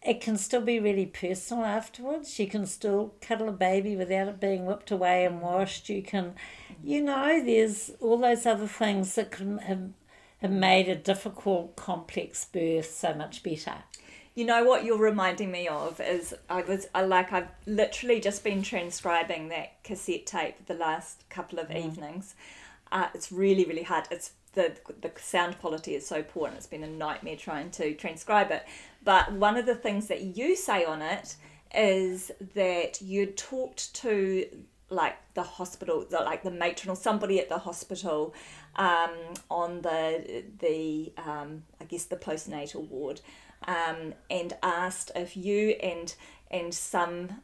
it 0.01 0.21
can 0.21 0.37
still 0.37 0.61
be 0.61 0.79
really 0.79 1.05
personal 1.05 1.65
afterwards. 1.65 2.39
You 2.39 2.47
can 2.47 2.65
still 2.65 3.15
cuddle 3.21 3.49
a 3.49 3.53
baby 3.53 3.95
without 3.95 4.27
it 4.29 4.39
being 4.39 4.65
whipped 4.65 4.91
away 4.91 5.25
and 5.25 5.41
washed. 5.41 5.89
You 5.89 6.01
can, 6.01 6.35
you 6.83 7.01
know, 7.01 7.43
there's 7.43 7.91
all 7.99 8.17
those 8.17 8.45
other 8.45 8.67
things 8.67 9.15
that 9.15 9.31
can 9.31 9.57
have, 9.59 9.89
have 10.37 10.51
made 10.51 10.87
a 10.87 10.95
difficult, 10.95 11.75
complex 11.75 12.45
birth 12.45 12.91
so 12.91 13.13
much 13.13 13.43
better. 13.43 13.83
You 14.39 14.45
know 14.45 14.63
what 14.63 14.85
you're 14.85 14.97
reminding 14.97 15.51
me 15.51 15.67
of 15.67 15.99
is 15.99 16.33
I 16.49 16.61
was 16.61 16.87
I 16.95 17.01
like 17.01 17.33
I've 17.33 17.49
literally 17.65 18.21
just 18.21 18.41
been 18.41 18.61
transcribing 18.61 19.49
that 19.49 19.83
cassette 19.83 20.25
tape 20.27 20.65
the 20.65 20.75
last 20.75 21.25
couple 21.29 21.59
of 21.59 21.69
evenings. 21.71 22.35
Uh, 22.89 23.07
it's 23.13 23.33
really 23.33 23.65
really 23.65 23.83
hard. 23.83 24.05
It's 24.09 24.31
the 24.53 24.77
the 25.01 25.11
sound 25.17 25.59
quality 25.59 25.93
is 25.93 26.07
so 26.07 26.23
poor 26.23 26.47
and 26.47 26.55
it's 26.55 26.67
been 26.67 26.85
a 26.85 26.89
nightmare 26.89 27.35
trying 27.35 27.69
to 27.71 27.93
transcribe 27.95 28.49
it. 28.49 28.63
But 29.03 29.33
one 29.33 29.57
of 29.57 29.65
the 29.65 29.75
things 29.75 30.07
that 30.07 30.21
you 30.21 30.55
say 30.55 30.85
on 30.85 31.01
it 31.01 31.35
is 31.75 32.31
that 32.55 33.01
you 33.01 33.25
talked 33.25 33.93
to 33.95 34.45
like 34.89 35.17
the 35.33 35.43
hospital, 35.43 36.05
the, 36.09 36.19
like 36.19 36.43
the 36.43 36.51
matron 36.51 36.91
or 36.91 36.95
somebody 36.95 37.41
at 37.41 37.49
the 37.49 37.57
hospital 37.57 38.33
um, 38.77 39.11
on 39.51 39.81
the 39.81 40.45
the 40.59 41.11
um, 41.17 41.63
I 41.81 41.83
guess 41.83 42.05
the 42.05 42.15
postnatal 42.15 42.87
ward, 42.87 43.19
um, 43.67 44.13
and 44.29 44.53
asked 44.63 45.11
if 45.15 45.35
you 45.35 45.69
and 45.81 46.13
and 46.51 46.73
some 46.73 47.41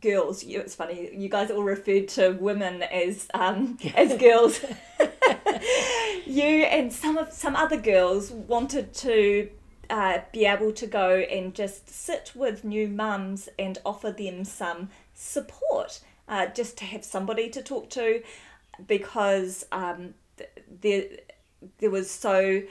girls. 0.00 0.44
You, 0.44 0.60
it's 0.60 0.74
funny. 0.74 1.10
You 1.14 1.28
guys 1.28 1.50
all 1.50 1.62
referred 1.62 2.08
to 2.08 2.30
women 2.32 2.82
as 2.82 3.28
um, 3.34 3.78
as 3.94 4.16
girls. 4.18 4.64
you 6.26 6.64
and 6.64 6.92
some 6.92 7.16
of 7.16 7.32
some 7.32 7.56
other 7.56 7.76
girls 7.76 8.30
wanted 8.30 8.92
to 8.94 9.50
uh, 9.90 10.18
be 10.32 10.46
able 10.46 10.72
to 10.72 10.86
go 10.86 11.18
and 11.18 11.54
just 11.54 11.88
sit 11.88 12.32
with 12.34 12.64
new 12.64 12.88
mums 12.88 13.48
and 13.58 13.78
offer 13.84 14.10
them 14.10 14.44
some 14.44 14.88
support, 15.14 16.00
uh, 16.28 16.46
just 16.46 16.78
to 16.78 16.84
have 16.84 17.04
somebody 17.04 17.48
to 17.50 17.62
talk 17.62 17.90
to, 17.90 18.22
because 18.86 19.64
um, 19.72 20.14
th- 20.36 20.50
there 20.80 21.04
there 21.78 21.90
was 21.90 22.10
so 22.10 22.62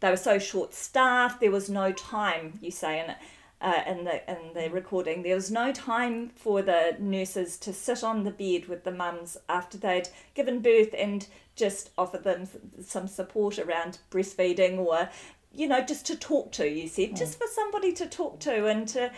they 0.00 0.10
were 0.10 0.16
so 0.16 0.38
short 0.38 0.74
staffed. 0.74 1.40
There 1.40 1.50
was 1.50 1.70
no 1.70 1.92
time. 1.92 2.58
You 2.60 2.70
say 2.70 3.00
in 3.00 3.10
it. 3.10 3.16
Uh, 3.60 3.82
in 3.86 4.04
the 4.04 4.30
in 4.30 4.52
the 4.52 4.68
recording, 4.68 5.22
there 5.22 5.36
was 5.36 5.50
no 5.50 5.72
time 5.72 6.28
for 6.36 6.60
the 6.60 6.94
nurses 6.98 7.56
to 7.56 7.72
sit 7.72 8.04
on 8.04 8.24
the 8.24 8.30
bed 8.30 8.68
with 8.68 8.84
the 8.84 8.90
mums 8.90 9.38
after 9.48 9.78
they'd 9.78 10.08
given 10.34 10.60
birth 10.60 10.94
and 10.98 11.26
just 11.56 11.90
offer 11.96 12.18
them 12.18 12.46
some 12.84 13.08
support 13.08 13.58
around 13.58 13.98
breastfeeding 14.10 14.78
or, 14.78 15.08
you 15.52 15.66
know, 15.66 15.82
just 15.82 16.04
to 16.04 16.16
talk 16.16 16.52
to. 16.52 16.68
You 16.68 16.88
said 16.88 17.16
just 17.16 17.38
for 17.38 17.46
somebody 17.54 17.92
to 17.94 18.06
talk 18.06 18.38
to 18.40 18.66
and 18.66 18.86
to, 18.88 19.10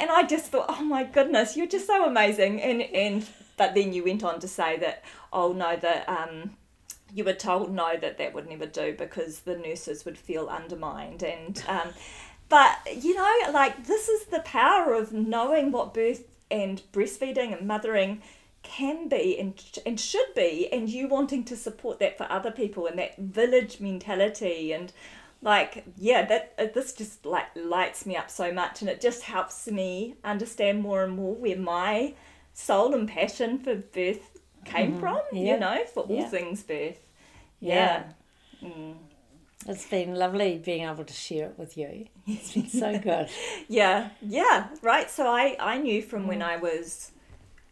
and 0.00 0.10
I 0.10 0.22
just 0.22 0.46
thought, 0.46 0.66
oh 0.68 0.82
my 0.82 1.04
goodness, 1.04 1.54
you're 1.54 1.66
just 1.66 1.86
so 1.86 2.06
amazing. 2.06 2.62
And 2.62 2.80
and 2.80 3.26
but 3.58 3.74
then 3.74 3.92
you 3.92 4.04
went 4.04 4.24
on 4.24 4.40
to 4.40 4.48
say 4.48 4.78
that, 4.78 5.04
oh 5.30 5.52
no, 5.52 5.76
the 5.76 6.10
um 6.10 6.56
you 7.14 7.24
were 7.24 7.32
told 7.32 7.72
no 7.72 7.96
that 7.96 8.18
that 8.18 8.34
would 8.34 8.48
never 8.48 8.66
do 8.66 8.94
because 8.98 9.40
the 9.40 9.56
nurses 9.56 10.04
would 10.04 10.18
feel 10.18 10.48
undermined 10.48 11.22
and 11.22 11.64
um, 11.68 11.88
but 12.48 12.76
you 13.02 13.14
know 13.14 13.52
like 13.52 13.86
this 13.86 14.08
is 14.08 14.26
the 14.26 14.40
power 14.40 14.92
of 14.94 15.12
knowing 15.12 15.70
what 15.72 15.94
birth 15.94 16.24
and 16.50 16.82
breastfeeding 16.92 17.56
and 17.56 17.66
mothering 17.66 18.20
can 18.62 19.08
be 19.08 19.38
and, 19.38 19.62
and 19.86 20.00
should 20.00 20.34
be 20.34 20.68
and 20.72 20.88
you 20.88 21.06
wanting 21.08 21.44
to 21.44 21.56
support 21.56 21.98
that 22.00 22.16
for 22.18 22.30
other 22.30 22.50
people 22.50 22.86
and 22.86 22.98
that 22.98 23.16
village 23.18 23.80
mentality 23.80 24.72
and 24.72 24.92
like 25.42 25.84
yeah 25.98 26.24
that 26.24 26.54
uh, 26.58 26.66
this 26.74 26.92
just 26.94 27.26
like 27.26 27.46
lights 27.54 28.06
me 28.06 28.16
up 28.16 28.30
so 28.30 28.50
much 28.52 28.80
and 28.80 28.88
it 28.90 29.00
just 29.00 29.22
helps 29.22 29.66
me 29.68 30.14
understand 30.24 30.80
more 30.80 31.04
and 31.04 31.14
more 31.14 31.34
where 31.34 31.56
my 31.58 32.14
soul 32.54 32.94
and 32.94 33.08
passion 33.08 33.58
for 33.58 33.74
birth 33.74 34.38
came 34.64 34.94
from, 34.94 35.16
Mm-hmm. 35.16 35.36
Yeah. 35.36 35.54
you 35.54 35.60
know, 35.60 35.84
for 35.92 36.04
all 36.04 36.16
Yeah. 36.20 36.28
things 36.28 36.62
birth. 36.62 36.98
Yeah. 37.64 38.04
Yeah. 38.60 38.68
Mm. 38.68 38.94
It's 39.66 39.86
been 39.86 40.14
lovely 40.14 40.58
being 40.58 40.84
able 40.86 41.04
to 41.04 41.14
share 41.14 41.46
it 41.50 41.58
with 41.58 41.76
you. 41.78 42.06
It's 42.26 42.52
been 42.52 42.68
so 42.68 42.98
good. 43.10 43.28
Yeah, 43.68 44.10
yeah, 44.20 44.68
right. 44.82 45.10
So 45.10 45.26
I, 45.26 45.56
I 45.58 45.78
knew 45.78 46.02
from 46.02 46.24
Mm. 46.24 46.28
when 46.28 46.42
I 46.42 46.56
was 46.58 47.12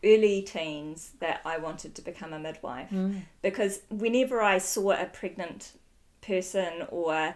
early 0.05 0.43
teens 0.43 1.13
that 1.21 1.41
I 1.45 1.59
wanted 1.59 1.95
to 1.97 2.03
become 2.03 2.33
a 2.33 2.39
midwife 2.39 2.91
Mm. 2.91 3.23
because 3.43 3.81
whenever 3.91 4.41
I 4.41 4.59
saw 4.59 4.93
a 4.93 5.05
pregnant 5.07 5.73
person 6.23 6.87
or 6.91 7.35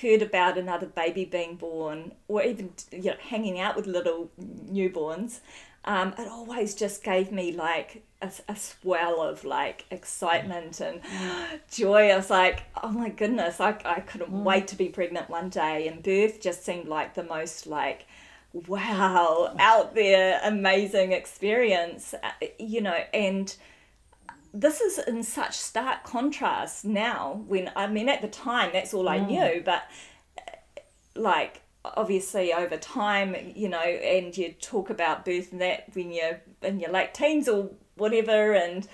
heard 0.00 0.22
about 0.22 0.58
another 0.58 0.86
baby 0.86 1.24
being 1.24 1.56
born 1.56 2.12
or 2.28 2.42
even 2.42 2.70
you 2.92 3.10
know 3.10 3.16
hanging 3.20 3.58
out 3.58 3.76
with 3.76 3.86
little 3.86 4.30
newborns, 4.40 5.40
um, 5.84 6.14
it 6.18 6.28
always 6.28 6.74
just 6.74 7.02
gave 7.02 7.32
me 7.32 7.52
like 7.52 8.02
a, 8.20 8.30
a 8.48 8.56
swell 8.56 9.22
of 9.22 9.44
like 9.44 9.86
excitement 9.90 10.80
and 10.80 11.00
joy. 11.70 12.10
I 12.10 12.16
was 12.16 12.30
like, 12.30 12.64
oh 12.82 12.90
my 12.90 13.08
goodness, 13.08 13.60
I, 13.60 13.78
I 13.84 14.00
couldn't 14.00 14.30
wait 14.30 14.68
to 14.68 14.76
be 14.76 14.88
pregnant 14.88 15.30
one 15.30 15.48
day. 15.48 15.88
And 15.88 16.02
birth 16.02 16.40
just 16.40 16.64
seemed 16.64 16.88
like 16.88 17.14
the 17.14 17.22
most 17.22 17.66
like, 17.66 18.06
wow, 18.52 19.54
out 19.58 19.94
there, 19.94 20.40
amazing 20.44 21.12
experience, 21.12 22.14
uh, 22.22 22.46
you 22.58 22.80
know, 22.80 23.00
and 23.14 23.54
this 24.60 24.80
is 24.80 24.98
in 24.98 25.22
such 25.22 25.54
stark 25.56 26.02
contrast 26.04 26.84
now 26.84 27.44
when 27.46 27.70
I 27.76 27.86
mean 27.86 28.08
at 28.08 28.22
the 28.22 28.28
time 28.28 28.70
that's 28.72 28.92
all 28.94 29.08
I 29.08 29.18
knew 29.18 29.62
but 29.64 29.82
uh, 30.38 30.80
like 31.14 31.62
obviously 31.84 32.52
over 32.52 32.76
time 32.76 33.36
you 33.54 33.68
know 33.68 33.78
and 33.80 34.36
you 34.36 34.52
talk 34.60 34.90
about 34.90 35.24
birth 35.24 35.52
and 35.52 35.60
that 35.60 35.84
when 35.94 36.10
you're 36.10 36.40
in 36.62 36.80
your 36.80 36.90
late 36.90 37.14
teens 37.14 37.48
or 37.48 37.70
whatever 37.96 38.52
and 38.54 38.88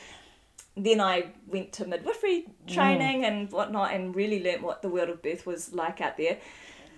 then 0.76 1.00
I 1.00 1.26
went 1.46 1.72
to 1.74 1.86
midwifery 1.86 2.46
training 2.66 3.24
and 3.24 3.50
whatnot 3.50 3.94
and 3.94 4.14
really 4.14 4.42
learnt 4.42 4.62
what 4.62 4.82
the 4.82 4.88
world 4.88 5.08
of 5.08 5.22
birth 5.22 5.46
was 5.46 5.72
like 5.72 6.00
out 6.00 6.16
there. 6.16 6.38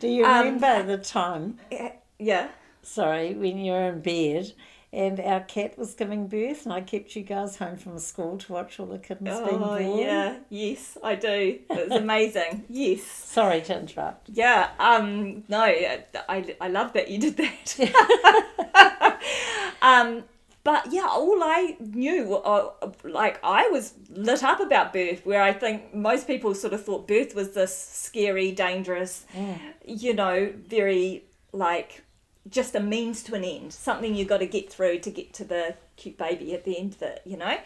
Do 0.01 0.09
you 0.09 0.25
Um, 0.25 0.45
remember 0.59 0.97
the 0.97 1.03
time, 1.03 1.59
Eh, 1.71 1.91
yeah. 2.19 2.49
Sorry, 2.83 3.35
when 3.35 3.59
you 3.59 3.73
were 3.73 3.89
in 3.91 4.01
bed 4.01 4.53
and 4.97 5.21
our 5.21 5.41
cat 5.41 5.79
was 5.79 5.95
giving 5.95 6.27
birth 6.27 6.65
and 6.65 6.73
I 6.73 6.81
kept 6.81 7.15
you 7.15 7.23
guys 7.23 7.57
home 7.59 7.77
from 7.77 7.99
school 7.99 8.39
to 8.39 8.53
watch 8.53 8.81
all 8.81 8.87
the 8.87 8.99
kittens 8.99 9.39
being 9.41 9.59
born. 9.59 9.83
oh 9.83 10.01
yeah 10.01 10.37
yes 10.49 10.99
I 11.05 11.15
do 11.15 11.59
it 11.69 11.89
was 11.89 12.01
amazing 12.01 12.65
yes 12.69 13.27
Sorry 13.37 13.61
to 13.61 13.79
interrupt. 13.79 14.31
Yeah, 14.31 14.71
um, 14.79 15.45
no, 15.49 15.61
I, 15.61 16.57
I 16.59 16.69
love 16.69 16.95
that 16.95 17.11
you 17.11 17.19
did 17.19 17.37
that. 17.37 19.21
um, 19.83 20.25
but 20.65 20.91
yeah, 20.91 21.07
all 21.07 21.43
I 21.45 21.77
knew, 21.79 22.35
uh, 22.35 22.71
like, 23.05 23.39
I 23.45 23.69
was 23.69 23.93
lit 24.09 24.43
up 24.43 24.61
about 24.61 24.95
birth, 24.95 25.27
where 25.27 25.43
I 25.43 25.53
think 25.53 25.93
most 25.95 26.27
people 26.27 26.55
sort 26.55 26.73
of 26.73 26.83
thought 26.83 27.07
birth 27.07 27.35
was 27.35 27.51
this 27.53 27.77
scary, 27.77 28.53
dangerous, 28.53 29.27
yeah. 29.35 29.59
you 29.85 30.15
know, 30.15 30.51
very, 30.67 31.25
like, 31.53 32.03
just 32.49 32.75
a 32.75 32.81
means 32.81 33.23
to 33.25 33.35
an 33.35 33.45
end, 33.45 33.73
something 33.73 34.15
you've 34.15 34.29
got 34.29 34.39
to 34.39 34.47
get 34.47 34.73
through 34.73 35.01
to 35.01 35.11
get 35.11 35.33
to 35.35 35.45
the 35.45 35.75
cute 35.97 36.19
baby 36.19 36.55
at 36.55 36.65
the 36.65 36.79
end 36.79 36.95
of 36.95 37.03
it, 37.03 37.23
you 37.25 37.37
know? 37.37 37.57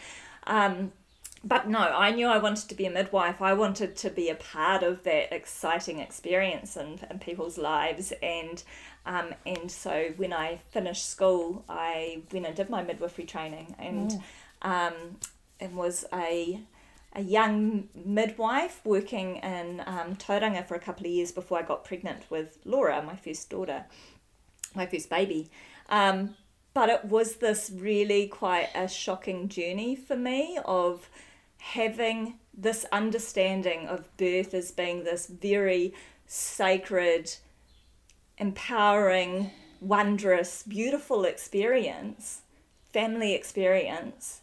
Um, 0.47 0.93
but 1.43 1.69
no, 1.69 1.79
I 1.79 2.11
knew 2.11 2.27
I 2.27 2.39
wanted 2.39 2.69
to 2.69 2.75
be 2.75 2.85
a 2.85 2.91
midwife. 2.91 3.41
I 3.41 3.55
wanted 3.55 3.97
to 3.97 4.11
be 4.11 4.29
a 4.29 4.35
part 4.35 4.83
of 4.83 5.05
that 5.05 5.35
exciting 5.35 5.99
experience 5.99 6.77
in, 6.77 7.01
in 7.11 7.19
people's 7.19 7.57
lives. 7.57 8.13
And 8.23 8.63
um, 9.07 9.35
and 9.47 9.71
so 9.71 10.13
when 10.19 10.35
I 10.35 10.61
finished 10.69 11.09
school, 11.09 11.65
I 11.69 12.23
went 12.31 12.45
and 12.45 12.55
did 12.55 12.69
my 12.69 12.83
midwifery 12.83 13.25
training 13.25 13.75
and 13.79 14.23
um, 14.61 14.93
and 15.59 15.75
was 15.75 16.05
a 16.13 16.61
a 17.15 17.23
young 17.23 17.89
midwife 17.95 18.81
working 18.85 19.37
in 19.37 19.83
um, 19.87 20.15
Tauranga 20.17 20.65
for 20.67 20.75
a 20.75 20.79
couple 20.79 21.07
of 21.07 21.13
years 21.13 21.33
before 21.33 21.59
I 21.59 21.63
got 21.63 21.85
pregnant 21.85 22.23
with 22.31 22.59
Laura, 22.65 23.03
my 23.03 23.17
first 23.17 23.51
daughter, 23.51 23.85
my 24.75 24.87
first 24.87 25.11
baby. 25.11 25.51
Um, 25.89 26.37
but 26.73 26.89
it 26.89 27.05
was 27.05 27.37
this 27.37 27.71
really 27.75 28.27
quite 28.27 28.69
a 28.75 28.87
shocking 28.87 29.49
journey 29.49 29.97
for 29.97 30.17
me 30.17 30.59
of 30.65 31.09
having 31.59 32.39
this 32.57 32.87
understanding 32.93 33.87
of 33.87 34.17
birth 34.17 34.55
as 34.55 34.71
being 34.71 35.05
this 35.05 35.27
very 35.27 35.93
sacred, 36.27 37.35
empowering, 38.39 39.51
wondrous, 39.81 40.63
beautiful 40.63 41.25
experience, 41.25 42.43
family 42.93 43.35
experience. 43.35 44.41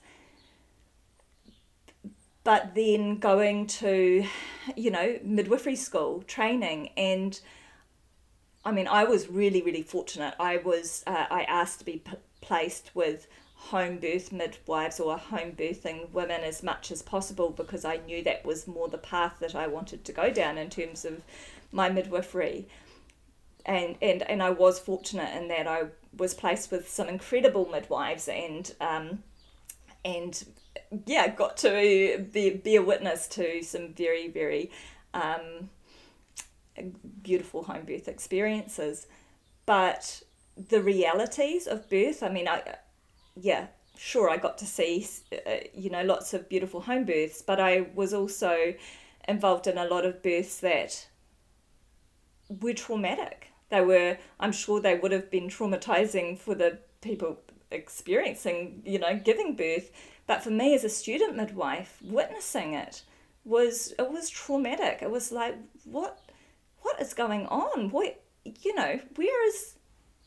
But 2.44 2.76
then 2.76 3.18
going 3.18 3.68
to, 3.68 4.26
you 4.76 4.92
know, 4.92 5.20
midwifery 5.24 5.76
school 5.76 6.24
training 6.28 6.90
and 6.98 7.40
I 8.66 8.72
mean, 8.72 8.88
I 8.88 9.06
was 9.06 9.30
really, 9.30 9.62
really 9.62 9.84
fortunate. 9.84 10.36
I 10.40 10.58
was, 10.58 11.04
uh, 11.08 11.26
I 11.30 11.44
asked 11.44 11.80
to 11.80 11.86
be 11.86 12.02
p- 12.06 12.18
placed 12.42 12.92
with 12.94 13.28
home 13.56 13.98
birth 13.98 14.32
midwives 14.32 15.00
or 15.00 15.18
home 15.18 15.54
birthing 15.54 16.10
women 16.12 16.42
as 16.42 16.62
much 16.62 16.92
as 16.92 17.02
possible 17.02 17.50
because 17.50 17.86
I 17.86 17.98
knew 17.98 18.24
that 18.24 18.46
was 18.46 18.68
more 18.68 18.88
the 18.88 18.98
path 18.98 19.38
that 19.40 19.56
I 19.56 19.68
wanted 19.68 20.06
to 20.06 20.12
go 20.12 20.32
down 20.32 20.58
in 20.58 20.70
terms 20.70 21.06
of 21.06 21.24
my 21.72 21.90
midwifery. 21.90 22.68
And, 23.66 23.98
and, 24.02 24.22
and 24.24 24.44
I 24.44 24.52
was 24.52 24.80
fortunate 24.80 25.36
in 25.36 25.48
that 25.50 25.68
I 25.68 25.86
was 26.18 26.34
placed 26.34 26.72
with 26.72 26.90
some 26.90 27.08
incredible 27.08 27.68
midwives 27.72 28.28
and 28.28 28.74
um, 28.80 29.24
and 30.06 30.46
yeah 31.06 31.28
got 31.28 31.58
to 31.58 32.26
be, 32.32 32.52
be 32.52 32.76
a 32.76 32.82
witness 32.82 33.28
to 33.28 33.62
some 33.62 33.94
very 33.94 34.28
very 34.28 34.72
um, 35.14 35.70
beautiful 37.24 37.64
home 37.64 37.86
birth 37.86 38.08
experiences 38.08 39.08
but 39.66 40.22
the 40.70 40.82
realities 40.82 41.68
of 41.68 41.90
birth 41.90 42.24
i 42.24 42.30
mean 42.30 42.48
i 42.48 42.62
yeah 43.36 43.68
sure 43.98 44.30
i 44.30 44.38
got 44.38 44.58
to 44.58 44.66
see 44.66 45.08
uh, 45.46 45.56
you 45.74 45.90
know 45.90 46.04
lots 46.04 46.34
of 46.34 46.48
beautiful 46.50 46.82
home 46.82 47.06
births 47.06 47.42
but 47.42 47.60
i 47.60 47.88
was 47.96 48.14
also 48.14 48.74
involved 49.28 49.68
in 49.68 49.78
a 49.78 49.86
lot 49.86 50.06
of 50.06 50.24
births 50.24 50.62
that 50.62 51.08
were 52.62 52.74
traumatic. 52.74 53.52
They 53.70 53.82
were 53.82 54.18
i'm 54.40 54.54
sure 54.54 54.80
they 54.80 54.96
would 54.96 55.12
have 55.12 55.30
been 55.30 55.50
traumatizing 55.50 56.38
for 56.38 56.56
the 56.56 56.80
people 57.02 57.42
experiencing 57.70 58.82
you 58.86 58.98
know 58.98 59.20
giving 59.20 59.54
birth 59.54 59.92
but 60.26 60.42
for 60.42 60.52
me 60.52 60.74
as 60.74 60.86
a 60.86 60.90
student 60.90 61.36
midwife 61.36 61.98
witnessing 62.02 62.74
it 62.74 63.04
was 63.48 63.94
it 63.98 64.12
was 64.12 64.30
traumatic. 64.30 65.00
It 65.02 65.10
was 65.10 65.32
like 65.32 65.56
what 65.86 66.20
what 66.88 67.02
is 67.02 67.14
going 67.14 67.46
on? 67.48 67.90
What 67.90 68.24
you 68.46 68.74
know, 68.74 69.00
where 69.16 69.48
is 69.48 69.76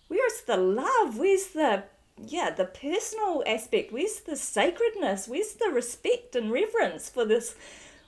where 0.09 0.27
is 0.27 0.43
the 0.43 0.59
love? 0.59 1.17
Where's 1.17 1.49
the 1.49 1.85
yeah, 2.23 2.51
the 2.51 2.67
personal 2.67 3.43
aspect? 3.47 3.93
Where's 3.93 4.21
the 4.21 4.37
sacredness? 4.37 5.27
Where's 5.27 5.55
the 5.55 5.71
respect 5.71 6.37
and 6.37 6.53
reverence 6.53 7.09
for 7.09 7.25
this 7.25 7.55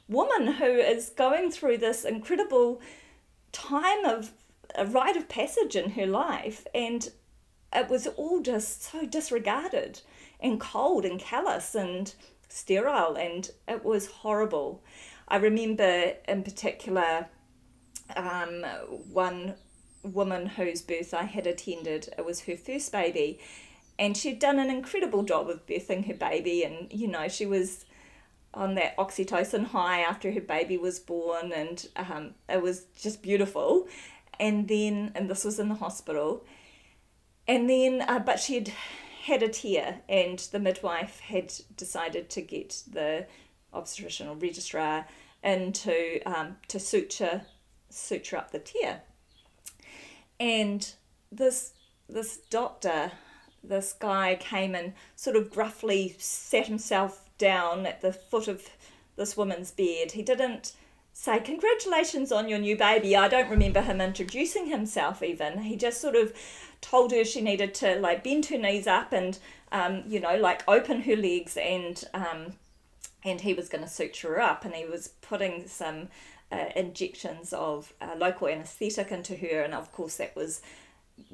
woman 0.06 0.54
who 0.54 0.66
is 0.66 1.08
going 1.08 1.50
through 1.50 1.78
this 1.78 2.04
incredible 2.04 2.82
time 3.52 4.04
of 4.04 4.32
a 4.74 4.84
rite 4.84 5.16
of 5.16 5.30
passage 5.30 5.74
in 5.74 5.92
her 5.92 6.06
life 6.06 6.66
and 6.74 7.10
it 7.72 7.88
was 7.88 8.06
all 8.06 8.40
just 8.40 8.82
so 8.82 9.06
disregarded 9.06 10.02
and 10.40 10.60
cold 10.60 11.06
and 11.06 11.18
callous 11.18 11.74
and 11.74 12.14
sterile 12.48 13.16
and 13.16 13.50
it 13.66 13.82
was 13.82 14.08
horrible. 14.08 14.82
I 15.26 15.36
remember 15.36 16.12
in 16.28 16.42
particular 16.42 17.28
um, 18.16 18.64
one 19.12 19.54
woman 20.02 20.46
whose 20.46 20.82
birth 20.82 21.14
I 21.14 21.24
had 21.24 21.46
attended. 21.46 22.08
It 22.18 22.24
was 22.24 22.42
her 22.42 22.56
first 22.56 22.92
baby, 22.92 23.38
and 23.98 24.16
she'd 24.16 24.38
done 24.38 24.58
an 24.58 24.70
incredible 24.70 25.22
job 25.22 25.48
of 25.48 25.66
birthing 25.66 26.06
her 26.06 26.14
baby. 26.14 26.64
And 26.64 26.92
you 26.92 27.08
know, 27.08 27.28
she 27.28 27.46
was 27.46 27.84
on 28.54 28.74
that 28.74 28.96
oxytocin 28.96 29.66
high 29.66 30.00
after 30.00 30.32
her 30.32 30.40
baby 30.40 30.76
was 30.76 30.98
born, 30.98 31.52
and 31.52 31.86
um, 31.96 32.34
it 32.48 32.62
was 32.62 32.86
just 33.00 33.22
beautiful. 33.22 33.88
And 34.40 34.66
then, 34.66 35.12
and 35.14 35.30
this 35.30 35.44
was 35.44 35.60
in 35.60 35.68
the 35.68 35.74
hospital, 35.76 36.44
and 37.46 37.68
then, 37.68 38.02
uh, 38.02 38.18
but 38.18 38.40
she'd 38.40 38.72
had 39.24 39.42
a 39.42 39.48
tear, 39.48 40.00
and 40.08 40.38
the 40.38 40.58
midwife 40.58 41.20
had 41.20 41.52
decided 41.76 42.28
to 42.30 42.42
get 42.42 42.82
the 42.90 43.26
obstetrician 43.72 44.28
or 44.28 44.34
registrar 44.34 45.06
in 45.42 45.72
to 45.72 46.22
um, 46.22 46.56
to 46.68 46.78
suture 46.78 47.42
suture 47.92 48.36
up 48.36 48.50
the 48.50 48.58
tear. 48.58 49.02
And 50.40 50.92
this 51.30 51.72
this 52.08 52.38
doctor, 52.50 53.12
this 53.62 53.92
guy 53.92 54.36
came 54.38 54.74
and 54.74 54.92
sort 55.16 55.36
of 55.36 55.50
gruffly 55.50 56.14
sat 56.18 56.66
himself 56.66 57.28
down 57.38 57.86
at 57.86 58.02
the 58.02 58.12
foot 58.12 58.48
of 58.48 58.68
this 59.16 59.36
woman's 59.36 59.70
bed. 59.70 60.12
He 60.12 60.22
didn't 60.22 60.74
say 61.12 61.38
congratulations 61.40 62.32
on 62.32 62.48
your 62.48 62.58
new 62.58 62.76
baby. 62.76 63.16
I 63.16 63.28
don't 63.28 63.50
remember 63.50 63.80
him 63.80 64.00
introducing 64.00 64.66
himself 64.66 65.22
even. 65.22 65.62
He 65.62 65.76
just 65.76 66.00
sort 66.00 66.16
of 66.16 66.32
told 66.80 67.12
her 67.12 67.24
she 67.24 67.40
needed 67.40 67.74
to 67.74 67.98
like 68.00 68.24
bend 68.24 68.46
her 68.46 68.58
knees 68.58 68.86
up 68.86 69.12
and 69.12 69.38
um, 69.70 70.02
you 70.06 70.20
know 70.20 70.36
like 70.36 70.62
open 70.68 71.02
her 71.02 71.16
legs 71.16 71.56
and 71.56 72.04
um, 72.14 72.54
and 73.24 73.40
he 73.40 73.54
was 73.54 73.68
going 73.68 73.84
to 73.84 73.90
suture 73.90 74.34
her 74.34 74.40
up 74.40 74.64
and 74.64 74.74
he 74.74 74.84
was 74.84 75.08
putting 75.20 75.66
some 75.66 76.08
uh, 76.52 76.66
injections 76.76 77.52
of 77.52 77.92
uh, 78.00 78.14
local 78.16 78.48
anesthetic 78.48 79.10
into 79.10 79.34
her 79.36 79.62
and 79.62 79.74
of 79.74 79.90
course 79.92 80.16
that 80.16 80.36
was 80.36 80.60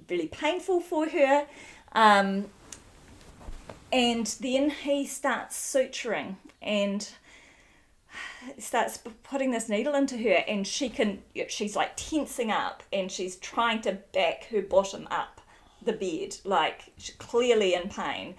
really 0.09 0.29
painful 0.29 0.81
for 0.81 1.09
her. 1.09 1.47
Um, 1.93 2.47
and 3.93 4.27
then 4.41 4.71
he 4.71 5.07
starts 5.07 5.57
suturing 5.57 6.37
and 6.61 7.09
starts 8.59 8.99
putting 9.23 9.51
this 9.51 9.69
needle 9.69 9.95
into 9.95 10.17
her 10.19 10.45
and 10.47 10.67
she 10.67 10.89
can 10.89 11.23
she's 11.49 11.77
like 11.77 11.93
tensing 11.97 12.51
up 12.51 12.83
and 12.93 13.11
she's 13.11 13.37
trying 13.37 13.81
to 13.83 13.93
back 14.13 14.45
her 14.47 14.63
bottom 14.63 15.07
up 15.11 15.41
the 15.83 15.93
bed 15.93 16.37
like 16.45 16.93
clearly 17.19 17.75
in 17.75 17.89
pain 17.89 18.35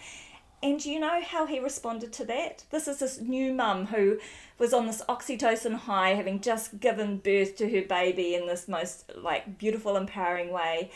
and 0.62 0.86
you 0.86 1.00
know 1.00 1.22
how 1.22 1.46
he 1.46 1.60
responded 1.60 2.12
to 2.12 2.26
that 2.26 2.64
this 2.70 2.88
is 2.88 3.00
this 3.00 3.20
new 3.20 3.54
mum 3.54 3.88
who 3.88 4.18
was 4.58 4.74
on 4.74 4.88
this 4.88 5.02
oxytocin 5.08 5.74
high 5.74 6.10
having 6.10 6.40
just 6.40 6.80
given 6.80 7.18
birth 7.18 7.56
to 7.56 7.70
her 7.70 7.86
baby 7.88 8.36
in 8.36 8.48
this 8.48 8.68
most 8.68 9.12
like 9.16 9.58
beautiful 9.58 9.96
empowering 9.96 10.52
way 10.52 10.92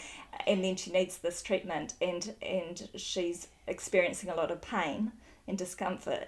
and 0.48 0.64
then 0.64 0.76
she 0.76 0.92
needs 0.92 1.18
this 1.18 1.42
treatment 1.42 1.94
and 2.02 2.36
and 2.42 2.90
she's 2.96 3.48
experiencing 3.68 4.30
a 4.30 4.36
lot 4.36 4.52
of 4.52 4.62
pain 4.62 5.12
and 5.48 5.58
discomfort 5.58 6.28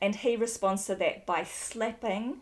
and 0.00 0.16
he 0.16 0.36
responds 0.36 0.86
to 0.86 0.94
that 0.96 1.26
by 1.26 1.44
slapping 1.44 2.40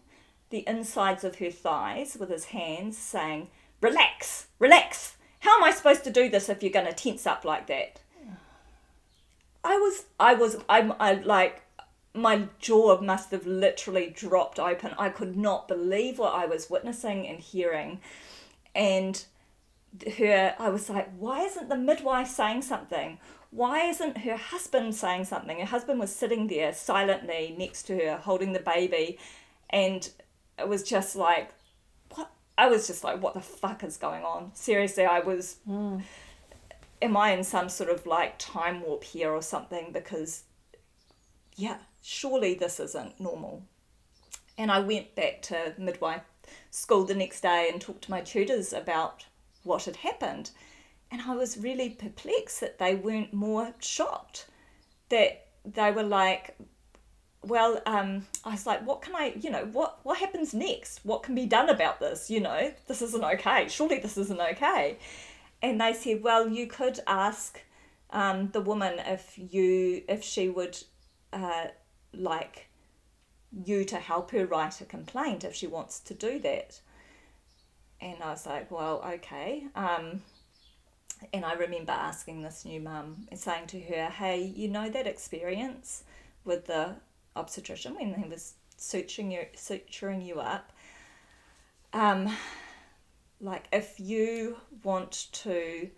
the 0.51 0.65
insides 0.67 1.25
of 1.25 1.37
her 1.37 1.51
thighs 1.51 2.17
with 2.19 2.31
his 2.31 2.47
hands, 2.47 2.97
saying, 2.97 3.49
Relax, 3.81 4.47
relax. 4.59 5.17
How 5.41 5.57
am 5.57 5.65
I 5.65 5.73
supposed 5.73 6.05
to 6.05 6.11
do 6.11 6.29
this 6.29 6.49
if 6.49 6.63
you're 6.63 6.73
going 6.73 6.87
to 6.87 6.93
tense 6.93 7.27
up 7.27 7.45
like 7.45 7.67
that? 7.67 8.01
I 9.65 9.77
was, 9.77 10.05
I 10.19 10.35
was, 10.35 10.57
I'm, 10.69 10.95
I 10.99 11.15
like, 11.15 11.63
my 12.15 12.49
jaw 12.59 13.01
must 13.01 13.31
have 13.31 13.47
literally 13.47 14.09
dropped 14.09 14.59
open. 14.59 14.95
I 14.99 15.09
could 15.09 15.37
not 15.37 15.69
believe 15.69 16.19
what 16.19 16.35
I 16.35 16.47
was 16.47 16.71
witnessing 16.71 17.27
and 17.27 17.39
hearing. 17.39 18.01
And 18.75 19.23
her, 20.19 20.55
I 20.59 20.69
was 20.69 20.89
like, 20.89 21.11
why 21.19 21.45
isn't 21.45 21.69
the 21.69 21.77
midwife 21.77 22.29
saying 22.29 22.63
something? 22.63 23.19
why 23.51 23.89
isn't 23.89 24.19
her 24.19 24.37
husband 24.37 24.95
saying 24.95 25.25
something? 25.25 25.59
Her 25.59 25.67
husband 25.67 25.99
was 25.99 26.15
sitting 26.15 26.49
there 26.49 26.73
silently 26.73 27.55
next 27.59 27.85
to 27.85 27.97
her, 27.97 28.17
holding 28.19 28.53
the 28.53 28.61
baby, 28.61 29.19
and 29.71 30.09
it 30.59 30.69
was 30.69 30.83
just 30.83 31.17
like, 31.17 31.51
what? 32.15 32.31
I 32.59 32.69
was 32.69 32.87
just 32.87 33.05
like, 33.05 33.23
what 33.23 33.35
the 33.35 33.41
fuck 33.41 33.85
is 33.85 33.97
going 33.97 34.25
on? 34.25 34.51
Seriously, 34.55 35.05
I 35.05 35.21
was. 35.21 35.57
Mm. 35.69 36.03
Am 37.01 37.17
I 37.17 37.31
in 37.31 37.45
some 37.45 37.69
sort 37.69 37.91
of 37.91 38.07
like 38.07 38.39
time 38.39 38.81
warp 38.81 39.05
here 39.05 39.31
or 39.31 39.43
something? 39.43 39.93
Because, 39.93 40.45
yeah, 41.57 41.79
surely 42.03 42.55
this 42.55 42.81
isn't 42.81 43.21
normal. 43.21 43.63
And 44.57 44.73
I 44.73 44.81
went 44.81 45.15
back 45.15 45.43
to 45.43 45.75
midwife 45.79 46.23
school 46.71 47.05
the 47.05 47.15
next 47.15 47.43
day 47.43 47.69
and 47.71 47.81
talked 47.81 48.03
to 48.03 48.11
my 48.11 48.21
tutors 48.21 48.73
about 48.73 49.27
what 49.63 49.85
had 49.85 49.97
happened 49.97 50.51
and 51.11 51.23
I 51.23 51.35
was 51.35 51.57
really 51.57 51.91
perplexed 51.91 52.61
that 52.61 52.79
they 52.79 52.95
weren't 52.95 53.33
more 53.33 53.75
shocked. 53.81 54.47
That 55.09 55.47
they 55.65 55.91
were 55.91 56.03
like, 56.03 56.57
well, 57.43 57.81
um, 57.87 58.27
I 58.45 58.51
was 58.51 58.67
like, 58.67 58.87
what 58.87 59.01
can 59.01 59.15
I, 59.15 59.35
you 59.41 59.51
know, 59.51 59.65
what 59.73 60.01
what 60.03 60.19
happens 60.19 60.53
next? 60.53 61.01
What 61.05 61.23
can 61.23 61.35
be 61.35 61.47
done 61.47 61.71
about 61.71 62.01
this? 62.01 62.31
You 62.31 62.41
know, 62.41 62.73
this 62.87 63.01
isn't 63.01 63.25
okay. 63.25 63.69
Surely 63.69 63.99
this 64.01 64.19
isn't 64.19 64.41
okay. 64.41 64.99
And 65.63 65.81
they 65.81 65.93
said, 65.93 66.23
well, 66.23 66.49
you 66.49 66.67
could 66.67 67.01
ask 67.07 67.61
um, 68.11 68.51
the 68.53 68.61
woman 68.61 69.01
if 69.01 69.35
you 69.37 70.03
if 70.09 70.23
she 70.23 70.49
would 70.49 70.79
uh, 71.33 71.67
like 72.15 72.69
you 73.65 73.85
to 73.85 73.97
help 73.97 74.31
her 74.31 74.47
write 74.47 74.81
a 74.81 74.85
complaint 74.85 75.45
if 75.45 75.55
she 75.55 75.67
wants 75.67 76.01
to 76.01 76.15
do 76.15 76.39
that. 76.41 76.81
And 78.01 78.23
I 78.23 78.31
was 78.31 78.47
like, 78.47 78.71
well, 78.71 79.03
okay. 79.15 79.65
Um, 79.75 80.23
and 81.33 81.45
I 81.45 81.55
remember 81.55 81.93
asking 81.93 82.43
this 82.43 82.65
new 82.65 82.81
mum 82.81 83.27
and 83.31 83.39
saying 83.39 83.67
to 83.69 83.81
her, 83.81 84.07
"Hey, 84.07 84.41
you 84.43 84.69
know 84.69 84.89
that 84.89 85.07
experience 85.07 86.05
with 86.45 86.67
the 86.67 86.97
obstetrician 87.35 87.95
when 87.95 88.15
he 88.15 88.29
was 88.29 88.55
suturing 88.79 89.33
you, 89.33 89.47
suturing 89.57 90.25
you 90.25 90.41
up? 90.41 90.73
Um, 91.93 92.31
like 93.41 93.67
if 93.73 93.99
you 93.99 94.57
want 94.83 95.29
to 95.33 95.89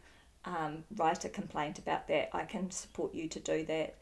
um, 0.45 0.85
write 0.97 1.25
a 1.25 1.29
complaint 1.29 1.79
about 1.79 2.09
that, 2.09 2.31
I 2.33 2.45
can 2.45 2.71
support 2.71 3.15
you 3.15 3.29
to 3.29 3.41
do 3.41 3.65
that." 3.67 3.97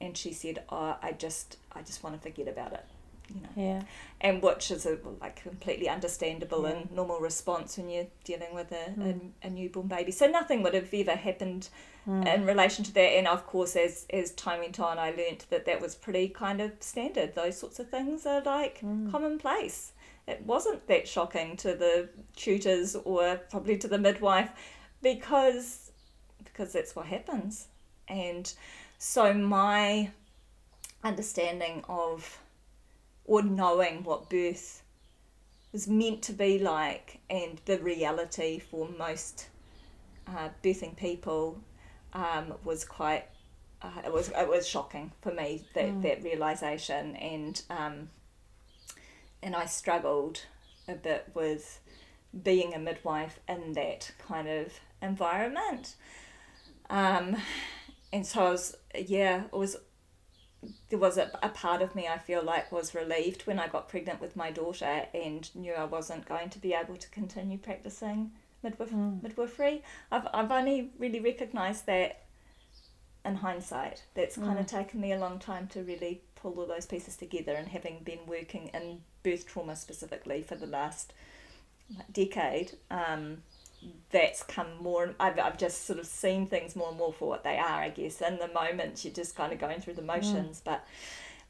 And 0.00 0.16
she 0.16 0.32
said, 0.32 0.62
"Oh, 0.68 0.96
I 1.02 1.12
just, 1.12 1.58
I 1.72 1.82
just 1.82 2.02
want 2.02 2.16
to 2.16 2.22
forget 2.22 2.48
about 2.48 2.72
it." 2.72 2.84
you 3.28 3.40
know. 3.40 3.48
Yeah. 3.56 3.82
And 4.20 4.42
which 4.42 4.70
is 4.70 4.86
a 4.86 4.98
like 5.20 5.42
completely 5.42 5.88
understandable 5.88 6.62
yeah. 6.62 6.70
and 6.70 6.92
normal 6.92 7.20
response 7.20 7.76
when 7.76 7.90
you're 7.90 8.06
dealing 8.24 8.54
with 8.54 8.72
a, 8.72 8.90
mm. 8.90 9.20
a, 9.42 9.46
a, 9.46 9.50
newborn 9.50 9.86
baby. 9.86 10.12
So 10.12 10.26
nothing 10.26 10.62
would 10.62 10.74
have 10.74 10.92
ever 10.92 11.12
happened 11.12 11.68
mm. 12.06 12.26
in 12.34 12.46
relation 12.46 12.84
to 12.84 12.94
that. 12.94 13.00
And 13.00 13.26
of 13.26 13.46
course, 13.46 13.76
as 13.76 14.06
as 14.10 14.32
time 14.32 14.60
went 14.60 14.80
on, 14.80 14.98
I 14.98 15.10
learnt 15.10 15.46
that 15.50 15.66
that 15.66 15.80
was 15.80 15.94
pretty 15.94 16.28
kind 16.28 16.60
of 16.60 16.72
standard. 16.80 17.34
Those 17.34 17.58
sorts 17.58 17.78
of 17.78 17.88
things 17.90 18.26
are 18.26 18.42
like 18.42 18.80
mm. 18.80 19.10
commonplace. 19.10 19.92
It 20.26 20.42
wasn't 20.46 20.86
that 20.86 21.06
shocking 21.06 21.56
to 21.58 21.74
the 21.74 22.08
tutors 22.34 22.96
or 22.96 23.36
probably 23.50 23.76
to 23.78 23.88
the 23.88 23.98
midwife 23.98 24.50
because 25.02 25.92
because 26.42 26.72
that's 26.72 26.96
what 26.96 27.06
happens. 27.06 27.68
And 28.08 28.52
so 28.98 29.34
my 29.34 30.10
understanding 31.02 31.84
of 31.88 32.38
or 33.24 33.42
knowing 33.42 34.02
what 34.04 34.30
birth 34.30 34.82
was 35.72 35.88
meant 35.88 36.22
to 36.22 36.32
be 36.32 36.58
like 36.58 37.18
and 37.28 37.60
the 37.64 37.78
reality 37.78 38.58
for 38.58 38.88
most 38.98 39.48
uh, 40.26 40.48
birthing 40.62 40.96
people 40.96 41.58
um, 42.12 42.54
was 42.64 42.84
quite 42.84 43.24
uh, 43.82 43.90
it 44.04 44.12
was 44.12 44.28
it 44.28 44.48
was 44.48 44.66
shocking 44.66 45.10
for 45.20 45.32
me 45.32 45.62
that 45.74 45.86
mm. 45.86 46.02
that 46.02 46.22
realization 46.22 47.16
and 47.16 47.62
um, 47.70 48.08
and 49.44 49.54
I 49.54 49.66
struggled 49.66 50.46
a 50.88 50.94
bit 50.94 51.30
with 51.34 51.80
being 52.42 52.74
a 52.74 52.78
midwife 52.78 53.38
in 53.48 53.74
that 53.74 54.10
kind 54.26 54.48
of 54.48 54.72
environment 55.00 55.94
um, 56.90 57.36
and 58.12 58.26
so 58.26 58.46
I 58.46 58.50
was 58.50 58.76
yeah 59.06 59.44
it 59.44 59.56
was 59.56 59.76
there 60.88 60.98
was 60.98 61.18
a, 61.18 61.30
a 61.42 61.50
part 61.50 61.82
of 61.82 61.94
me 61.94 62.08
I 62.08 62.18
feel 62.18 62.42
like 62.42 62.72
was 62.72 62.94
relieved 62.94 63.42
when 63.42 63.58
I 63.58 63.68
got 63.68 63.88
pregnant 63.88 64.20
with 64.20 64.34
my 64.34 64.50
daughter 64.50 65.06
and 65.14 65.54
knew 65.54 65.74
I 65.74 65.84
wasn't 65.84 66.26
going 66.26 66.48
to 66.50 66.58
be 66.58 66.72
able 66.72 66.96
to 66.96 67.10
continue 67.10 67.58
practicing 67.58 68.32
midwif- 68.64 68.92
mm. 68.92 69.22
midwifery. 69.22 69.82
I've, 70.10 70.26
I've 70.32 70.50
only 70.50 70.90
really 70.98 71.20
recognised 71.20 71.86
that 71.86 72.23
in 73.24 73.36
hindsight. 73.36 74.04
That's 74.14 74.36
kind 74.36 74.58
of 74.58 74.66
mm. 74.66 74.70
taken 74.70 75.00
me 75.00 75.12
a 75.12 75.18
long 75.18 75.38
time 75.38 75.66
to 75.68 75.82
really 75.82 76.22
pull 76.34 76.58
all 76.58 76.66
those 76.66 76.86
pieces 76.86 77.16
together 77.16 77.52
and 77.52 77.68
having 77.68 78.00
been 78.04 78.26
working 78.26 78.70
in 78.74 79.00
birth 79.22 79.46
trauma 79.46 79.76
specifically 79.76 80.42
for 80.42 80.56
the 80.56 80.66
last 80.66 81.12
decade. 82.12 82.72
Um, 82.90 83.38
that's 84.10 84.42
come 84.42 84.82
more 84.82 85.14
I've, 85.20 85.38
I've 85.38 85.58
just 85.58 85.86
sort 85.86 85.98
of 85.98 86.06
seen 86.06 86.46
things 86.46 86.76
more 86.76 86.88
and 86.88 86.96
more 86.96 87.12
for 87.12 87.28
what 87.28 87.44
they 87.44 87.58
are 87.58 87.82
i 87.82 87.90
guess 87.90 88.20
in 88.22 88.38
the 88.38 88.48
moment 88.48 89.04
you're 89.04 89.12
just 89.12 89.36
kind 89.36 89.52
of 89.52 89.58
going 89.58 89.80
through 89.80 89.94
the 89.94 90.02
mm. 90.02 90.06
motions 90.06 90.60
mm. 90.60 90.64
but 90.64 90.86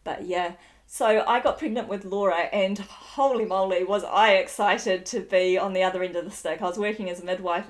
but 0.03 0.27
yeah 0.27 0.53
so 0.87 1.25
i 1.27 1.41
got 1.41 1.59
pregnant 1.59 1.89
with 1.89 2.05
laura 2.05 2.49
and 2.53 2.79
holy 2.79 3.45
moly 3.45 3.85
was 3.85 4.03
i 4.05 4.33
excited 4.33 5.07
to 5.07 5.21
be 5.21 5.57
on 5.59 5.73
the 5.73 5.83
other 5.83 6.03
end 6.03 6.17
of 6.17 6.25
the 6.25 6.31
stick 6.31 6.61
i 6.61 6.67
was 6.67 6.79
working 6.79 7.09
as 7.09 7.21
a 7.21 7.25
midwife 7.25 7.67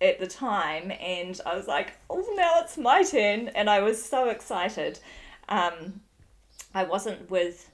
at 0.00 0.18
the 0.18 0.26
time 0.26 0.92
and 1.00 1.40
i 1.46 1.54
was 1.54 1.66
like 1.66 1.92
oh 2.08 2.24
now 2.36 2.54
it's 2.56 2.78
my 2.78 3.02
turn 3.02 3.48
and 3.48 3.68
i 3.68 3.80
was 3.80 4.02
so 4.02 4.28
excited 4.28 4.98
um, 5.48 6.00
i 6.74 6.84
wasn't 6.84 7.30
with 7.30 7.70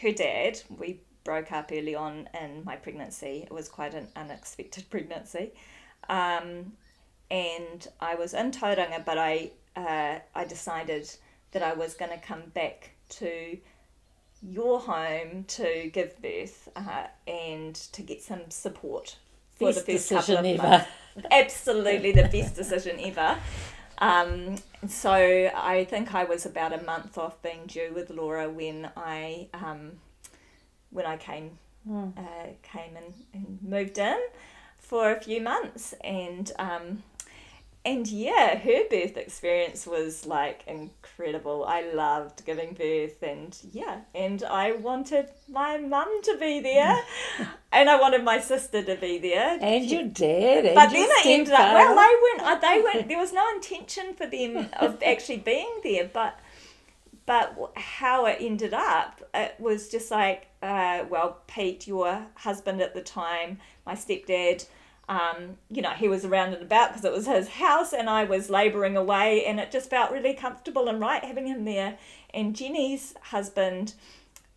her 0.00 0.12
dad 0.12 0.60
we 0.78 1.00
broke 1.26 1.50
up 1.50 1.70
early 1.72 1.94
on 1.94 2.28
in 2.40 2.62
my 2.64 2.76
pregnancy. 2.76 3.42
It 3.44 3.52
was 3.52 3.68
quite 3.68 3.92
an 3.92 4.08
unexpected 4.16 4.84
pregnancy. 4.90 5.52
Um, 6.08 6.72
and 7.30 7.86
I 8.00 8.14
was 8.14 8.32
in 8.32 8.52
Tauranga, 8.52 9.04
but 9.04 9.18
I, 9.18 9.50
uh, 9.74 10.20
I 10.34 10.44
decided 10.44 11.10
that 11.50 11.62
I 11.62 11.74
was 11.74 11.94
going 11.94 12.12
to 12.12 12.18
come 12.18 12.42
back 12.54 12.92
to 13.08 13.58
your 14.40 14.78
home 14.78 15.44
to 15.48 15.90
give 15.92 16.22
birth 16.22 16.68
uh, 16.76 17.08
and 17.26 17.74
to 17.74 18.02
get 18.02 18.22
some 18.22 18.48
support 18.48 19.16
for 19.56 19.68
best 19.68 19.86
the 19.86 19.92
first 19.92 20.08
couple 20.10 20.36
of 20.38 20.46
ever. 20.46 20.68
months. 20.68 20.86
Absolutely 21.30 22.12
the 22.12 22.28
best 22.28 22.54
decision 22.54 22.98
ever. 23.00 23.36
Um, 23.98 24.56
so 24.86 25.12
I 25.12 25.86
think 25.88 26.14
I 26.14 26.24
was 26.24 26.44
about 26.44 26.72
a 26.72 26.82
month 26.82 27.16
off 27.16 27.40
being 27.42 27.66
due 27.66 27.92
with 27.94 28.10
Laura 28.10 28.48
when 28.48 28.90
I 28.96 29.48
um, 29.54 29.92
when 30.90 31.06
I 31.06 31.16
came 31.16 31.58
uh, 31.90 32.10
came 32.62 32.96
and, 32.96 33.14
and 33.32 33.58
moved 33.62 33.98
in 33.98 34.18
for 34.78 35.12
a 35.12 35.20
few 35.20 35.40
months, 35.40 35.94
and 36.04 36.52
um, 36.58 37.02
and 37.86 38.06
yeah, 38.08 38.58
her 38.58 38.80
birth 38.90 39.16
experience 39.16 39.86
was 39.86 40.26
like 40.26 40.64
incredible. 40.66 41.64
I 41.64 41.82
loved 41.92 42.44
giving 42.44 42.74
birth, 42.74 43.22
and 43.22 43.56
yeah, 43.72 44.00
and 44.14 44.42
I 44.42 44.72
wanted 44.72 45.30
my 45.48 45.78
mum 45.78 46.10
to 46.24 46.36
be 46.38 46.60
there, 46.60 46.98
and 47.72 47.88
I 47.88 47.98
wanted 48.00 48.24
my 48.24 48.40
sister 48.40 48.82
to 48.82 48.96
be 48.96 49.18
there. 49.18 49.58
And 49.60 49.84
your 49.90 50.02
dad. 50.02 50.74
But 50.74 50.90
then 50.90 51.08
it 51.10 51.26
ended 51.26 51.54
up 51.54 51.72
well. 51.74 51.94
They 51.94 52.14
weren't. 52.24 52.42
uh, 52.42 52.58
They 52.60 52.80
weren't. 52.82 53.08
There 53.08 53.18
was 53.18 53.32
no 53.32 53.48
intention 53.54 54.14
for 54.14 54.26
them 54.26 54.68
of 54.80 55.02
actually 55.02 55.38
being 55.38 55.80
there. 55.84 56.10
But 56.12 56.38
but 57.24 57.72
how 57.76 58.26
it 58.26 58.38
ended 58.40 58.72
up, 58.72 59.20
it 59.34 59.56
was 59.58 59.88
just 59.88 60.10
like, 60.12 60.46
uh, 60.62 61.04
well, 61.10 61.38
Pete, 61.48 61.86
your 61.86 62.26
husband 62.36 62.80
at 62.80 62.94
the 62.94 63.00
time, 63.02 63.58
my 63.84 63.94
stepdad. 63.94 64.66
Um, 65.08 65.58
you 65.70 65.82
know, 65.82 65.90
he 65.90 66.08
was 66.08 66.24
around 66.24 66.54
and 66.54 66.62
about 66.62 66.88
because 66.90 67.04
it 67.04 67.12
was 67.12 67.26
his 67.26 67.48
house, 67.48 67.92
and 67.92 68.10
I 68.10 68.24
was 68.24 68.50
labouring 68.50 68.96
away, 68.96 69.44
and 69.44 69.60
it 69.60 69.70
just 69.70 69.88
felt 69.88 70.10
really 70.10 70.34
comfortable 70.34 70.88
and 70.88 71.00
right 71.00 71.22
having 71.22 71.46
him 71.46 71.64
there. 71.64 71.96
And 72.34 72.56
Jenny's 72.56 73.14
husband 73.22 73.94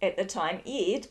at 0.01 0.17
the 0.17 0.25
time, 0.25 0.61
Ed, 0.65 1.07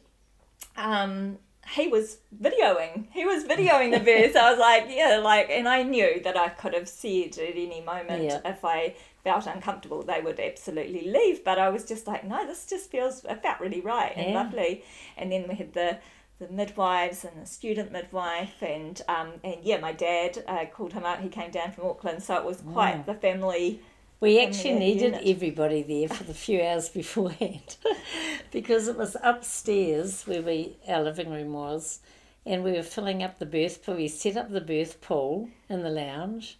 um, 0.77 1.39
he 1.75 1.87
was 1.87 2.19
videoing. 2.43 3.07
He 3.13 3.25
was 3.27 3.45
videoing 3.45 3.93
the 3.93 4.01
birth. 4.01 4.35
I 4.35 4.51
was 4.51 4.59
like, 4.59 4.87
yeah, 4.89 5.21
like, 5.23 5.51
and 5.51 5.69
I 5.69 5.83
knew 5.83 6.21
that 6.25 6.37
I 6.37 6.49
could 6.49 6.75
have 6.75 6.89
said 6.89 7.37
at 7.39 7.57
any 7.57 7.83
moment 7.83 8.23
Yeah. 8.25 8.41
if 8.45 8.65
I 8.65 8.95
felt 9.23 9.47
uncomfortable, 9.47 10.03
they 10.03 10.21
would 10.21 10.41
absolutely 10.41 11.11
leave. 11.11 11.45
But 11.45 11.59
I 11.59 11.69
was 11.69 11.85
just 11.85 12.07
like, 12.07 12.25
no, 12.25 12.47
this 12.47 12.65
just 12.67 12.91
feels, 12.91 13.25
it 13.25 13.43
felt 13.43 13.61
really 13.61 13.83
right 13.83 14.13
and 14.17 14.35
lovely. 14.35 14.83
And 15.19 15.31
then 15.31 15.47
we 15.47 15.57
had 15.57 15.75
the 15.75 15.99
the 16.39 16.49
midwives 16.49 17.25
and 17.25 17.41
the 17.43 17.47
student 17.47 17.91
midwife 17.93 18.63
and 18.63 19.03
um 19.09 19.33
and 19.43 19.57
yeah 19.63 19.79
my 19.79 19.93
dad 19.93 20.43
uh, 20.47 20.65
called 20.67 20.93
him 20.93 21.05
out 21.05 21.21
he 21.21 21.29
came 21.29 21.51
down 21.51 21.73
from 21.73 21.85
auckland 21.87 22.23
so 22.23 22.37
it 22.37 22.45
was 22.45 22.61
quite 22.73 22.97
Wow. 22.99 23.03
the 23.07 23.15
family 23.15 23.81
We 24.21 24.41
actually 24.41 24.79
needed 24.79 25.15
unit. 25.15 25.23
everybody 25.27 25.83
there 25.83 26.09
for 26.09 26.25
the 26.25 26.35
few 26.35 26.63
hours 26.63 26.89
beforehand 27.01 27.77
because 28.53 28.89
it 28.89 28.97
was 28.97 29.17
upstairs 29.23 30.25
where 30.27 30.43
we 30.43 30.77
our 30.87 31.03
living 31.03 31.31
room 31.31 31.53
was 31.53 32.01
and 32.47 32.65
we 32.65 32.73
were 32.73 32.83
filling 32.83 33.23
up 33.23 33.39
the 33.39 33.45
birth 33.47 33.85
pool. 33.85 33.97
We 33.97 34.09
set 34.09 34.37
up 34.37 34.51
the 34.51 34.61
birth 34.63 35.01
pool 35.03 35.51
in 35.69 35.83
the 35.83 35.91
lounge 35.91 36.57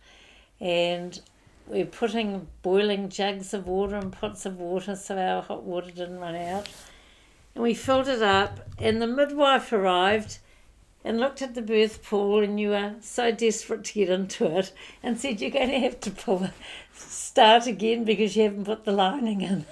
and 0.61 1.19
we 1.67 1.79
were 1.79 1.87
putting 1.91 2.47
boiling 2.63 3.09
jugs 3.09 3.55
of 3.55 3.67
water 3.67 3.97
and 3.97 4.13
pots 4.13 4.45
of 4.45 4.59
water 4.59 4.95
so 4.97 5.17
our 5.17 5.41
hot 5.43 5.63
water 5.63 5.91
didn't 5.91 6.19
run 6.19 6.35
out. 6.37 6.69
And 7.59 7.65
we 7.65 7.75
filled 7.75 8.07
it 8.07 8.23
up 8.23 8.61
and 8.79 9.03
the 9.03 9.07
midwife 9.09 9.73
arrived 9.73 10.39
and 11.05 11.19
looked 11.19 11.43
at 11.43 11.57
the 11.57 11.61
birth 11.61 12.05
pool 12.05 12.39
and 12.39 12.61
you 12.61 12.69
were 12.69 12.95
so 13.01 13.33
desperate 13.33 13.83
to 13.87 13.95
get 13.95 14.09
into 14.09 14.59
it 14.59 14.73
and 15.03 15.19
said 15.19 15.41
you're 15.41 15.51
going 15.51 15.71
to 15.71 15.81
have 15.81 15.99
to 16.03 16.13
pull 16.13 16.51
start 16.95 17.67
again 17.67 18.05
because 18.05 18.37
you 18.37 18.45
haven't 18.45 18.65
put 18.65 18.85
the 18.85 18.93
lining 18.93 19.41
in. 19.41 19.67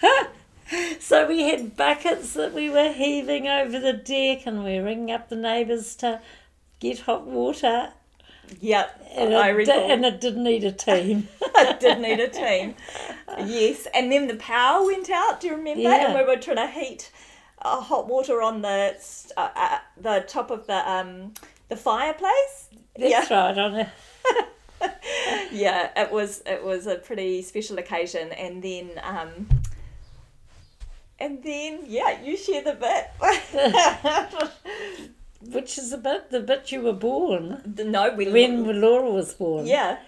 so 1.00 1.26
we 1.26 1.42
had 1.42 1.76
buckets 1.76 2.34
that 2.34 2.54
we 2.54 2.70
were 2.70 2.92
heaving 2.92 3.48
over 3.48 3.80
the 3.80 3.94
deck 3.94 4.46
and 4.46 4.62
we 4.62 4.78
were 4.78 4.84
ringing 4.84 5.10
up 5.10 5.28
the 5.28 5.34
neighbours 5.34 5.96
to 5.96 6.20
get 6.78 7.00
hot 7.00 7.26
water 7.26 7.94
yeah 8.60 8.88
and, 9.16 9.34
i 9.34 9.48
it, 9.48 9.52
recall 9.52 9.90
and 9.90 10.04
it 10.04 10.20
did 10.20 10.36
need 10.36 10.64
a 10.64 10.72
team. 10.72 11.28
I 11.56 11.76
did 11.78 12.00
need 12.00 12.20
a 12.20 12.28
team. 12.28 12.74
Yes, 13.44 13.86
and 13.94 14.12
then 14.12 14.26
the 14.28 14.36
power 14.36 14.84
went 14.84 15.10
out. 15.10 15.40
Do 15.40 15.48
you 15.48 15.56
remember? 15.56 15.82
Yeah. 15.82 16.06
And 16.06 16.14
we 16.14 16.24
were 16.24 16.40
trying 16.40 16.56
to 16.56 16.68
heat 16.68 17.10
uh, 17.62 17.80
hot 17.80 18.08
water 18.08 18.42
on 18.42 18.62
the 18.62 18.96
uh, 19.36 19.48
uh, 19.54 19.78
the 20.00 20.24
top 20.26 20.50
of 20.50 20.66
the 20.66 20.90
um 20.90 21.34
the 21.68 21.76
fireplace. 21.76 22.68
That's 22.96 23.30
right 23.30 23.58
on 23.58 23.74
it. 23.74 23.88
yeah, 25.52 25.90
it 25.96 26.12
was 26.12 26.42
it 26.46 26.62
was 26.64 26.86
a 26.86 26.96
pretty 26.96 27.42
special 27.42 27.78
occasion, 27.78 28.32
and 28.32 28.62
then 28.62 28.90
um. 29.02 29.48
And 31.20 31.42
then, 31.42 31.80
yeah, 31.84 32.22
you 32.22 32.36
share 32.36 32.62
the 32.62 32.74
bit. 32.74 33.10
Which 35.40 35.78
is 35.78 35.92
about 35.92 36.30
the 36.30 36.40
bit 36.40 36.72
you 36.72 36.80
were 36.80 36.92
born 36.92 37.74
no, 37.76 38.12
we 38.14 38.30
when 38.30 38.80
Laura 38.80 39.10
was 39.10 39.34
born. 39.34 39.66
yeah, 39.66 39.98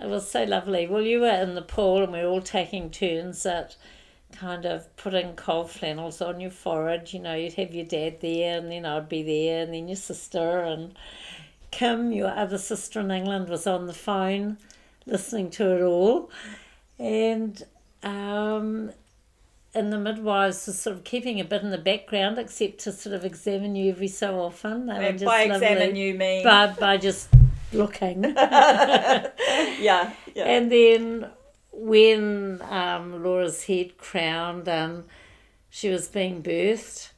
It 0.00 0.08
was 0.08 0.30
so 0.30 0.44
lovely. 0.44 0.86
Well, 0.86 1.02
you 1.02 1.20
were 1.20 1.42
in 1.42 1.54
the 1.54 1.62
pool 1.62 2.04
and 2.04 2.12
we 2.12 2.20
were 2.20 2.28
all 2.28 2.40
taking 2.42 2.90
turns 2.90 3.44
at 3.44 3.76
kind 4.32 4.64
of 4.64 4.94
putting 4.96 5.34
cold 5.34 5.70
flannels 5.70 6.22
on 6.22 6.40
your 6.40 6.50
forehead. 6.50 7.12
You 7.12 7.20
know, 7.20 7.34
you'd 7.34 7.54
have 7.54 7.74
your 7.74 7.84
dad 7.84 8.20
there 8.20 8.58
and 8.58 8.70
then 8.70 8.86
I'd 8.86 9.08
be 9.08 9.22
there 9.22 9.62
and 9.62 9.74
then 9.74 9.88
your 9.88 9.96
sister 9.96 10.60
and 10.60 10.94
Kim, 11.70 12.12
your 12.12 12.30
other 12.30 12.58
sister 12.58 13.00
in 13.00 13.10
England, 13.10 13.48
was 13.48 13.66
on 13.66 13.86
the 13.86 13.92
phone 13.92 14.58
listening 15.06 15.50
to 15.50 15.76
it 15.76 15.82
all. 15.82 16.30
And 16.98 17.62
um, 18.02 18.92
and 19.74 19.92
the 19.92 19.98
midwives 19.98 20.66
were 20.66 20.72
sort 20.72 20.96
of 20.96 21.04
keeping 21.04 21.40
a 21.40 21.44
bit 21.44 21.62
in 21.62 21.70
the 21.70 21.78
background 21.78 22.38
except 22.38 22.78
to 22.80 22.92
sort 22.92 23.14
of 23.14 23.24
examine 23.24 23.74
you 23.74 23.90
every 23.90 24.08
so 24.08 24.40
often. 24.40 24.86
They 24.86 24.94
were 24.94 25.00
and 25.00 25.18
just 25.18 25.26
by 25.26 25.46
lovely. 25.46 25.66
examine 25.66 25.96
you 25.96 26.14
mean 26.14 26.44
By, 26.44 26.66
by 26.68 26.96
just 26.98 27.28
looking. 27.72 28.24
yeah, 28.36 29.30
yeah. 29.80 30.12
And 30.36 30.70
then 30.70 31.30
when 31.72 32.60
um, 32.68 33.22
Laura's 33.22 33.64
head 33.64 33.96
crowned 33.96 34.68
and 34.68 35.04
she 35.70 35.88
was 35.88 36.08
being 36.08 36.42
birthed, 36.42 37.10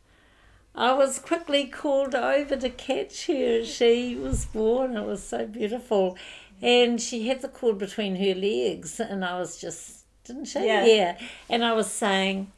I 0.77 0.93
was 0.93 1.19
quickly 1.19 1.67
called 1.67 2.15
over 2.15 2.57
to 2.57 2.71
catch 2.71 3.27
her 3.27 3.65
she 3.65 4.17
was 4.17 4.47
born. 4.47 4.97
It 4.97 5.05
was 5.05 5.23
so 5.23 5.47
beautiful. 5.47 6.17
And 6.63 7.01
she 7.01 7.29
had 7.29 7.43
the 7.43 7.49
cord 7.49 7.79
between 7.79 8.17
her 8.17 8.35
legs, 8.35 8.99
and 9.01 9.25
I 9.25 9.39
was 9.39 9.61
just, 9.61 10.04
didn't 10.25 10.47
she? 10.47 10.67
Yeah. 10.67 10.85
yeah. 10.85 11.19
And 11.49 11.65
I 11.65 11.73
was 11.73 11.91
saying, 11.91 12.51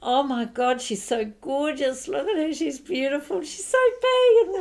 Oh 0.00 0.22
my 0.22 0.44
God, 0.44 0.80
she's 0.80 1.02
so 1.02 1.24
gorgeous. 1.40 2.06
Look 2.06 2.28
at 2.28 2.36
her, 2.36 2.54
she's 2.54 2.78
beautiful. 2.78 3.42
She's 3.42 3.64
so 3.66 3.78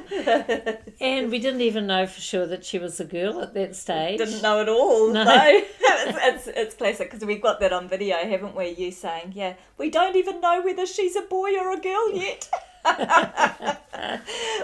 big. 0.09 0.77
and 0.99 1.29
we 1.29 1.37
didn't 1.37 1.61
even 1.61 1.85
know 1.85 2.07
for 2.07 2.19
sure 2.19 2.47
that 2.47 2.65
she 2.65 2.79
was 2.79 2.99
a 2.99 3.05
girl 3.05 3.39
at 3.41 3.53
that 3.53 3.75
stage. 3.75 4.17
didn't 4.17 4.41
know 4.41 4.61
at 4.61 4.67
all. 4.69 5.13
No. 5.13 5.23
No, 5.23 5.41
it's, 5.79 6.47
it's 6.47 6.57
it's 6.57 6.75
classic 6.75 7.11
because 7.11 7.23
we've 7.23 7.41
got 7.41 7.59
that 7.59 7.71
on 7.71 7.87
video, 7.87 8.17
haven't 8.17 8.55
we? 8.55 8.69
You 8.69 8.91
saying, 8.91 9.33
"Yeah, 9.35 9.53
we 9.77 9.91
don't 9.91 10.15
even 10.15 10.41
know 10.41 10.61
whether 10.63 10.87
she's 10.87 11.15
a 11.15 11.21
boy 11.21 11.51
or 11.59 11.71
a 11.71 11.79
girl 11.79 12.11
yet," 12.13 12.49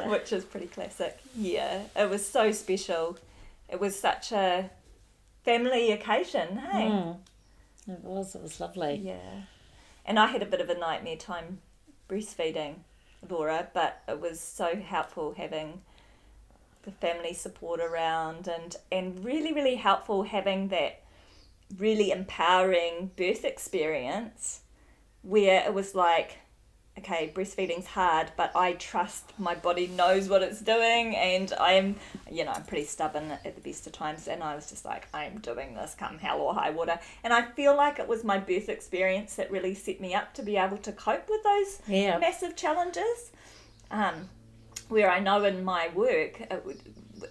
which 0.06 0.34
is 0.34 0.44
pretty 0.44 0.68
classic. 0.68 1.20
Yeah, 1.38 1.84
it 1.96 2.10
was 2.10 2.26
so 2.28 2.52
special. 2.52 3.18
It 3.70 3.80
was 3.80 4.00
such 4.00 4.32
a 4.32 4.72
family 5.46 5.92
occasion. 5.92 6.58
Hey, 6.58 6.88
Mm. 6.88 7.18
It 7.88 8.00
was, 8.04 8.36
it 8.36 8.42
was 8.42 8.60
lovely. 8.60 8.96
yeah. 9.04 9.44
And 10.06 10.20
I 10.20 10.28
had 10.28 10.42
a 10.42 10.46
bit 10.46 10.62
of 10.62 10.70
a 10.70 10.78
nightmare 10.78 11.16
time 11.16 11.60
breastfeeding 12.10 12.76
Laura, 13.30 13.68
but 13.74 14.02
it 14.08 14.20
was 14.20 14.40
so 14.40 14.76
helpful 14.76 15.34
having 15.38 15.82
the 16.84 16.92
family 16.92 17.34
support 17.34 17.80
around 17.80 18.48
and 18.48 18.76
and 18.92 19.24
really 19.24 19.54
really 19.54 19.76
helpful 19.76 20.24
having 20.24 20.68
that 20.68 21.02
really 21.78 22.12
empowering 22.12 23.10
birth 23.16 23.46
experience 23.46 24.62
where 25.22 25.64
it 25.66 25.74
was 25.74 25.96
like 25.96 26.40
okay 26.98 27.32
breastfeeding's 27.34 27.88
hard 27.88 28.32
but 28.38 28.52
i 28.56 28.74
trust 28.74 29.34
my 29.40 29.56
body 29.56 29.88
knows 29.88 30.30
what 30.30 30.44
it's 30.44 30.62
doing 30.62 31.16
and 31.16 31.52
i'm 31.60 31.96
you 32.32 32.46
know 32.46 32.52
i'm 32.52 32.64
pretty 32.64 32.86
stubborn 32.86 33.32
at 33.32 33.56
the 33.56 33.62
best 33.62 33.88
of 33.88 33.94
times 33.94 34.28
and 34.28 34.44
i 34.44 34.54
was 34.56 34.70
just 34.70 34.86
like 34.86 35.08
i'm 35.14 35.38
doing 35.40 35.74
this 35.74 35.96
come 35.98 36.20
hell 36.20 36.40
or 36.40 36.54
high 36.54 36.70
water 36.70 37.00
and 37.24 37.34
i 37.34 37.42
feel 37.42 37.76
like 37.76 37.98
it 37.98 38.08
was 38.08 38.24
my 38.24 38.38
birth 38.38 38.70
experience 38.70 39.36
that 39.36 39.50
really 39.52 39.74
set 39.74 40.00
me 40.00 40.14
up 40.14 40.34
to 40.36 40.44
be 40.44 40.56
able 40.56 40.78
to 40.78 40.92
cope 40.92 41.28
with 41.30 41.44
those 41.44 41.80
Yeah. 41.88 42.18
massive 42.20 42.56
challenges 42.56 43.32
um, 43.92 44.30
where 44.90 45.10
I 45.10 45.20
know 45.20 45.44
in 45.46 45.64
my 45.64 45.90
work 45.96 46.42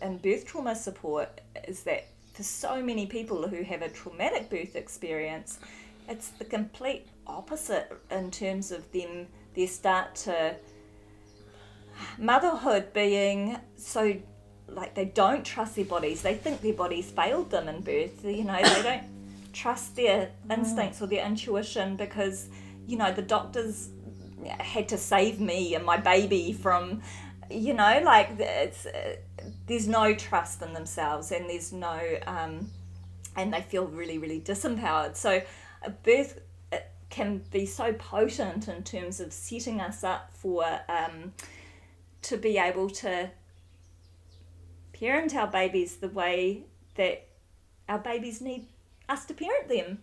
in 0.00 0.18
birth 0.18 0.46
trauma 0.46 0.74
support 0.74 1.40
is 1.68 1.82
that 1.84 2.06
for 2.32 2.42
so 2.42 2.82
many 2.82 3.06
people 3.06 3.46
who 3.46 3.62
have 3.62 3.82
a 3.82 3.88
traumatic 3.88 4.48
birth 4.48 4.74
experience, 4.76 5.58
it's 6.08 6.28
the 6.28 6.44
complete 6.44 7.06
opposite 7.26 7.92
in 8.10 8.30
terms 8.30 8.72
of 8.72 8.90
them 8.92 9.26
their 9.54 9.66
start 9.66 10.14
to 10.14 10.56
motherhood 12.18 12.92
being 12.92 13.58
so 13.76 14.16
like 14.68 14.94
they 14.94 15.04
don't 15.04 15.44
trust 15.44 15.76
their 15.76 15.84
bodies. 15.84 16.22
They 16.22 16.34
think 16.34 16.60
their 16.60 16.74
bodies 16.74 17.10
failed 17.10 17.50
them 17.50 17.68
in 17.68 17.82
birth. 17.82 18.24
You 18.24 18.44
know, 18.44 18.56
they 18.62 18.82
don't 18.82 19.04
trust 19.52 19.96
their 19.96 20.30
instincts 20.50 21.02
or 21.02 21.06
their 21.06 21.26
intuition 21.26 21.96
because 21.96 22.48
you 22.86 22.96
know 22.96 23.12
the 23.12 23.22
doctors 23.22 23.90
had 24.58 24.88
to 24.88 24.98
save 24.98 25.40
me 25.40 25.74
and 25.74 25.84
my 25.84 25.96
baby 25.96 26.52
from 26.52 27.00
you 27.50 27.74
know 27.74 28.00
like 28.04 28.30
it's 28.38 28.86
uh, 28.86 29.16
there's 29.66 29.86
no 29.86 30.14
trust 30.14 30.62
in 30.62 30.72
themselves 30.72 31.30
and 31.32 31.48
there's 31.48 31.72
no 31.72 32.00
um 32.26 32.68
and 33.36 33.52
they 33.52 33.60
feel 33.62 33.86
really 33.86 34.18
really 34.18 34.40
disempowered 34.40 35.16
so 35.16 35.40
a 35.84 35.90
birth 35.90 36.40
can 37.12 37.44
be 37.52 37.66
so 37.66 37.92
potent 37.92 38.68
in 38.68 38.82
terms 38.82 39.20
of 39.20 39.32
setting 39.32 39.80
us 39.80 40.02
up 40.02 40.32
for 40.32 40.64
um, 40.88 41.34
to 42.22 42.38
be 42.38 42.56
able 42.56 42.88
to 42.88 43.30
parent 44.94 45.34
our 45.34 45.46
babies 45.46 45.96
the 45.96 46.08
way 46.08 46.64
that 46.94 47.28
our 47.86 47.98
babies 47.98 48.40
need 48.40 48.66
us 49.10 49.26
to 49.26 49.34
parent 49.34 49.68
them 49.68 49.98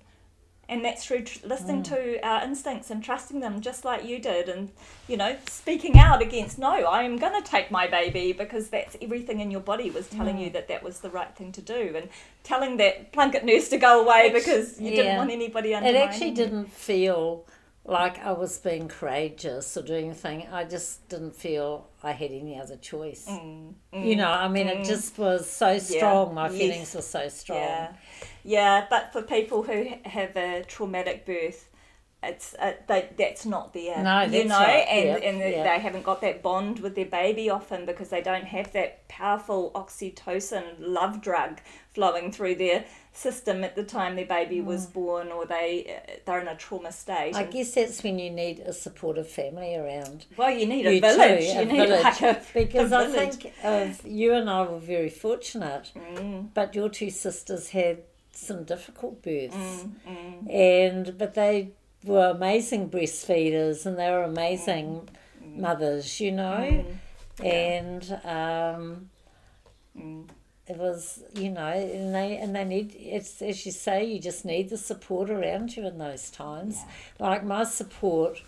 and 0.70 0.86
that's 0.86 1.05
through 1.05 1.24
tr- 1.24 1.45
listening 1.45 1.82
mm. 1.82 1.88
to 1.89 2.26
our 2.26 2.43
instincts 2.43 2.89
and 2.89 3.03
trusting 3.03 3.39
them 3.39 3.59
just 3.59 3.84
like 3.84 4.05
you 4.05 4.20
did 4.20 4.47
and 4.47 4.70
you 5.07 5.17
know 5.17 5.36
speaking 5.49 5.97
out 5.97 6.22
against 6.22 6.57
no 6.57 6.72
i 6.86 7.01
am 7.03 7.17
going 7.17 7.34
to 7.41 7.49
take 7.49 7.70
my 7.72 7.88
baby 7.88 8.32
because 8.32 8.70
that's 8.70 8.95
everything 9.01 9.39
in 9.39 9.51
your 9.51 9.59
body 9.59 9.89
was 9.89 10.07
telling 10.07 10.38
you 10.38 10.49
mm. 10.49 10.53
that 10.53 10.67
that 10.67 10.84
was 10.84 10.99
the 10.99 11.09
right 11.09 11.36
thing 11.36 11.51
to 11.51 11.61
do 11.61 11.93
and 11.95 12.07
telling 12.43 12.78
that 12.78 13.11
plunket 13.11 13.43
nurse 13.43 13.67
to 13.67 13.78
go 13.78 14.01
away 14.01 14.32
because 14.32 14.80
you 14.80 14.91
didn't 14.91 15.17
want 15.17 15.32
anybody 15.32 15.72
It 15.72 15.78
undermining 15.78 16.01
actually 16.01 16.32
didn't 16.32 16.72
feel 16.72 17.43
like 17.89 18.19
I 18.19 18.31
was 18.31 18.57
being 18.59 18.87
courageous 18.87 19.75
or 19.75 19.81
doing 19.81 20.05
anything. 20.05 20.47
I 20.51 20.63
just 20.63 21.07
didn't 21.09 21.35
feel 21.35 21.87
I 22.03 22.11
had 22.11 22.31
any 22.31 22.59
other 22.59 22.77
choice. 22.77 23.25
Mm, 23.27 23.73
you 23.93 24.15
know, 24.15 24.29
I 24.29 24.47
mean, 24.47 24.67
it 24.67 24.85
just 24.85 25.17
was 25.17 25.49
so 25.49 25.79
strong. 25.79 26.35
My 26.35 26.49
yes. 26.49 26.57
feelings 26.57 26.95
were 26.95 27.01
so 27.01 27.27
strong. 27.29 27.59
Yeah, 27.59 27.93
yeah. 28.43 28.85
But 28.89 29.11
for 29.11 29.21
people 29.21 29.63
who 29.63 29.87
have 30.05 30.35
a 30.37 30.63
traumatic 30.67 31.25
birth, 31.25 31.68
it's 32.22 32.53
uh, 32.55 32.74
they, 32.88 33.09
that's 33.17 33.45
not 33.45 33.74
there. 33.74 34.03
No, 34.03 34.22
you 34.24 34.43
know, 34.45 34.57
right. 34.59 34.86
and 34.89 35.05
Yeah, 35.24 35.30
and 35.30 35.41
they- 35.41 35.51
yeah. 35.55 35.63
they 35.63 35.80
haven't 35.80 36.03
got 36.03 36.20
that 36.22 36.41
bond 36.43 36.80
with 36.80 36.95
their 36.95 37.05
baby 37.05 37.49
often 37.49 37.86
because 37.86 38.09
they 38.09 38.22
don't 38.22 38.43
have 38.45 38.74
that 38.74 39.07
powerful 39.07 39.72
oxytocin 39.74 40.63
love 40.80 41.22
drug 41.22 41.59
flowing 41.93 42.32
through 42.32 42.55
their 42.55 42.84
system 43.13 43.63
at 43.63 43.76
the 43.76 43.84
time 43.84 44.15
their 44.15 44.26
baby 44.26 44.61
was 44.61 44.86
born, 44.86 45.30
or 45.30 45.45
they 45.45 45.95
uh, 46.07 46.11
they're 46.26 46.41
in 46.41 46.47
a 46.47 46.55
trauma 46.55 46.91
state. 46.91 47.34
Mm. 47.34 47.38
I 47.38 47.43
guess 47.43 47.72
that's 47.74 48.03
when 48.03 48.20
you 48.20 48.30
need 48.30 48.59
a 48.59 48.74
supportive 48.74 49.28
family 49.30 49.76
around. 49.76 50.26
well, 50.38 50.51
you 50.51 50.65
need 50.65 50.84
You 50.86 50.91
a 50.91 50.99
village. 50.99 51.45
too, 51.47 51.53
you 51.53 51.59
a 51.61 51.65
need 51.65 51.78
village. 51.88 52.03
like 52.03 52.22
a 52.22 52.41
because 52.53 52.91
a 52.91 52.97
I 52.97 53.07
think 53.07 53.53
of 53.63 54.05
you 54.05 54.34
and 54.34 54.49
I 54.49 54.63
were 54.63 54.80
very 54.80 55.09
fortunate, 55.09 55.91
Mm. 55.95 56.49
but 56.53 56.76
your 56.76 56.89
two 56.89 57.09
sisters 57.09 57.70
had 57.70 57.99
some 58.32 58.63
difficult 58.63 59.22
births, 59.24 59.86
Mm, 60.07 60.53
and 60.53 61.17
but 61.17 61.34
they 61.34 61.72
were 62.03 62.29
amazing 62.29 62.89
breastfeeders 62.89 63.85
and 63.85 63.97
they 63.97 64.09
were 64.09 64.23
amazing 64.23 65.09
Mm. 65.43 65.57
mothers, 65.57 66.19
you 66.19 66.31
know, 66.31 66.85
and 67.43 68.19
um, 68.25 69.09
Mm. 69.97 70.27
it 70.67 70.77
was 70.77 71.23
you 71.33 71.49
know, 71.49 71.67
and 71.67 72.13
they 72.13 72.37
and 72.37 72.55
they 72.55 72.63
need 72.63 72.95
it's 72.97 73.41
as 73.41 73.65
you 73.65 73.71
say, 73.71 74.03
you 74.05 74.19
just 74.19 74.45
need 74.45 74.69
the 74.69 74.77
support 74.77 75.29
around 75.29 75.75
you 75.75 75.87
in 75.87 75.97
those 75.97 76.29
times. 76.29 76.77
Like 77.19 77.43
my 77.43 77.63
support. 77.63 78.41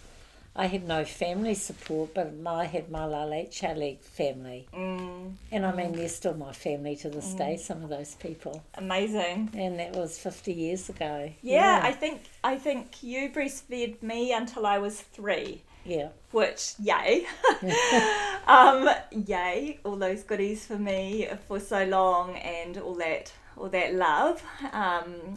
I 0.54 0.68
had 0.68 0.86
no 0.86 1.06
family 1.06 1.54
support, 1.56 2.14
but 2.14 2.34
I 2.46 2.66
had 2.66 2.92
my 2.92 3.06
La 3.06 3.24
Leche 3.24 3.64
League 3.76 4.02
family. 4.02 4.68
Mm, 4.74 5.36
And 5.52 5.66
I 5.66 5.72
mean, 5.74 5.94
they're 5.94 6.10
still 6.10 6.34
my 6.34 6.52
family 6.52 6.96
to 6.98 7.10
this 7.10 7.34
day, 7.34 7.56
some 7.56 7.84
of 7.84 7.90
those 7.90 8.16
people. 8.16 8.62
amazing. 8.76 9.50
And 9.56 9.80
that 9.80 9.96
was 9.96 10.18
50 10.20 10.52
years 10.54 10.90
ago. 10.90 11.32
Yeah, 11.42 11.80
I 11.84 11.94
think 11.94 12.24
I 12.44 12.58
think 12.58 13.02
you 13.02 13.30
breastfed 13.30 14.02
me 14.04 14.34
until 14.34 14.66
I 14.66 14.78
was 14.80 15.00
three, 15.00 15.62
Yeah. 15.86 16.10
which 16.32 16.74
yay, 16.80 17.26
um, 18.48 18.90
yay, 19.12 19.80
all 19.86 19.96
those 19.96 20.24
goodies 20.24 20.66
for 20.66 20.78
me 20.78 21.30
for 21.48 21.60
so 21.62 21.86
long, 21.86 22.36
and 22.36 22.78
all 22.78 22.96
that 22.96 23.32
all 23.58 23.70
that 23.70 23.94
love, 23.96 24.44
um, 24.74 25.36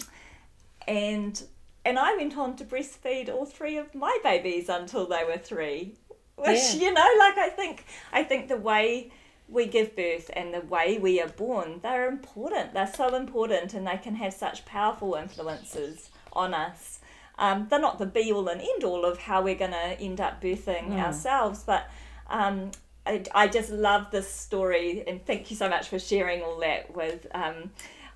and 0.88 1.42
and 1.84 1.98
I 1.98 2.16
went 2.16 2.36
on 2.36 2.56
to 2.56 2.64
breastfeed 2.64 3.28
all 3.28 3.46
three 3.46 3.76
of 3.76 3.94
my 3.94 4.18
babies 4.22 4.68
until 4.68 5.06
they 5.06 5.24
were 5.24 5.38
three, 5.38 5.94
which 6.36 6.74
Yeah. 6.74 6.80
you 6.80 6.92
know, 6.92 7.08
like 7.18 7.38
I 7.38 7.50
think 7.50 7.84
I 8.12 8.24
think 8.24 8.48
the 8.48 8.56
way 8.56 9.10
we 9.48 9.66
give 9.66 9.94
birth 9.94 10.30
and 10.34 10.54
the 10.54 10.62
way 10.62 10.98
we 10.98 11.20
are 11.20 11.28
born, 11.28 11.80
they're 11.82 12.08
important. 12.08 12.72
They're 12.72 12.92
so 12.92 13.14
important 13.14 13.74
and 13.74 13.86
they 13.86 13.98
can 13.98 14.14
have 14.16 14.32
such 14.32 14.64
powerful 14.64 15.14
influences 15.14 16.08
on 16.32 16.54
us. 16.54 17.00
Um, 17.38 17.66
they're 17.68 17.80
not 17.80 17.98
the 17.98 18.06
be 18.06 18.32
all 18.32 18.48
and 18.48 18.60
end 18.60 18.84
all 18.84 19.04
of 19.04 19.18
how 19.18 19.42
we're 19.42 19.54
going 19.56 19.72
to 19.72 20.00
end 20.00 20.20
up 20.20 20.40
birthing 20.40 20.98
ourselves, 20.98 21.64
but 21.64 21.90
um, 22.28 22.70
I, 23.06 23.22
I 23.34 23.48
just 23.48 23.70
love 23.70 24.10
this 24.10 24.32
story 24.32 25.04
and 25.06 25.24
thank 25.26 25.50
you 25.50 25.56
so 25.56 25.68
much 25.68 25.88
for 25.88 25.98
sharing 25.98 26.42
all 26.42 26.58
that 26.60 26.94
with 26.94 27.26
um, 27.34 27.70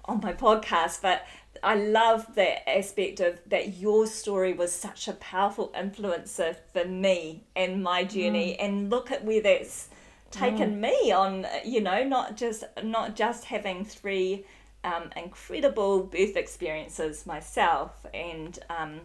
on 0.06 0.20
my 0.22 0.32
podcast. 0.32 1.02
But 1.02 1.26
I 1.62 1.74
love 1.74 2.34
that 2.34 2.68
aspect 2.68 3.20
of 3.20 3.40
that 3.46 3.78
your 3.78 4.06
story 4.06 4.52
was 4.52 4.72
such 4.72 5.08
a 5.08 5.12
powerful 5.14 5.68
influencer 5.76 6.56
for 6.72 6.84
me 6.84 7.44
and 7.56 7.82
my 7.82 8.04
journey, 8.04 8.58
and 8.58 8.90
look 8.90 9.10
at 9.10 9.24
where 9.24 9.42
that's 9.42 9.88
taken 10.30 10.80
me 10.80 11.12
on. 11.12 11.46
You 11.64 11.80
know, 11.80 12.04
not 12.04 12.36
just 12.36 12.64
not 12.82 13.16
just 13.16 13.44
having 13.44 13.84
three 13.84 14.44
um, 14.84 15.10
incredible 15.16 16.04
birth 16.04 16.36
experiences 16.36 17.26
myself, 17.26 18.06
and 18.14 18.58
um, 18.70 19.00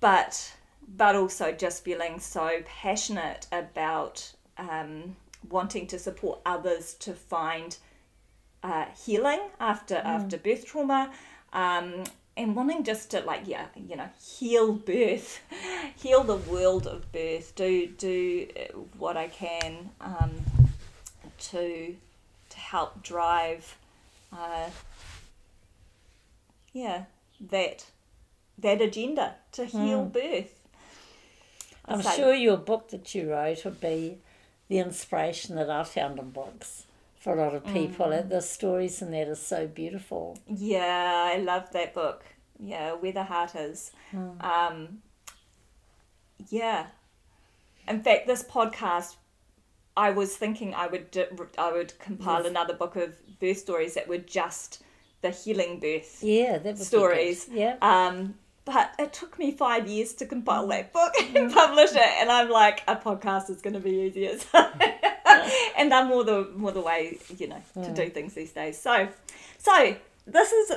but 0.00 0.54
but 0.96 1.16
also 1.16 1.52
just 1.52 1.84
feeling 1.84 2.20
so 2.20 2.60
passionate 2.66 3.46
about 3.52 4.32
um, 4.58 5.16
wanting 5.48 5.86
to 5.88 5.98
support 5.98 6.40
others 6.44 6.94
to 6.94 7.12
find 7.12 7.78
uh, 8.64 8.86
healing 9.04 9.40
after 9.60 9.96
after 9.96 10.36
birth 10.38 10.64
trauma 10.66 11.10
um, 11.52 12.02
and 12.36 12.56
wanting 12.56 12.82
just 12.82 13.10
to 13.10 13.20
like 13.20 13.42
yeah 13.46 13.66
you 13.76 13.94
know 13.94 14.08
heal 14.20 14.72
birth 14.72 15.40
heal 15.96 16.24
the 16.24 16.36
world 16.36 16.86
of 16.86 17.12
birth 17.12 17.54
do 17.54 17.86
do 17.86 18.48
uh, 18.56 18.76
what 18.98 19.16
i 19.16 19.28
can 19.28 19.90
um, 20.00 20.32
to 21.38 21.94
to 22.48 22.58
help 22.58 23.02
drive 23.02 23.76
uh, 24.32 24.70
yeah 26.72 27.04
that 27.40 27.84
that 28.58 28.80
agenda 28.80 29.34
to 29.52 29.64
heal 29.64 30.04
birth. 30.04 30.60
I'm 31.86 32.02
So- 32.02 32.10
sure 32.10 32.34
your 32.34 32.56
book 32.56 32.88
that 32.90 33.14
you 33.14 33.30
wrote 33.30 33.64
would 33.64 33.80
be 33.80 34.18
the 34.68 34.78
inspiration 34.78 35.56
that 35.56 35.68
I 35.68 35.84
found 35.84 36.18
in 36.18 36.30
books 36.30 36.83
for 37.24 37.32
a 37.32 37.42
lot 37.42 37.54
of 37.54 37.64
people. 37.64 38.08
Mm. 38.08 38.20
And 38.20 38.30
The 38.30 38.42
stories 38.42 39.00
in 39.00 39.10
that 39.12 39.28
are 39.28 39.34
so 39.34 39.66
beautiful. 39.66 40.38
Yeah, 40.46 41.30
I 41.32 41.38
love 41.38 41.72
that 41.72 41.94
book. 41.94 42.22
Yeah, 42.60 42.92
Where 42.92 43.12
the 43.12 43.24
Heart 43.24 43.54
Is. 43.56 43.92
Um, 44.40 44.98
yeah. 46.50 46.86
In 47.88 48.02
fact, 48.02 48.26
this 48.26 48.42
podcast, 48.42 49.16
I 49.96 50.10
was 50.10 50.36
thinking 50.36 50.74
I 50.74 50.86
would 50.86 51.10
do, 51.10 51.24
I 51.56 51.72
would 51.72 51.98
compile 51.98 52.44
another 52.44 52.74
book 52.74 52.94
of 52.96 53.16
birth 53.40 53.58
stories 53.58 53.94
that 53.94 54.06
were 54.06 54.18
just 54.18 54.82
the 55.22 55.30
healing 55.30 55.80
birth 55.80 56.22
Yeah, 56.22 56.58
that 56.58 56.78
stories. 56.78 57.48
Yeah. 57.50 57.76
Um, 57.80 58.34
but 58.66 58.94
it 58.98 59.14
took 59.14 59.38
me 59.38 59.50
five 59.52 59.88
years 59.88 60.12
to 60.14 60.26
compile 60.26 60.66
that 60.68 60.92
book 60.92 61.14
and 61.34 61.52
publish 61.52 61.92
it, 61.92 62.12
and 62.20 62.30
I'm 62.30 62.50
like, 62.50 62.82
a 62.86 62.96
podcast 62.96 63.48
is 63.48 63.62
going 63.62 63.74
to 63.74 63.80
be 63.80 63.90
easier. 63.90 64.38
And 65.76 65.92
I'm 65.92 66.08
more 66.08 66.24
the 66.24 66.50
more 66.56 66.72
the 66.72 66.80
way 66.80 67.18
you 67.36 67.48
know 67.48 67.62
to 67.82 67.92
do 67.92 68.08
things 68.08 68.34
these 68.34 68.52
days. 68.52 68.80
So, 68.80 69.08
so 69.58 69.96
this 70.26 70.52
is 70.52 70.70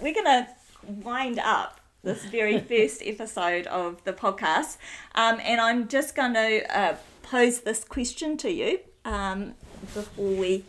we're 0.00 0.14
going 0.14 0.24
to 0.24 0.46
wind 0.86 1.38
up 1.38 1.80
this 2.02 2.24
very 2.24 2.60
first 2.70 3.02
episode 3.04 3.66
of 3.66 4.02
the 4.04 4.12
podcast, 4.12 4.76
um, 5.14 5.38
and 5.42 5.60
I'm 5.60 5.88
just 5.88 6.14
going 6.14 6.34
to 6.34 6.78
uh, 6.78 6.96
pose 7.22 7.60
this 7.60 7.84
question 7.84 8.36
to 8.38 8.50
you 8.50 8.80
um, 9.04 9.54
before 9.94 10.34
we 10.34 10.64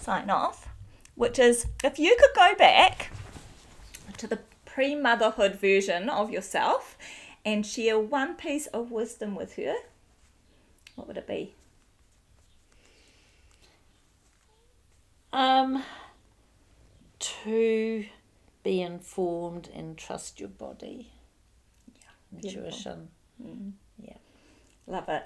sign 0.00 0.30
off, 0.30 0.68
which 1.14 1.38
is 1.38 1.66
if 1.82 1.98
you 1.98 2.16
could 2.18 2.34
go 2.34 2.54
back 2.56 3.10
to 4.18 4.26
the 4.26 4.38
pre 4.64 4.94
motherhood 4.94 5.56
version 5.56 6.08
of 6.08 6.30
yourself 6.30 6.96
and 7.44 7.64
share 7.64 7.98
one 7.98 8.34
piece 8.34 8.66
of 8.68 8.90
wisdom 8.90 9.34
with 9.34 9.56
her, 9.56 9.74
what 10.94 11.06
would 11.08 11.16
it 11.16 11.26
be? 11.26 11.54
Um, 15.32 15.82
to 17.18 18.04
be 18.62 18.80
informed 18.80 19.68
and 19.74 19.96
trust 19.96 20.40
your 20.40 20.48
body. 20.48 21.10
beautiful. 22.32 22.64
Intuition. 22.64 23.08
Love 24.86 25.08
it. 25.08 25.24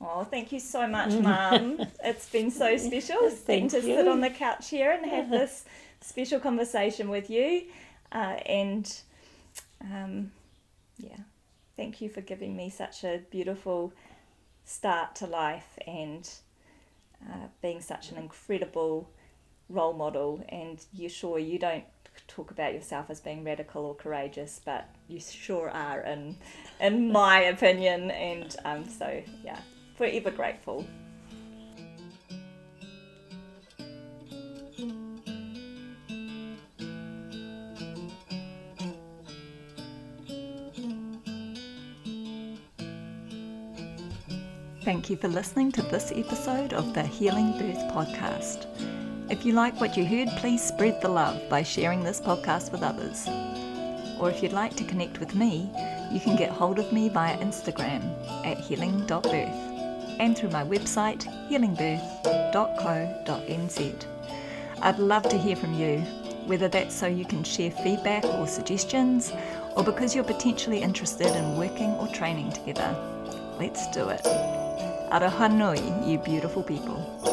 Oh, 0.00 0.24
thank 0.24 0.52
you 0.52 0.60
so 0.60 0.86
much, 0.86 1.12
Mum. 1.12 1.80
it's 2.04 2.28
been 2.28 2.50
so 2.50 2.76
special 2.76 3.30
getting 3.46 3.68
to 3.68 3.82
sit 3.82 4.08
on 4.08 4.20
the 4.20 4.30
couch 4.30 4.68
here 4.68 4.92
and 4.92 5.06
have 5.06 5.30
this 5.30 5.64
special 6.00 6.40
conversation 6.40 7.08
with 7.08 7.30
you. 7.30 7.64
Uh, 8.10 8.38
and 8.46 9.00
um, 9.80 10.32
yeah, 10.98 11.18
thank 11.76 12.00
you 12.00 12.08
for 12.08 12.20
giving 12.20 12.56
me 12.56 12.70
such 12.70 13.04
a 13.04 13.22
beautiful 13.30 13.92
start 14.64 15.16
to 15.16 15.26
life 15.26 15.78
and 15.86 16.28
uh, 17.28 17.46
being 17.60 17.80
such 17.80 18.10
an 18.10 18.18
incredible 18.18 19.10
role 19.72 19.92
model. 19.92 20.44
And 20.48 20.84
you 20.92 21.08
sure 21.08 21.38
you 21.38 21.58
don't 21.58 21.84
talk 22.28 22.50
about 22.50 22.74
yourself 22.74 23.06
as 23.08 23.20
being 23.20 23.44
radical 23.44 23.84
or 23.84 23.94
courageous, 23.94 24.60
but 24.64 24.88
you 25.08 25.20
sure 25.20 25.70
are, 25.70 26.00
in 26.02 26.36
in 26.80 27.12
my 27.12 27.40
opinion. 27.42 28.10
And 28.10 28.54
um, 28.64 28.88
so 28.88 29.22
yeah, 29.44 29.60
forever 29.96 30.30
grateful. 30.30 30.86
Thank 44.84 45.08
you 45.08 45.16
for 45.16 45.28
listening 45.28 45.70
to 45.72 45.82
this 45.82 46.12
episode 46.14 46.72
of 46.72 46.92
the 46.92 47.04
Healing 47.04 47.52
Birth 47.52 47.78
Podcast. 47.92 48.71
If 49.32 49.44
you 49.46 49.54
like 49.54 49.80
what 49.80 49.96
you 49.96 50.04
heard, 50.04 50.28
please 50.36 50.62
spread 50.62 51.00
the 51.00 51.08
love 51.08 51.48
by 51.48 51.62
sharing 51.62 52.04
this 52.04 52.20
podcast 52.20 52.70
with 52.70 52.82
others. 52.82 53.26
Or 54.20 54.28
if 54.28 54.42
you'd 54.42 54.52
like 54.52 54.76
to 54.76 54.84
connect 54.84 55.20
with 55.20 55.34
me, 55.34 55.70
you 56.12 56.20
can 56.20 56.36
get 56.36 56.50
hold 56.50 56.78
of 56.78 56.92
me 56.92 57.08
via 57.08 57.38
Instagram 57.38 58.02
at 58.44 58.58
healing.birth 58.58 59.24
and 60.20 60.36
through 60.36 60.50
my 60.50 60.64
website 60.64 61.26
healingbirth.co.nz. 61.48 64.06
I'd 64.82 64.98
love 64.98 65.26
to 65.30 65.38
hear 65.38 65.56
from 65.56 65.72
you, 65.72 66.00
whether 66.44 66.68
that's 66.68 66.94
so 66.94 67.06
you 67.06 67.24
can 67.24 67.42
share 67.42 67.70
feedback 67.70 68.26
or 68.26 68.46
suggestions, 68.46 69.32
or 69.74 69.82
because 69.82 70.14
you're 70.14 70.24
potentially 70.24 70.82
interested 70.82 71.34
in 71.34 71.56
working 71.56 71.92
or 71.92 72.06
training 72.08 72.52
together. 72.52 72.94
Let's 73.58 73.90
do 73.92 74.10
it. 74.10 74.24
Aroha 75.10 75.50
nui, 75.50 75.80
you 76.06 76.18
beautiful 76.18 76.62
people. 76.62 77.31